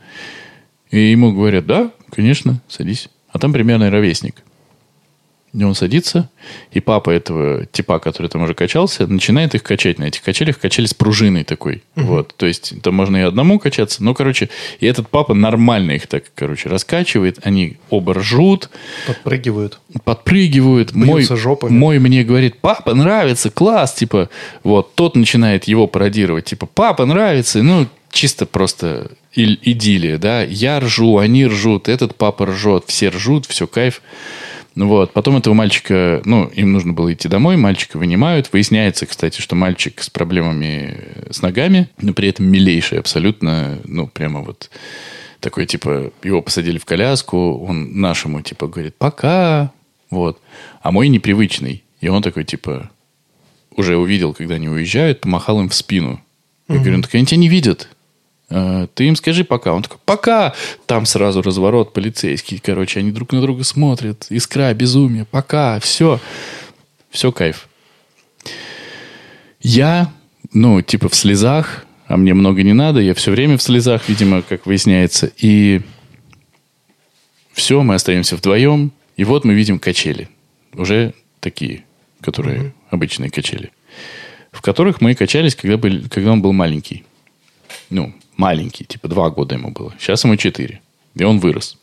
И 0.90 0.98
ему 0.98 1.32
говорят, 1.32 1.66
да, 1.66 1.92
конечно, 2.10 2.60
садись. 2.66 3.08
А 3.30 3.38
там 3.38 3.52
примерно 3.52 3.90
ровесник. 3.90 4.42
И 5.58 5.64
он 5.64 5.74
садится, 5.74 6.30
и 6.70 6.78
папа 6.78 7.10
этого 7.10 7.66
типа, 7.66 7.98
который 7.98 8.28
там 8.28 8.42
уже 8.44 8.54
качался, 8.54 9.08
начинает 9.08 9.56
их 9.56 9.64
качать. 9.64 9.98
На 9.98 10.04
этих 10.04 10.22
качелях 10.22 10.60
качели 10.60 10.86
с 10.86 10.94
пружиной 10.94 11.42
такой. 11.42 11.82
Вот. 11.96 12.32
То 12.36 12.46
есть, 12.46 12.80
там 12.80 12.94
можно 12.94 13.16
и 13.16 13.22
одному 13.22 13.58
качаться. 13.58 14.04
Ну, 14.04 14.14
короче, 14.14 14.50
и 14.78 14.86
этот 14.86 15.08
папа 15.08 15.34
нормально 15.34 15.92
их 15.92 16.06
так, 16.06 16.22
короче, 16.36 16.68
раскачивает. 16.68 17.40
Они 17.42 17.76
оба 17.90 18.14
ржут, 18.14 18.70
Подпрыгивают. 19.08 19.80
подпрыгивают. 20.04 20.94
Мой, 20.94 21.24
жопами. 21.24 21.72
мой 21.72 21.98
мне 21.98 22.22
говорит, 22.22 22.58
папа, 22.60 22.94
нравится, 22.94 23.50
класс, 23.50 23.94
типа, 23.94 24.28
вот, 24.62 24.94
тот 24.94 25.16
начинает 25.16 25.64
его 25.64 25.88
пародировать, 25.88 26.44
типа, 26.44 26.66
папа, 26.66 27.04
нравится, 27.04 27.64
ну, 27.64 27.88
чисто 28.12 28.46
просто 28.46 29.10
ил- 29.34 29.58
идиллия, 29.62 30.18
да, 30.18 30.42
я 30.42 30.78
ржу, 30.78 31.18
они 31.18 31.46
ржут, 31.46 31.88
этот 31.88 32.14
папа 32.14 32.46
ржет, 32.46 32.84
все 32.86 33.08
ржут, 33.08 33.46
все 33.46 33.66
кайф. 33.66 34.02
Ну 34.78 34.86
Вот. 34.86 35.12
Потом 35.12 35.36
этого 35.36 35.54
мальчика, 35.54 36.22
ну, 36.24 36.46
им 36.54 36.70
нужно 36.70 36.92
было 36.92 37.12
идти 37.12 37.28
домой, 37.28 37.56
мальчика 37.56 37.96
вынимают. 37.98 38.52
Выясняется, 38.52 39.06
кстати, 39.06 39.40
что 39.40 39.56
мальчик 39.56 40.00
с 40.00 40.08
проблемами 40.08 40.96
с 41.32 41.42
ногами, 41.42 41.88
но 42.00 42.12
при 42.12 42.28
этом 42.28 42.46
милейший 42.46 43.00
абсолютно, 43.00 43.80
ну, 43.82 44.06
прямо 44.06 44.40
вот 44.40 44.70
такой, 45.40 45.66
типа, 45.66 46.12
его 46.22 46.42
посадили 46.42 46.78
в 46.78 46.84
коляску, 46.84 47.58
он 47.58 48.00
нашему, 48.00 48.40
типа, 48.40 48.68
говорит, 48.68 48.94
пока, 48.96 49.72
вот. 50.10 50.40
А 50.80 50.92
мой 50.92 51.08
непривычный. 51.08 51.82
И 52.00 52.06
он 52.06 52.22
такой, 52.22 52.44
типа, 52.44 52.88
уже 53.74 53.96
увидел, 53.96 54.32
когда 54.32 54.54
они 54.54 54.68
уезжают, 54.68 55.22
помахал 55.22 55.60
им 55.60 55.70
в 55.70 55.74
спину. 55.74 56.20
Я 56.68 56.76
говорю, 56.76 56.98
ну 56.98 57.02
так 57.02 57.16
они 57.16 57.26
тебя 57.26 57.38
не 57.38 57.48
видят. 57.48 57.88
«А, 58.50 58.86
Ты 58.94 59.08
им 59.08 59.16
скажи 59.16 59.44
пока. 59.44 59.72
Он 59.72 59.82
такой, 59.82 59.98
пока. 60.04 60.54
Там 60.86 61.06
сразу 61.06 61.42
разворот 61.42 61.92
полицейский. 61.92 62.58
Короче, 62.58 63.00
они 63.00 63.12
друг 63.12 63.32
на 63.32 63.40
друга 63.40 63.64
смотрят. 63.64 64.26
Искра, 64.30 64.72
безумие. 64.74 65.24
Пока. 65.24 65.80
Все. 65.80 66.20
Все 67.10 67.32
кайф. 67.32 67.68
Я, 69.60 70.12
ну, 70.52 70.82
типа 70.82 71.08
в 71.08 71.14
слезах, 71.14 71.84
а 72.06 72.16
мне 72.16 72.32
много 72.34 72.62
не 72.62 72.72
надо. 72.72 73.00
Я 73.00 73.14
все 73.14 73.30
время 73.30 73.58
в 73.58 73.62
слезах, 73.62 74.08
видимо, 74.08 74.42
как 74.42 74.66
выясняется. 74.66 75.30
И 75.36 75.80
все, 77.52 77.82
мы 77.82 77.96
остаемся 77.96 78.36
вдвоем. 78.36 78.92
И 79.16 79.24
вот 79.24 79.44
мы 79.44 79.54
видим 79.54 79.78
качели. 79.78 80.28
Уже 80.74 81.12
такие, 81.40 81.84
которые 82.20 82.72
обычные 82.90 83.30
качели. 83.30 83.72
В 84.52 84.62
которых 84.62 85.00
мы 85.00 85.14
качались, 85.14 85.54
когда, 85.54 85.76
были, 85.76 86.08
когда 86.08 86.32
он 86.32 86.40
был 86.40 86.52
маленький. 86.52 87.04
Ну, 87.90 88.14
маленький, 88.38 88.84
типа 88.84 89.08
два 89.08 89.28
года 89.28 89.56
ему 89.56 89.70
было. 89.70 89.92
Сейчас 89.98 90.24
ему 90.24 90.36
четыре. 90.36 90.80
И 91.14 91.24
он 91.24 91.40
вырос. 91.40 91.76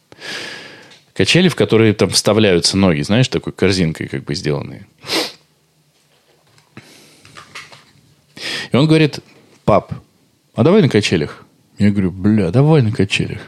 Качели, 1.14 1.49
в 1.49 1.56
которые 1.56 1.93
там 1.93 2.10
вставляются 2.10 2.78
ноги, 2.78 3.01
знаешь, 3.01 3.28
такой 3.28 3.53
корзинкой 3.53 4.08
как 4.08 4.24
бы 4.24 4.34
сделанные. 4.34 4.88
И 8.72 8.76
он 8.76 8.88
говорит, 8.88 9.20
пап, 9.64 9.93
а 10.56 10.64
давай 10.64 10.82
на 10.82 10.89
качелях. 10.89 11.45
Я 11.78 11.91
говорю, 11.91 12.12
бля, 12.12 12.51
давай 12.51 12.82
на 12.82 12.91
качелях. 12.91 13.41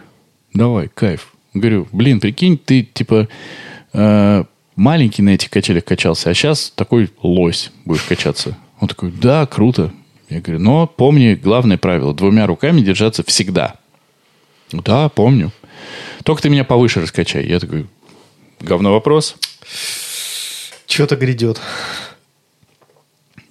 Давай, 0.54 0.90
кайф. 0.90 1.34
Говорю, 1.54 1.88
блин, 1.92 2.20
прикинь, 2.20 2.58
ты 2.58 2.84
типа 2.84 3.28
э, 3.94 4.44
маленький 4.76 5.22
на 5.22 5.30
этих 5.32 5.50
качелях 5.50 5.86
качался, 5.86 6.30
а 6.30 6.34
сейчас 6.34 6.72
такой 6.76 7.10
лось 7.22 7.72
будешь 7.86 8.04
качаться. 8.04 8.58
Он 8.80 8.88
такой, 8.88 9.12
да, 9.12 9.46
круто. 9.46 9.92
Я 10.30 10.42
говорю, 10.42 10.60
но 10.60 10.88
помни 10.88 11.36
главное 11.36 11.78
правило, 11.78 12.14
двумя 12.14 12.48
руками 12.48 12.82
держаться 12.82 13.24
всегда. 13.24 13.76
Да, 14.72 15.10
помню. 15.10 15.52
Только 16.24 16.42
ты 16.42 16.50
меня 16.50 16.64
повыше 16.64 17.02
раскачай. 17.02 17.46
Я 17.48 17.60
такой, 17.60 17.88
говно 18.60 18.92
вопрос. 18.92 19.36
Что-то 20.86 21.16
грядет. 21.16 21.62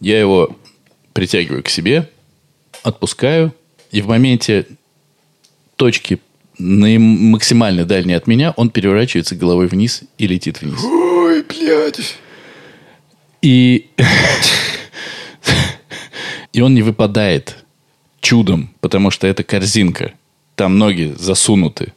Я 0.01 0.21
его 0.21 0.55
притягиваю 1.15 1.63
к 1.63 1.69
себе, 1.69 2.11
отпускаю, 2.83 3.55
и 3.91 4.03
в 4.03 4.09
моменте 4.09 4.67
точки 5.77 6.21
на 6.59 6.99
максимально 6.99 7.85
дальней 7.85 8.15
от 8.15 8.27
меня 8.27 8.53
он 8.57 8.71
переворачивается 8.71 9.37
головой 9.37 9.67
вниз 9.67 10.03
и 10.19 10.27
летит 10.27 10.61
вниз. 10.61 10.83
Ой, 10.85 11.43
блядь. 11.43 12.17
И, 13.43 13.89
и 16.57 16.61
он 16.63 16.73
не 16.75 16.81
выпадает 16.83 17.65
чудом, 18.21 18.71
потому 18.81 19.11
что 19.11 19.27
это 19.27 19.45
корзинка. 19.45 20.13
там 20.55 20.79
ноги 20.79 21.15
засунуты. 21.19 21.93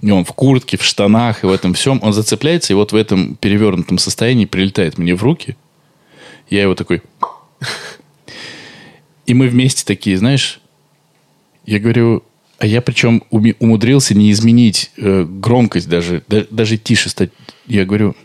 И 0.00 0.10
он 0.10 0.24
в 0.24 0.32
куртке, 0.32 0.76
в 0.76 0.82
штанах 0.82 1.44
и 1.44 1.46
в 1.46 1.52
этом 1.52 1.72
всем. 1.72 2.00
Он 2.02 2.12
зацепляется, 2.12 2.72
и 2.72 2.76
вот 2.76 2.90
в 2.90 2.96
этом 2.96 3.36
перевернутом 3.36 3.98
состоянии 3.98 4.44
прилетает 4.44 4.98
мне 4.98 5.14
в 5.14 5.22
руки. 5.22 5.56
Я 6.50 6.62
его 6.62 6.74
такой... 6.74 7.00
И 9.26 9.34
мы 9.34 9.48
вместе 9.48 9.84
такие, 9.84 10.18
знаешь, 10.18 10.60
я 11.64 11.78
говорю, 11.78 12.24
а 12.58 12.66
я 12.66 12.80
причем 12.82 13.22
умудрился 13.30 14.14
не 14.14 14.30
изменить 14.32 14.90
э, 14.96 15.24
громкость 15.24 15.88
даже, 15.88 16.22
да- 16.28 16.46
даже 16.50 16.76
тише 16.78 17.08
стать. 17.08 17.30
Я 17.66 17.84
говорю, 17.84 18.16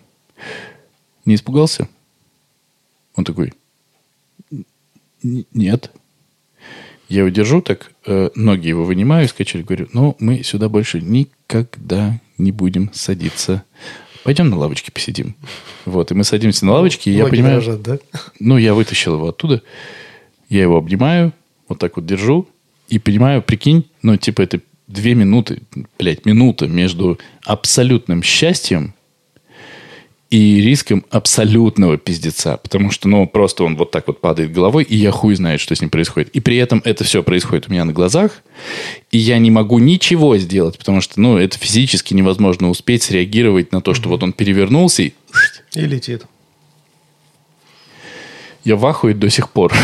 не 1.26 1.36
испугался? 1.36 1.88
Он 3.16 3.24
такой, 3.26 3.48
«Н- 3.48 3.54
нет. 5.24 5.92
Я 7.10 7.20
его 7.20 7.30
держу 7.30 7.62
так, 7.62 7.92
э, 8.06 8.30
ноги 8.36 8.68
его 8.68 8.86
вынимаю 8.86 9.26
из 9.26 9.34
качели, 9.34 9.64
говорю, 9.64 9.90
ну, 9.92 10.16
мы 10.20 10.44
сюда 10.44 10.70
больше 10.70 11.02
никогда 11.02 12.20
не 12.38 12.52
будем 12.52 12.90
садиться. 12.94 13.64
Пойдем 14.24 14.50
на 14.50 14.58
лавочке 14.58 14.92
посидим. 14.92 15.36
Вот, 15.86 16.12
и 16.12 16.14
мы 16.14 16.24
садимся 16.24 16.66
на 16.66 16.74
лавочке, 16.74 17.12
и 17.12 17.16
я 17.16 17.24
Ноги 17.24 17.32
понимаю... 17.32 17.62
дрожат, 17.62 17.82
да? 17.82 18.00
Ну, 18.40 18.58
я 18.58 18.74
вытащил 18.74 19.16
его 19.16 19.30
оттуда. 19.30 19.62
Я 20.48 20.62
его 20.62 20.78
обнимаю, 20.78 21.34
вот 21.68 21.80
так 21.80 21.98
вот 21.98 22.06
держу. 22.06 22.48
И 22.88 23.00
понимаю, 23.00 23.42
прикинь, 23.42 23.90
ну, 24.02 24.16
типа, 24.18 24.42
это 24.44 24.62
две 24.88 25.16
минуты, 25.16 25.64
блядь, 25.98 26.26
минута 26.26 26.68
между 26.68 27.20
абсолютным 27.46 28.22
счастьем 28.22 28.94
и 30.32 30.62
риском 30.62 31.06
абсолютного 31.10 31.98
пиздеца. 31.98 32.58
Потому 32.58 32.90
что, 32.90 33.08
ну, 33.10 33.28
просто 33.28 33.66
он 33.66 33.76
вот 33.76 33.92
так 33.92 34.08
вот 34.08 34.22
падает 34.22 34.54
головой, 34.54 34.84
и 34.84 34.96
я 34.96 35.12
хуй 35.12 35.36
знает, 35.36 35.60
что 35.60 35.76
с 35.76 35.82
ним 35.82 35.90
происходит. 35.90 36.30
И 36.30 36.40
при 36.40 36.56
этом 36.56 36.82
это 36.86 37.04
все 37.04 37.22
происходит 37.22 37.68
у 37.68 37.72
меня 37.72 37.84
на 37.84 37.92
глазах, 37.92 38.42
и 39.12 39.18
я 39.18 39.38
не 39.40 39.52
могу 39.52 39.78
ничего 39.78 40.38
сделать, 40.38 40.78
потому 40.78 41.02
что, 41.02 41.20
ну, 41.20 41.38
это 41.38 41.58
физически 41.60 42.14
невозможно 42.14 42.70
успеть 42.70 43.04
среагировать 43.04 43.74
на 43.74 43.82
то, 43.82 43.94
что 43.94 44.08
вот 44.08 44.24
он 44.24 44.32
перевернулся 44.32 45.04
и 45.04 45.12
И 45.76 45.82
летит. 45.82 46.24
я 48.64 48.78
в 48.78 48.86
ахуе 48.86 49.14
до 49.14 49.30
сих 49.30 49.50
пор. 49.50 49.74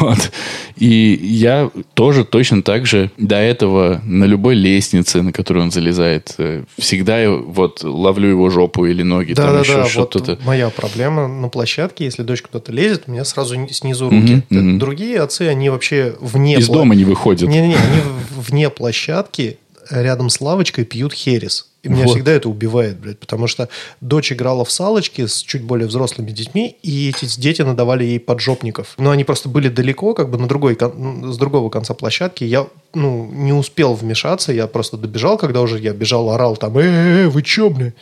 Вот. 0.00 0.30
И 0.78 1.18
я 1.22 1.70
тоже 1.94 2.24
точно 2.24 2.62
так 2.62 2.86
же 2.86 3.10
до 3.18 3.36
этого 3.36 4.00
на 4.04 4.24
любой 4.24 4.54
лестнице, 4.54 5.22
на 5.22 5.32
которую 5.32 5.64
он 5.64 5.70
залезает, 5.70 6.34
э, 6.38 6.64
всегда 6.78 7.30
вот 7.30 7.82
ловлю 7.82 8.28
его 8.28 8.50
жопу 8.50 8.86
или 8.86 9.02
ноги, 9.02 9.34
там 9.34 9.46
Да, 9.46 9.52
да, 9.54 9.60
еще 9.60 9.72
да. 9.74 9.82
Вот 9.82 9.90
что-то. 9.90 10.38
моя 10.44 10.70
проблема 10.70 11.28
на 11.28 11.48
площадке, 11.48 12.04
если 12.04 12.22
дочь 12.22 12.42
куда-то 12.42 12.72
лезет, 12.72 13.04
у 13.06 13.10
меня 13.12 13.24
сразу 13.24 13.54
ни- 13.56 13.68
снизу 13.68 14.06
руки. 14.10 14.42
Мгм, 14.50 14.58
мгм. 14.70 14.78
Другие 14.78 15.20
отцы, 15.20 15.42
они 15.42 15.70
вообще 15.70 16.14
вне 16.20 16.56
Из 16.58 16.68
пла- 16.68 16.74
дома 16.74 16.94
не 16.94 17.04
выходит. 17.04 17.48
Не-не-не, 17.48 17.74
они 17.74 18.00
вне 18.36 18.70
площадки 18.70 19.58
рядом 19.90 20.28
с 20.30 20.40
лавочкой 20.40 20.84
пьют 20.84 21.12
херес. 21.14 21.67
И 21.84 21.88
меня 21.88 22.04
Вот. 22.06 22.14
всегда 22.14 22.32
это 22.32 22.48
убивает, 22.48 22.98
блядь, 22.98 23.20
потому 23.20 23.46
что 23.46 23.68
дочь 24.00 24.32
играла 24.32 24.64
в 24.64 24.70
салочки 24.70 25.26
с 25.26 25.42
чуть 25.42 25.62
более 25.62 25.86
взрослыми 25.86 26.30
детьми, 26.32 26.76
и 26.82 27.08
эти 27.10 27.40
дети 27.40 27.62
надавали 27.62 28.02
ей 28.04 28.18
поджопников. 28.18 28.94
Но 28.98 29.12
они 29.12 29.22
просто 29.22 29.48
были 29.48 29.68
далеко, 29.68 30.12
как 30.12 30.28
бы 30.28 30.38
на 30.38 30.48
другой, 30.48 30.74
кон- 30.74 31.32
с 31.32 31.36
другого 31.38 31.70
конца 31.70 31.94
площадки. 31.94 32.42
Я 32.42 32.66
ну, 32.94 33.30
не 33.32 33.52
успел 33.52 33.94
вмешаться, 33.94 34.52
я 34.52 34.66
просто 34.66 34.96
добежал, 34.96 35.38
когда 35.38 35.60
уже 35.60 35.78
я 35.78 35.92
бежал, 35.92 36.30
орал 36.30 36.56
там, 36.56 36.76
э, 36.78 37.28
вы 37.28 37.42
чё, 37.42 37.70
блядь? 37.70 37.94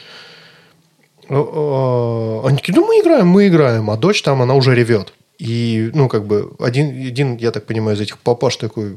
Э, 1.29 1.35
э, 1.35 2.41
Они 2.47 2.57
такие, 2.57 2.75
ну 2.75 2.87
мы 2.87 3.01
играем, 3.01 3.27
мы 3.29 3.49
играем, 3.49 3.91
а 3.91 3.97
дочь 3.97 4.23
там, 4.23 4.41
она 4.43 4.55
уже 4.55 4.75
ревет. 4.75 5.13
И, 5.39 5.91
ну, 5.93 6.09
как 6.09 6.27
бы, 6.27 6.53
один, 6.61 6.89
один, 7.07 7.37
я 7.37 7.51
так 7.51 7.67
понимаю, 7.67 7.95
из 7.97 8.01
этих 8.01 8.19
папаш 8.21 8.57
такой 8.57 8.97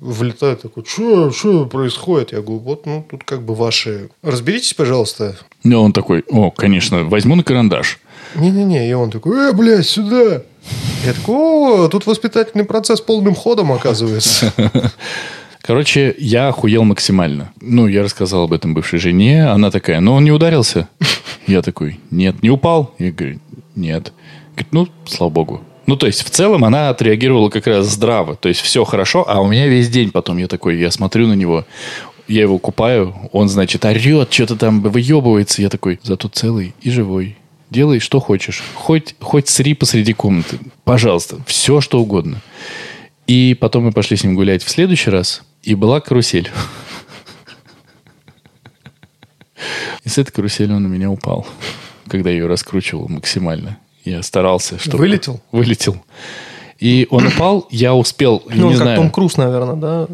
влетает, 0.00 0.62
такой, 0.62 0.84
что, 0.84 1.30
что 1.30 1.66
происходит? 1.66 2.32
Я 2.32 2.40
говорю, 2.40 2.58
вот, 2.58 2.86
ну, 2.86 3.04
тут 3.08 3.24
как 3.24 3.42
бы 3.42 3.54
ваши... 3.54 4.10
Разберитесь, 4.22 4.74
пожалуйста. 4.74 5.36
Ну, 5.62 5.82
он 5.82 5.92
такой, 5.92 6.24
о, 6.30 6.50
конечно, 6.50 7.04
возьму 7.04 7.34
на 7.36 7.42
карандаш. 7.42 7.98
Не-не-не, 8.34 8.88
и 8.88 8.92
он 8.92 9.10
такой, 9.10 9.50
э, 9.50 9.52
блядь, 9.52 9.86
сюда. 9.86 10.42
Я 11.04 11.12
такой, 11.12 11.84
о, 11.84 11.88
тут 11.88 12.06
воспитательный 12.06 12.64
процесс 12.64 13.00
полным 13.00 13.34
ходом, 13.34 13.72
оказывается. 13.72 14.52
Короче, 15.62 16.14
я 16.18 16.48
охуел 16.48 16.84
максимально. 16.84 17.52
Ну, 17.60 17.86
я 17.86 18.02
рассказал 18.02 18.44
об 18.44 18.52
этом 18.52 18.74
бывшей 18.74 18.98
жене. 18.98 19.46
Она 19.46 19.70
такая, 19.70 20.00
ну, 20.00 20.14
он 20.14 20.24
не 20.24 20.32
ударился? 20.32 20.88
Я 21.46 21.62
такой, 21.62 22.00
нет, 22.10 22.42
не 22.42 22.50
упал? 22.50 22.94
Я 22.98 23.12
говорю, 23.12 23.40
нет. 23.76 24.12
Говорит, 24.52 24.72
ну, 24.72 24.88
слава 25.06 25.30
богу. 25.30 25.60
Ну, 25.90 25.96
то 25.96 26.06
есть, 26.06 26.22
в 26.22 26.30
целом 26.30 26.64
она 26.64 26.90
отреагировала 26.90 27.50
как 27.50 27.66
раз 27.66 27.86
здраво. 27.86 28.36
То 28.36 28.48
есть, 28.48 28.60
все 28.60 28.84
хорошо, 28.84 29.28
а 29.28 29.40
у 29.40 29.48
меня 29.48 29.66
весь 29.66 29.88
день 29.88 30.12
потом 30.12 30.38
я 30.38 30.46
такой, 30.46 30.78
я 30.78 30.88
смотрю 30.92 31.26
на 31.26 31.32
него, 31.32 31.64
я 32.28 32.42
его 32.42 32.58
купаю, 32.58 33.12
он, 33.32 33.48
значит, 33.48 33.84
орет, 33.84 34.32
что-то 34.32 34.54
там 34.54 34.82
выебывается. 34.82 35.62
Я 35.62 35.68
такой, 35.68 35.98
зато 36.04 36.28
целый 36.28 36.76
и 36.80 36.90
живой. 36.90 37.36
Делай, 37.70 37.98
что 37.98 38.20
хочешь. 38.20 38.62
Хоть, 38.74 39.16
хоть 39.18 39.48
сри 39.48 39.74
посреди 39.74 40.12
комнаты. 40.12 40.60
Пожалуйста, 40.84 41.40
все, 41.44 41.80
что 41.80 42.00
угодно. 42.00 42.40
И 43.26 43.56
потом 43.60 43.82
мы 43.82 43.90
пошли 43.90 44.16
с 44.16 44.22
ним 44.22 44.36
гулять 44.36 44.62
в 44.62 44.70
следующий 44.70 45.10
раз, 45.10 45.42
и 45.64 45.74
была 45.74 46.00
карусель. 46.00 46.52
И 50.04 50.08
с 50.08 50.18
этой 50.18 50.30
карусели 50.30 50.70
он 50.70 50.84
на 50.84 50.86
меня 50.86 51.10
упал, 51.10 51.48
когда 52.06 52.30
я 52.30 52.36
ее 52.36 52.46
раскручивал 52.46 53.08
максимально. 53.08 53.76
Я 54.04 54.22
старался, 54.22 54.78
чтобы... 54.78 54.98
Вылетел? 54.98 55.40
Вылетел. 55.52 55.96
И 56.78 57.06
он 57.10 57.26
упал, 57.26 57.66
я 57.70 57.94
успел, 57.94 58.42
Ну, 58.46 58.68
не 58.68 58.74
как 58.74 58.82
знаю, 58.82 58.96
Том 58.96 59.10
Круз, 59.10 59.36
наверное, 59.36 59.76
да, 59.76 60.06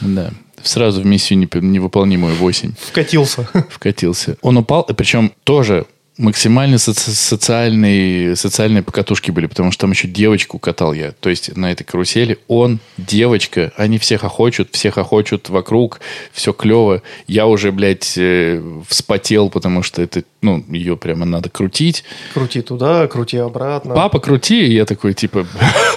да, 0.00 0.30
сразу 0.62 1.02
в 1.02 1.06
миссию 1.06 1.38
невыполнимую 1.38 2.34
8 2.34 2.72
вкатился. 2.80 3.48
вкатился. 3.70 4.36
Он 4.40 4.56
упал, 4.56 4.82
и 4.82 4.94
причем 4.94 5.32
тоже 5.44 5.86
максимально 6.18 6.76
соци- 6.76 7.10
социальные, 7.10 8.36
социальные 8.36 8.82
покатушки 8.82 9.30
были, 9.30 9.46
потому 9.46 9.70
что 9.72 9.82
там 9.82 9.90
еще 9.90 10.08
девочку 10.08 10.58
катал 10.58 10.92
я. 10.92 11.12
То 11.12 11.28
есть 11.28 11.56
на 11.56 11.70
этой 11.70 11.84
карусели 11.84 12.38
он, 12.48 12.80
девочка, 12.96 13.72
они 13.76 13.98
всех 13.98 14.24
охочут, 14.24 14.68
всех 14.72 14.98
охочут 14.98 15.48
вокруг, 15.48 16.00
все 16.32 16.52
клево. 16.52 17.02
Я 17.26 17.46
уже, 17.46 17.72
блядь, 17.72 18.14
э, 18.16 18.62
вспотел, 18.88 19.50
потому 19.50 19.82
что 19.82 20.02
это, 20.02 20.24
ну, 20.42 20.64
ее 20.68 20.96
прямо 20.96 21.26
надо 21.26 21.50
крутить. 21.50 22.04
Крути 22.34 22.62
туда, 22.62 23.06
крути 23.08 23.36
обратно. 23.36 23.94
Папа, 23.94 24.18
крути, 24.18 24.66
и 24.66 24.74
я 24.74 24.84
такой, 24.86 25.12
типа, 25.14 25.46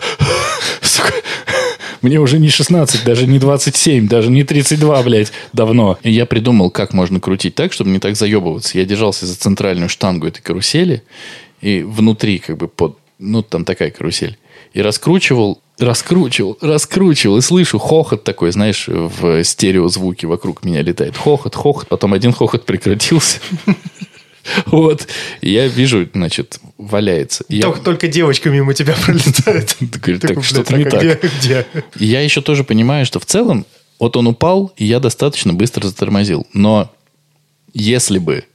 мне 2.01 2.19
уже 2.19 2.39
не 2.39 2.49
16, 2.49 3.03
даже 3.03 3.27
не 3.27 3.39
27, 3.39 4.07
даже 4.07 4.29
не 4.29 4.43
32, 4.43 5.03
блядь, 5.03 5.31
давно. 5.53 5.97
И 6.03 6.11
я 6.11 6.25
придумал, 6.25 6.71
как 6.71 6.93
можно 6.93 7.19
крутить 7.19 7.55
так, 7.55 7.73
чтобы 7.73 7.89
не 7.89 7.99
так 7.99 8.15
заебываться. 8.15 8.77
Я 8.77 8.85
держался 8.85 9.25
за 9.25 9.35
центральную 9.35 9.89
штангу 9.89 10.27
этой 10.27 10.41
карусели, 10.41 11.03
и 11.61 11.81
внутри 11.81 12.39
как 12.39 12.57
бы 12.57 12.67
под, 12.67 12.97
ну, 13.17 13.41
там 13.41 13.65
такая 13.65 13.91
карусель. 13.91 14.37
И 14.73 14.81
раскручивал, 14.81 15.61
раскручивал, 15.77 16.57
раскручивал, 16.61 17.37
и 17.37 17.41
слышу 17.41 17.79
хохот 17.79 18.23
такой, 18.23 18.51
знаешь, 18.51 18.85
в 18.87 19.43
стереозвуке 19.43 20.27
вокруг 20.27 20.63
меня 20.63 20.81
летает. 20.81 21.17
Хохот, 21.17 21.55
хохот, 21.55 21.87
потом 21.87 22.13
один 22.13 22.31
хохот 22.31 22.65
прекратился. 22.65 23.39
Вот. 24.67 25.07
Я 25.41 25.67
вижу, 25.67 26.07
значит, 26.13 26.59
валяется. 26.77 27.43
И 27.49 27.57
я- 27.57 27.63
Только, 27.63 27.81
только 27.81 28.07
девочка 28.07 28.49
мимо 28.49 28.73
тебя 28.73 28.95
пролетает. 29.05 29.75
говорит, 29.79 30.21
так, 30.21 30.43
что-то 30.43 30.73
блядь, 30.73 30.93
не 30.93 31.09
а 31.09 31.15
так. 31.15 31.31
Где, 31.39 31.65
я 31.95 32.21
еще 32.21 32.41
тоже 32.41 32.63
понимаю, 32.63 33.05
что 33.05 33.19
в 33.19 33.25
целом, 33.25 33.65
вот 33.99 34.15
он 34.17 34.27
упал, 34.27 34.73
и 34.77 34.85
я 34.85 34.99
достаточно 34.99 35.53
быстро 35.53 35.87
затормозил. 35.87 36.47
Но 36.53 36.91
если 37.73 38.17
бы 38.17 38.45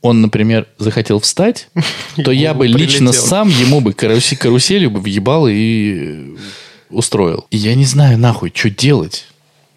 он, 0.00 0.22
например, 0.22 0.66
захотел 0.78 1.20
встать, 1.20 1.68
то 2.24 2.30
я 2.30 2.54
бы 2.54 2.66
лично 2.66 3.12
сам 3.12 3.48
ему 3.48 3.80
бы 3.80 3.92
карусе- 3.92 4.36
каруселью 4.36 4.90
бы 4.90 5.00
въебал 5.00 5.46
и 5.48 6.36
устроил. 6.88 7.46
И 7.50 7.56
я 7.56 7.74
не 7.74 7.84
знаю 7.84 8.18
нахуй, 8.18 8.52
что 8.54 8.70
делать. 8.70 9.26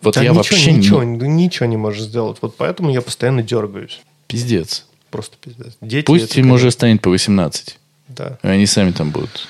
Вот 0.02 0.16
Да 0.16 0.22
я 0.22 0.30
ничего, 0.30 0.38
вообще 0.38 0.72
ничего, 0.74 1.04
ничего 1.04 1.66
не 1.66 1.78
можешь 1.78 2.04
сделать. 2.04 2.38
Вот 2.42 2.56
поэтому 2.58 2.92
я 2.92 3.02
постоянно 3.02 3.42
дергаюсь. 3.42 4.00
пиздец. 4.28 4.86
Просто 5.14 5.38
пиздец. 5.40 5.74
Дети 5.80 6.06
Пусть 6.08 6.36
им 6.38 6.46
конечно, 6.46 6.54
уже 6.56 6.72
станет 6.72 7.02
по 7.04 7.12
18. 7.12 7.78
Да. 8.08 8.40
и 8.42 8.48
Они 8.48 8.66
сами 8.66 8.90
там 8.90 9.12
будут. 9.12 9.48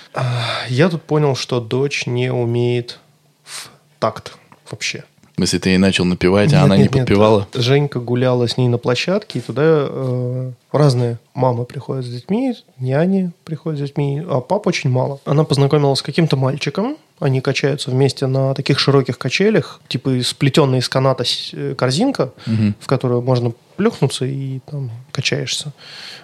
Я 0.67 0.89
тут 0.89 1.03
понял, 1.03 1.37
что 1.37 1.61
дочь 1.61 2.05
не 2.05 2.33
умеет 2.33 2.99
в 3.45 3.69
такт 3.97 4.33
вообще. 4.69 5.05
Если 5.37 5.59
ты 5.59 5.69
ей 5.69 5.77
начал 5.77 6.03
напевать, 6.03 6.51
а 6.51 6.57
Нет, 6.57 6.63
она 6.65 6.75
не 6.75 6.83
нет, 6.83 6.93
нет. 6.93 7.05
подпевала. 7.05 7.47
Женька 7.53 8.01
гуляла 8.01 8.45
с 8.45 8.57
ней 8.57 8.67
на 8.67 8.77
площадке, 8.77 9.39
и 9.39 9.41
туда 9.41 9.63
э, 9.65 10.51
разные 10.73 11.17
мамы 11.33 11.63
приходят 11.63 12.05
с 12.05 12.09
детьми, 12.09 12.53
няни 12.77 13.31
приходят 13.45 13.79
с 13.79 13.83
детьми, 13.83 14.21
а 14.29 14.41
пап 14.41 14.67
очень 14.67 14.89
мало. 14.89 15.21
Она 15.23 15.45
познакомилась 15.45 15.99
с 15.99 16.01
каким-то 16.01 16.35
мальчиком, 16.35 16.97
Они 17.19 17.41
качаются 17.41 17.89
вместе 17.91 18.27
на 18.27 18.53
таких 18.53 18.79
широких 18.79 19.17
качелях, 19.17 19.79
типа 19.87 20.21
сплетенная 20.23 20.79
из 20.79 20.89
каната 20.89 21.23
э, 21.53 21.75
корзинка, 21.75 22.31
в 22.79 22.87
которую 22.87 23.21
можно 23.21 23.53
плюхнуться 23.77 24.25
и 24.25 24.59
там 24.69 24.91
качаешься. 25.11 25.71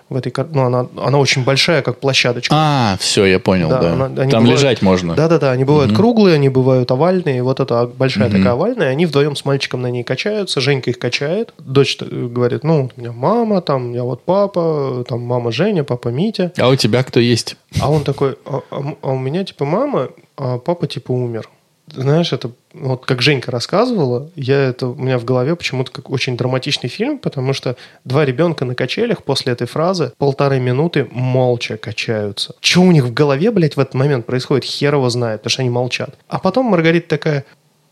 В 0.08 0.16
этой, 0.16 0.32
ну, 0.52 0.66
она, 0.66 0.88
она 0.98 1.18
очень 1.18 1.44
большая, 1.44 1.82
как 1.82 2.00
площадочка. 2.00 2.54
А, 2.56 2.98
все, 3.00 3.26
я 3.26 3.40
понял, 3.40 3.70
да. 3.70 3.94
она- 3.94 4.06
они 4.06 4.32
Там 4.32 4.44
бывают- 4.44 4.50
лежать 4.60 4.82
можно. 4.82 5.16
Да-да-да, 5.16 5.52
они 5.52 5.64
бывают 5.64 5.96
круглые, 5.96 6.36
они 6.36 6.50
бывают 6.50 6.92
овальные. 6.92 7.42
Вот 7.44 7.60
эта 7.60 7.86
большая 7.88 8.30
такая 8.30 8.52
овальная, 8.54 8.90
они 8.90 9.06
вдвоем 9.06 9.36
с 9.36 9.46
мальчиком 9.46 9.82
на 9.82 9.88
ней 9.92 10.04
качаются. 10.04 10.62
Женька 10.62 10.90
их 10.92 11.00
качает. 11.00 11.54
Дочь 11.60 11.98
э, 12.02 12.06
говорит, 12.06 12.64
ну, 12.64 12.90
у 12.96 13.00
меня 13.00 13.12
мама, 13.12 13.62
там, 13.62 13.94
я 13.94 14.04
вот 14.04 14.24
папа, 14.26 15.04
там, 15.08 15.22
мама 15.22 15.52
Женя, 15.52 15.84
папа 15.84 16.10
Митя. 16.10 16.52
А 16.58 16.70
у 16.70 16.76
тебя 16.76 17.04
кто 17.04 17.20
есть? 17.20 17.56
А 17.80 17.90
он 17.92 18.04
такой, 18.04 18.36
а, 18.46 18.62
а 18.72 18.94
а 19.02 19.10
у 19.12 19.18
меня 19.18 19.44
типа 19.44 19.66
мама, 19.66 20.10
а 20.40 20.58
папа 20.58 20.88
типа 20.88 21.12
умер. 21.12 21.50
Знаешь, 21.92 22.32
это 22.34 22.52
вот 22.74 23.06
как 23.06 23.22
Женька 23.22 23.52
рассказывала, 23.52 24.30
я 24.36 24.58
это 24.58 24.88
у 24.88 24.96
меня 24.96 25.18
в 25.18 25.26
голове 25.26 25.56
почему-то 25.56 25.92
как 25.92 26.10
очень 26.12 26.38
драматичный 26.38 26.88
фильм, 26.88 27.18
потому 27.18 27.52
что 27.52 27.76
два 28.06 28.26
ребенка 28.26 28.64
на 28.64 28.76
качелях 28.76 29.24
после 29.24 29.54
этой 29.54 29.68
фразы 29.68 30.14
полторы 30.18 30.60
минуты 30.60 31.08
молча 31.12 31.78
качаются. 31.78 32.56
Что 32.62 32.82
у 32.82 32.92
них 32.92 33.06
в 33.06 33.14
голове, 33.14 33.52
блядь, 33.52 33.76
в 33.76 33.80
этот 33.80 33.96
момент 33.96 34.28
происходит, 34.28 34.66
хер 34.66 34.94
его 34.94 35.10
знает, 35.10 35.42
потому 35.42 35.52
что 35.52 35.62
они 35.64 35.72
молчат. 35.72 36.16
А 36.28 36.40
потом 36.40 36.68
Маргарита 36.68 37.10
такая, 37.10 37.44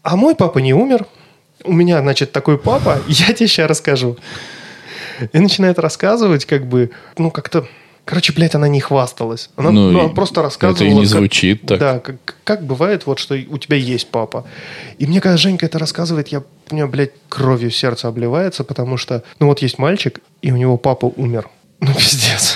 а 0.04 0.16
мой 0.16 0.36
папа 0.36 0.60
не 0.60 0.74
умер, 0.74 1.06
у 1.66 1.74
меня, 1.74 2.00
значит, 2.02 2.32
такой 2.32 2.58
папа, 2.58 3.00
я 3.08 3.34
тебе 3.34 3.48
сейчас 3.48 3.70
расскажу. 3.70 4.16
И 5.34 5.40
начинает 5.40 5.80
рассказывать, 5.80 6.46
как 6.46 6.66
бы, 6.68 6.92
ну, 7.18 7.32
как-то... 7.32 7.68
Короче, 8.08 8.32
блядь, 8.32 8.56
она 8.56 8.70
не 8.70 8.80
хвасталась. 8.80 9.50
Она, 9.58 9.70
Ну, 9.70 9.92
ну, 9.92 10.00
она 10.00 10.10
просто 10.10 10.42
рассказывала... 10.42 10.76
это 10.78 10.86
и 10.86 10.94
не 10.94 11.02
как- 11.02 11.10
звучит 11.10 11.62
так. 11.66 11.80
Да, 11.80 12.00
как, 12.00 12.16
как 12.46 12.64
бывает, 12.66 13.06
вот, 13.06 13.20
что 13.20 13.36
у 13.36 13.58
тебя 13.58 13.76
есть 13.76 14.08
папа. 14.08 14.46
И 14.98 15.06
мне, 15.06 15.20
когда 15.20 15.36
Женька 15.36 15.66
это 15.66 15.78
рассказывает, 15.78 16.30
я, 16.30 16.42
у 16.72 16.74
меня, 16.74 16.88
блядь, 16.88 17.12
кровью 17.28 17.70
сердце 17.70 18.08
обливается, 18.08 18.64
потому 18.64 18.96
что, 18.96 19.24
ну, 19.40 19.48
вот 19.48 19.62
есть 19.62 19.78
мальчик, 19.78 20.22
и 20.42 20.54
у 20.54 20.56
него 20.56 20.78
папа 20.78 21.06
умер. 21.18 21.50
Ну, 21.82 21.94
пиздец. 21.94 22.56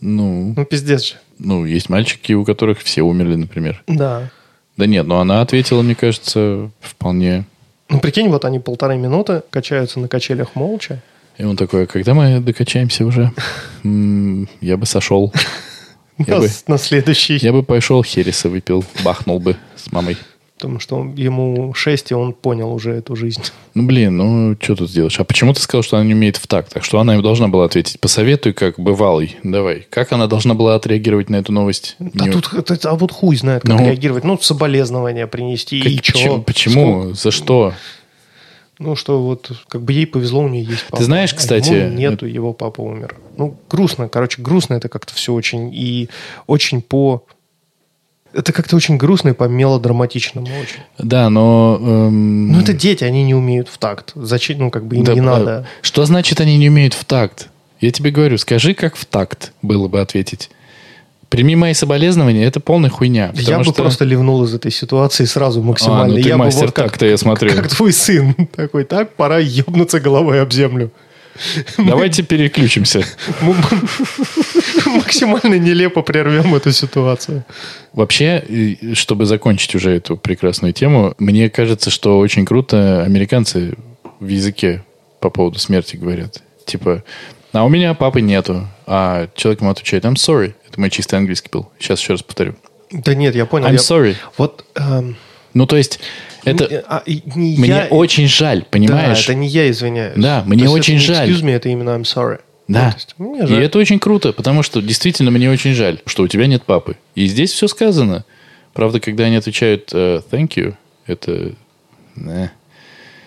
Ну, 0.00 0.54
Ну, 0.56 0.64
пиздец 0.64 1.04
же. 1.04 1.14
ну, 1.38 1.64
есть 1.64 1.88
мальчики, 1.88 2.32
у 2.32 2.44
которых 2.44 2.80
все 2.80 3.02
умерли, 3.02 3.36
например. 3.36 3.82
Да. 3.86 4.28
Да 4.76 4.86
нет, 4.86 5.06
но 5.06 5.20
она 5.20 5.40
ответила, 5.40 5.82
мне 5.82 5.94
кажется, 5.94 6.70
вполне. 6.80 7.44
Ну, 7.88 8.00
прикинь, 8.00 8.28
вот 8.28 8.44
они 8.44 8.58
полторы 8.58 8.96
минуты 8.96 9.42
качаются 9.50 10.00
на 10.00 10.08
качелях 10.08 10.54
молча. 10.56 11.00
И 11.38 11.44
он 11.44 11.56
такой, 11.56 11.84
а 11.84 11.86
когда 11.86 12.14
мы 12.14 12.40
докачаемся 12.40 13.06
уже? 13.06 13.32
Я 13.84 14.76
бы 14.76 14.86
сошел. 14.86 15.32
Я 16.18 16.34
на, 16.34 16.40
бы, 16.42 16.48
на 16.66 16.76
следующий. 16.76 17.38
я 17.38 17.50
бы 17.50 17.62
пошел 17.62 18.02
Хереса 18.04 18.50
выпил, 18.50 18.84
бахнул 19.02 19.40
бы 19.40 19.56
с 19.74 19.90
мамой. 19.90 20.18
Потому 20.58 20.78
что 20.78 20.96
он- 20.96 21.14
ему 21.14 21.72
шесть, 21.72 22.10
и 22.10 22.14
он 22.14 22.34
понял 22.34 22.70
уже 22.74 22.90
эту 22.92 23.16
жизнь. 23.16 23.40
Ну, 23.74 23.86
блин, 23.86 24.16
ну, 24.18 24.56
что 24.60 24.74
тут 24.76 24.90
сделаешь? 24.90 25.18
А 25.18 25.24
почему 25.24 25.54
ты 25.54 25.60
сказал, 25.62 25.82
что 25.82 25.96
она 25.96 26.04
не 26.04 26.12
умеет 26.12 26.36
в 26.36 26.46
такт? 26.46 26.74
Так 26.74 26.84
что 26.84 27.00
она 27.00 27.14
им 27.14 27.22
должна 27.22 27.48
была 27.48 27.64
ответить? 27.64 27.98
Посоветуй, 28.00 28.52
как 28.52 28.78
бывалый. 28.78 29.36
Давай. 29.44 29.86
Как 29.88 30.12
она 30.12 30.26
должна 30.26 30.52
была 30.52 30.74
отреагировать 30.74 31.30
на 31.30 31.36
эту 31.36 31.52
новость? 31.52 31.94
Да 32.00 32.26
Не- 32.26 32.32
тут, 32.32 32.50
а 32.84 32.94
вот 32.96 33.12
хуй 33.12 33.36
знает, 33.36 33.62
как 33.62 33.78
Ну. 33.80 33.86
реагировать. 33.86 34.24
Ну, 34.24 34.36
соболезнования 34.38 35.26
принести, 35.26 35.80
Как- 35.80 35.92
и 35.92 35.96
почему? 35.96 36.18
чё? 36.22 36.42
Почему? 36.42 37.14
За 37.14 37.30
что? 37.30 37.72
Ну, 38.80 38.96
что 38.96 39.22
вот, 39.22 39.52
как 39.68 39.82
бы 39.82 39.92
ей 39.92 40.06
повезло, 40.06 40.40
у 40.40 40.48
нее 40.48 40.64
есть 40.64 40.86
папа. 40.88 41.04
знаешь, 41.04 41.34
а 41.34 41.36
кстати, 41.36 41.70
ему 41.70 41.90
нету, 41.90 42.24
его 42.24 42.54
папа 42.54 42.80
умер. 42.80 43.14
Ну, 43.36 43.54
грустно, 43.68 44.08
короче, 44.08 44.40
грустно 44.40 44.74
это 44.74 44.88
как-то 44.88 45.12
все 45.14 45.34
очень. 45.34 45.70
И 45.72 46.08
очень 46.46 46.80
по... 46.80 47.22
Это 48.32 48.54
как-то 48.54 48.76
очень 48.76 48.96
грустно 48.96 49.30
и 49.30 49.32
по 49.34 49.44
мелодраматичному 49.44 50.46
очень. 50.46 50.80
Да, 50.98 51.28
но... 51.28 51.78
эм, 51.78 52.52
Ну, 52.52 52.60
это 52.60 52.72
дети, 52.72 53.04
они 53.04 53.22
не 53.22 53.34
умеют 53.34 53.68
в 53.68 53.76
такт. 53.76 54.12
Зачем? 54.14 54.58
Ну, 54.60 54.70
как 54.70 54.86
бы 54.86 54.96
им 54.96 55.04
да, 55.04 55.12
не 55.12 55.20
а, 55.20 55.24
надо. 55.24 55.66
Что 55.82 56.06
значит 56.06 56.40
они 56.40 56.56
не 56.56 56.70
умеют 56.70 56.94
в 56.94 57.04
такт? 57.04 57.50
Я 57.80 57.90
тебе 57.90 58.10
говорю, 58.10 58.38
скажи, 58.38 58.72
как 58.72 58.96
в 58.96 59.04
такт 59.04 59.52
было 59.60 59.88
бы 59.88 60.00
ответить. 60.00 60.48
Прими 61.30 61.54
мои 61.56 61.74
соболезнования, 61.74 62.44
это 62.44 62.60
полная 62.60 62.90
хуйня. 62.90 63.30
Я 63.34 63.58
бы 63.58 63.64
что- 63.64 63.72
просто 63.72 64.04
ливнул 64.04 64.42
из 64.44 64.52
этой 64.52 64.70
ситуации 64.72 65.24
сразу 65.24 65.62
максимально. 65.62 66.04
А, 66.04 66.08
ну 66.08 66.22
ты 66.22 66.28
я 66.28 66.36
бы 66.36 66.44
мастер 66.44 66.66
вот 66.66 66.74
как, 66.74 66.90
такта, 66.90 67.06
я 67.06 67.16
смотрю. 67.16 67.52
как 67.54 67.68
твой 67.68 67.92
сын 67.92 68.34
такой, 68.56 68.84
так, 68.84 69.14
пора 69.14 69.38
ебнуться 69.38 70.00
головой 70.00 70.42
об 70.42 70.52
землю. 70.52 70.90
Давайте 71.78 72.22
переключимся. 72.24 73.04
Максимально 74.86 75.54
нелепо 75.58 76.02
прервем 76.02 76.54
эту 76.54 76.72
ситуацию. 76.72 77.44
Вообще, 77.92 78.76
чтобы 78.94 79.26
закончить 79.26 79.74
уже 79.74 79.92
эту 79.96 80.16
прекрасную 80.16 80.72
тему, 80.72 81.14
мне 81.18 81.48
кажется, 81.48 81.90
что 81.90 82.18
очень 82.18 82.44
круто 82.44 83.02
американцы 83.04 83.74
в 84.18 84.26
языке 84.28 84.82
по 85.20 85.30
поводу 85.30 85.58
смерти 85.58 85.96
говорят. 85.96 86.42
Типа, 86.66 87.02
а 87.52 87.64
у 87.64 87.68
меня 87.68 87.94
папы 87.94 88.20
нету. 88.20 88.66
А 88.86 89.28
человек 89.34 89.60
ему 89.60 89.70
отвечает, 89.70 90.04
I'm 90.04 90.14
sorry. 90.14 90.54
Это 90.68 90.80
мой 90.80 90.90
чистый 90.90 91.16
английский 91.16 91.48
был. 91.50 91.70
Сейчас 91.78 92.00
еще 92.00 92.12
раз 92.12 92.22
повторю. 92.22 92.54
Да 92.92 93.14
нет, 93.14 93.34
я 93.34 93.46
понял. 93.46 93.66
I'm 93.68 93.72
я- 93.72 93.78
sorry. 93.78 94.16
Вот 94.36 94.64
эм, 94.74 95.16
Ну, 95.54 95.66
то 95.66 95.76
есть, 95.76 96.00
это... 96.44 96.68
не- 96.68 96.76
а, 96.86 97.02
не 97.06 97.56
Мне 97.58 97.68
я- 97.68 97.86
очень 97.90 98.26
жаль, 98.28 98.60
Да, 98.60 98.66
понимаешь? 98.70 99.24
это 99.24 99.34
не 99.34 99.48
я 99.48 99.70
извиняюсь. 99.70 100.14
Да, 100.16 100.42
мне 100.46 100.64
То 100.64 100.70
очень 100.72 100.96
это 100.96 101.04
жаль. 101.04 101.30
Excuse 101.30 101.42
me, 101.44 101.50
это 101.52 101.68
именно 101.68 101.90
I'm 101.90 102.02
sorry. 102.02 102.40
Да. 102.68 102.96
Ну, 103.18 103.36
есть 103.36 103.50
И 103.50 103.54
это 103.54 103.78
очень 103.78 103.98
круто, 103.98 104.32
потому 104.32 104.62
что 104.62 104.80
действительно 104.80 105.32
мне 105.32 105.50
очень 105.50 105.74
жаль, 105.74 106.00
что 106.06 106.22
у 106.22 106.28
тебя 106.28 106.46
нет 106.46 106.62
папы. 106.62 106.96
И 107.16 107.26
здесь 107.26 107.50
все 107.52 107.66
сказано. 107.66 108.24
Правда, 108.74 109.00
когда 109.00 109.24
они 109.24 109.34
отвечают 109.36 109.90
э, 109.92 110.20
thank 110.30 110.50
you, 110.54 110.74
это... 111.06 111.52
не. 112.14 112.50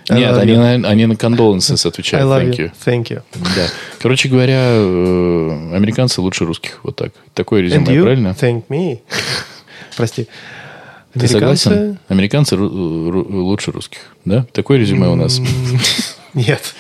I 0.10 0.20
Нет, 0.20 0.38
они 0.38 0.56
на, 0.56 0.74
они 0.90 1.06
на 1.06 1.14
condolences 1.14 1.82
I 1.86 1.90
отвечают 1.90 2.28
love 2.28 2.42
thank 2.50 2.58
you. 2.58 2.72
you. 2.72 2.72
Thank 2.86 3.04
you. 3.10 3.22
Да. 3.56 3.68
Короче 4.02 4.28
говоря, 4.30 4.60
э, 4.60 5.76
американцы 5.76 6.20
лучше 6.22 6.46
русских. 6.46 6.80
Вот 6.84 6.96
так. 6.98 7.14
Такое 7.34 7.62
And 7.62 7.66
резюме, 7.66 7.86
you 7.96 8.02
правильно? 8.04 8.36
thank 8.40 8.64
me. 8.70 9.00
Прости. 9.98 10.28
Ты 11.14 11.28
согласен? 11.28 12.00
Американцы- 12.10 12.58
лучше 12.58 13.72
русских. 13.72 14.00
Да? 14.26 14.46
Такое 14.52 14.80
резюме 14.80 15.08
у 15.08 15.16
нас. 15.16 15.40
Нет. 16.34 16.74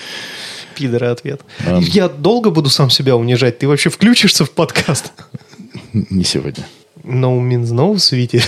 Пидоры 0.75 1.07
ответ. 1.07 1.41
Ам. 1.67 1.81
Я 1.81 2.09
долго 2.09 2.49
буду 2.49 2.69
сам 2.69 2.89
себя 2.89 3.15
унижать. 3.15 3.59
Ты 3.59 3.67
вообще 3.67 3.89
включишься 3.91 4.43
в 4.43 4.49
подкаст? 4.51 5.13
Не 5.93 6.23
сегодня. 6.23 6.65
No 7.03 7.39
means 7.39 7.71
no, 7.71 7.97
Свити. 7.99 8.41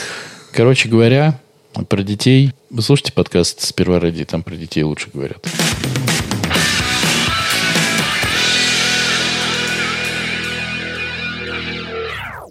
Короче 0.53 0.89
говоря, 0.89 1.39
про 1.83 2.03
детей. 2.03 2.53
Вы 2.69 2.81
слушайте 2.81 3.11
подкаст 3.11 3.61
«Сперва 3.61 3.99
ради», 3.99 4.23
там 4.23 4.43
про 4.43 4.55
детей 4.55 4.83
лучше 4.83 5.09
говорят. 5.13 5.45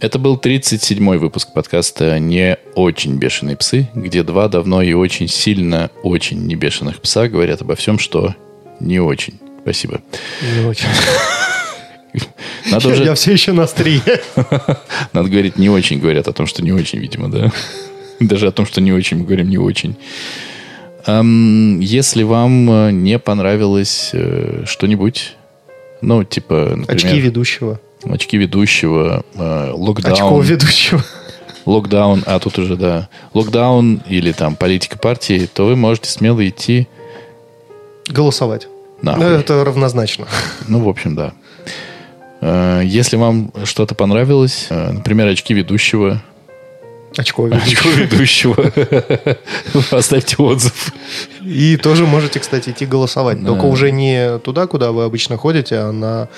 Это 0.00 0.18
был 0.18 0.36
37-й 0.36 1.16
выпуск 1.16 1.54
подкаста 1.54 2.18
«Не 2.18 2.58
очень 2.74 3.16
бешеные 3.16 3.56
псы», 3.56 3.88
где 3.94 4.22
два 4.22 4.48
давно 4.48 4.82
и 4.82 4.92
очень 4.92 5.28
сильно 5.28 5.90
очень 6.02 6.46
не 6.46 6.56
бешеных 6.56 7.00
пса 7.00 7.26
говорят 7.26 7.62
обо 7.62 7.74
всем, 7.74 7.98
что 7.98 8.34
не 8.80 9.00
очень. 9.00 9.40
Спасибо. 9.62 10.02
Не 10.42 10.66
очень. 10.66 10.88
Надо, 12.70 12.88
Я, 12.88 12.94
уже, 12.94 13.04
я 13.04 13.14
все 13.14 13.32
еще 13.32 13.52
на 13.52 13.62
острие. 13.62 14.02
надо 15.12 15.28
говорить 15.28 15.56
не 15.58 15.68
очень, 15.68 15.98
говорят 15.98 16.28
о 16.28 16.32
том, 16.32 16.46
что 16.46 16.62
не 16.62 16.72
очень, 16.72 16.98
видимо, 16.98 17.30
да. 17.30 17.50
Даже 18.20 18.46
о 18.48 18.52
том, 18.52 18.66
что 18.66 18.80
не 18.80 18.92
очень, 18.92 19.18
мы 19.18 19.24
говорим 19.24 19.48
не 19.48 19.58
очень. 19.58 19.96
Если 21.06 22.22
вам 22.22 22.70
э, 22.70 22.90
не 22.90 23.18
понравилось 23.18 24.10
э, 24.14 24.62
что-нибудь, 24.66 25.36
ну, 26.00 26.24
типа, 26.24 26.74
например, 26.76 26.90
Очки 26.96 27.20
ведущего. 27.20 27.78
очки 28.04 28.38
ведущего, 28.38 29.22
э, 29.34 29.70
локдаун, 29.74 30.14
Очков 30.14 30.46
ведущего. 30.46 31.04
локдаун, 31.66 32.22
а 32.26 32.38
тут 32.38 32.58
уже, 32.58 32.76
да, 32.76 33.10
локдаун 33.34 34.02
или 34.08 34.32
там 34.32 34.56
политика 34.56 34.96
партии, 34.98 35.46
то 35.52 35.66
вы 35.66 35.76
можете 35.76 36.08
смело 36.08 36.46
идти 36.48 36.88
Голосовать. 38.08 38.68
нахуй. 39.02 39.24
Ну, 39.24 39.30
это 39.30 39.62
равнозначно. 39.62 40.26
Ну, 40.68 40.80
в 40.80 40.88
общем, 40.88 41.14
да. 41.14 41.34
Если 42.82 43.16
вам 43.16 43.52
что-то 43.64 43.94
понравилось, 43.94 44.68
например, 44.70 45.28
очки 45.28 45.54
ведущего, 45.54 46.22
Очко 47.16 47.44
очко 47.46 47.88
ведущего. 47.90 48.62
ведущего, 48.62 49.36
оставьте 49.96 50.36
отзыв. 50.38 50.92
И 51.42 51.76
тоже 51.76 52.06
можете, 52.06 52.40
кстати, 52.40 52.70
идти 52.70 52.86
голосовать. 52.86 53.40
Да. 53.40 53.48
Только 53.48 53.64
уже 53.64 53.92
не 53.92 54.38
туда, 54.38 54.66
куда 54.66 54.92
вы 54.92 55.04
обычно 55.04 55.36
ходите, 55.36 55.76
а 55.76 55.92
на 55.92 56.28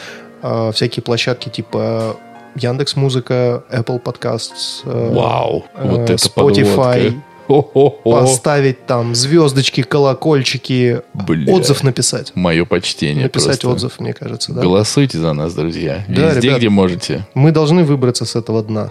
а, 0.42 0.72
всякие 0.72 1.02
площадки 1.02 1.48
типа 1.48 2.16
Яндекс 2.56 2.96
Музыка, 2.96 3.64
Apple 3.70 4.02
Podcasts, 4.02 4.82
э, 4.84 5.12
Вау, 5.12 5.66
э, 5.74 5.88
вот 5.88 6.00
это 6.10 6.14
Spotify. 6.14 7.14
подводка. 7.46 8.10
Поставить 8.10 8.86
там 8.86 9.14
звездочки, 9.14 9.82
колокольчики, 9.82 11.02
Бля. 11.14 11.52
отзыв 11.52 11.84
написать. 11.84 12.32
Мое 12.34 12.64
почтение 12.64 13.24
Написать 13.24 13.60
просто. 13.60 13.68
отзыв, 13.68 14.00
мне 14.00 14.12
кажется, 14.12 14.52
да. 14.52 14.62
Голосуйте 14.62 15.18
за 15.18 15.32
нас, 15.32 15.54
друзья. 15.54 16.04
Да, 16.08 16.30
Везде, 16.30 16.40
ребят. 16.48 16.58
где 16.58 16.68
можете. 16.68 17.26
Мы 17.34 17.52
должны 17.52 17.84
выбраться 17.84 18.24
с 18.24 18.34
этого 18.34 18.62
дна. 18.64 18.90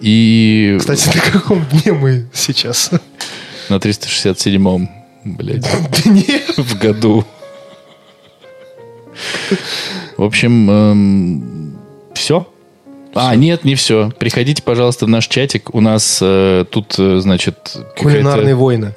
И 0.00 0.76
Кстати, 0.78 1.08
на 1.14 1.32
каком 1.32 1.64
дне 1.66 1.92
мы 1.92 2.26
сейчас? 2.32 2.90
на 3.68 3.76
367-м, 3.76 4.88
блядь, 5.24 5.62
Да 6.04 6.10
нет. 6.10 6.56
в 6.56 6.78
году. 6.78 7.24
В 10.16 10.22
общем, 10.22 11.88
все. 12.14 12.46
А, 13.14 13.34
нет, 13.34 13.64
не 13.64 13.74
все. 13.74 14.10
Приходите, 14.18 14.62
пожалуйста, 14.62 15.06
в 15.06 15.08
наш 15.08 15.26
чатик. 15.26 15.74
У 15.74 15.80
нас 15.80 16.20
э, 16.22 16.64
тут, 16.70 16.94
э, 16.98 17.18
значит, 17.20 17.76
Кулинарные 17.98 18.54
войны, 18.54 18.94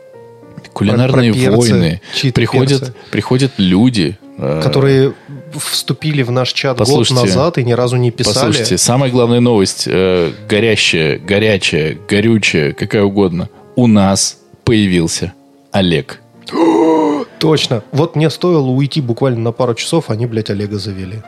кулинарные 0.74 1.32
про 1.32 1.40
перцы, 1.40 1.58
войны. 1.58 2.02
Приходят, 2.34 2.80
перцы. 2.82 2.94
приходят 3.12 3.52
люди. 3.58 4.18
э, 4.38 4.62
которые 4.64 5.14
вступили 5.54 6.24
в 6.24 6.32
наш 6.32 6.52
чат 6.54 6.78
год 6.78 6.88
Послушайте, 6.88 7.26
назад 7.26 7.58
и 7.60 7.64
ни 7.64 7.74
разу 7.74 7.98
не 7.98 8.12
писали. 8.12 8.34
Послушайте, 8.34 8.78
самая 8.78 9.12
главная 9.12 9.40
новость, 9.40 9.84
э, 9.88 10.32
горящая, 10.50 11.20
горячая, 11.20 11.98
горючая, 12.08 12.74
какая 12.74 13.04
угодно. 13.04 13.50
У 13.76 13.88
нас 13.88 14.40
появился 14.64 15.34
Олег. 15.72 16.20
Точно. 17.40 17.84
Вот 17.92 18.16
мне 18.16 18.30
стоило 18.30 18.68
уйти 18.68 19.02
буквально 19.02 19.40
на 19.40 19.52
пару 19.52 19.76
часов, 19.76 20.10
они, 20.10 20.26
блядь, 20.26 20.50
Олега 20.50 20.78
завели. 20.78 21.22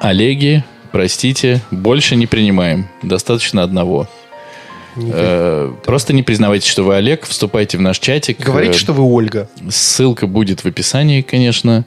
Олеги, 0.00 0.64
простите, 0.92 1.60
больше 1.70 2.16
не 2.16 2.26
принимаем. 2.26 2.88
Достаточно 3.02 3.62
одного. 3.62 4.08
Э, 4.96 5.72
Просто 5.84 6.12
не 6.12 6.22
признавайте, 6.22 6.68
что 6.68 6.82
вы 6.82 6.96
Олег, 6.96 7.24
вступайте 7.26 7.78
в 7.78 7.80
наш 7.80 7.98
чатик. 7.98 8.40
Говорите, 8.40 8.72
Э, 8.74 8.78
что 8.78 8.92
вы 8.92 9.02
Ольга. 9.04 9.48
Ссылка 9.68 10.26
будет 10.26 10.60
в 10.64 10.66
описании, 10.66 11.22
конечно. 11.22 11.84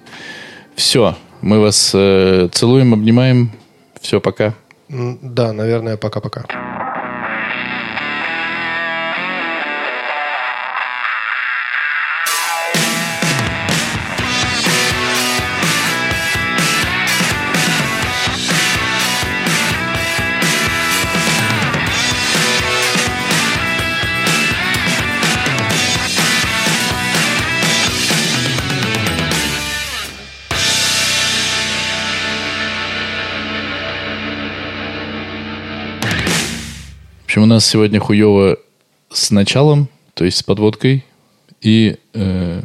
Все, 0.75 1.15
мы 1.41 1.59
вас 1.59 1.91
э, 1.93 2.49
целуем, 2.51 2.93
обнимаем. 2.93 3.51
Все, 4.01 4.19
пока. 4.19 4.53
Да, 4.89 5.53
наверное, 5.53 5.97
пока-пока. 5.97 6.45
общем, 37.33 37.41
у 37.41 37.47
нас 37.47 37.65
сегодня 37.65 37.99
хуево 37.99 38.59
с 39.09 39.31
началом, 39.31 39.89
то 40.13 40.23
есть 40.23 40.37
с 40.37 40.43
подводкой, 40.43 41.03
и... 41.61 41.97
Э, 42.13 42.61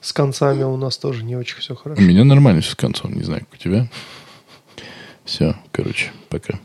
с 0.00 0.12
концами 0.12 0.62
у 0.62 0.76
нас 0.76 0.96
тоже 0.96 1.24
не 1.24 1.34
очень 1.34 1.58
все 1.58 1.74
хорошо. 1.74 2.00
У 2.00 2.04
меня 2.04 2.22
нормально 2.22 2.60
все 2.60 2.70
с 2.70 2.76
концом, 2.76 3.12
не 3.14 3.24
знаю, 3.24 3.40
как 3.40 3.54
у 3.54 3.56
тебя. 3.56 3.88
Все, 5.24 5.56
короче, 5.72 6.12
пока. 6.28 6.60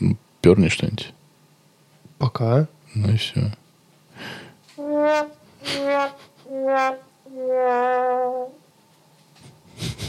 Ну, 0.00 0.18
перни 0.42 0.68
что-нибудь. 0.68 1.14
Пока. 2.18 2.68
Ну 2.94 3.10
и 3.10 3.16
все. 3.16 3.54
Yeah. 4.76 5.30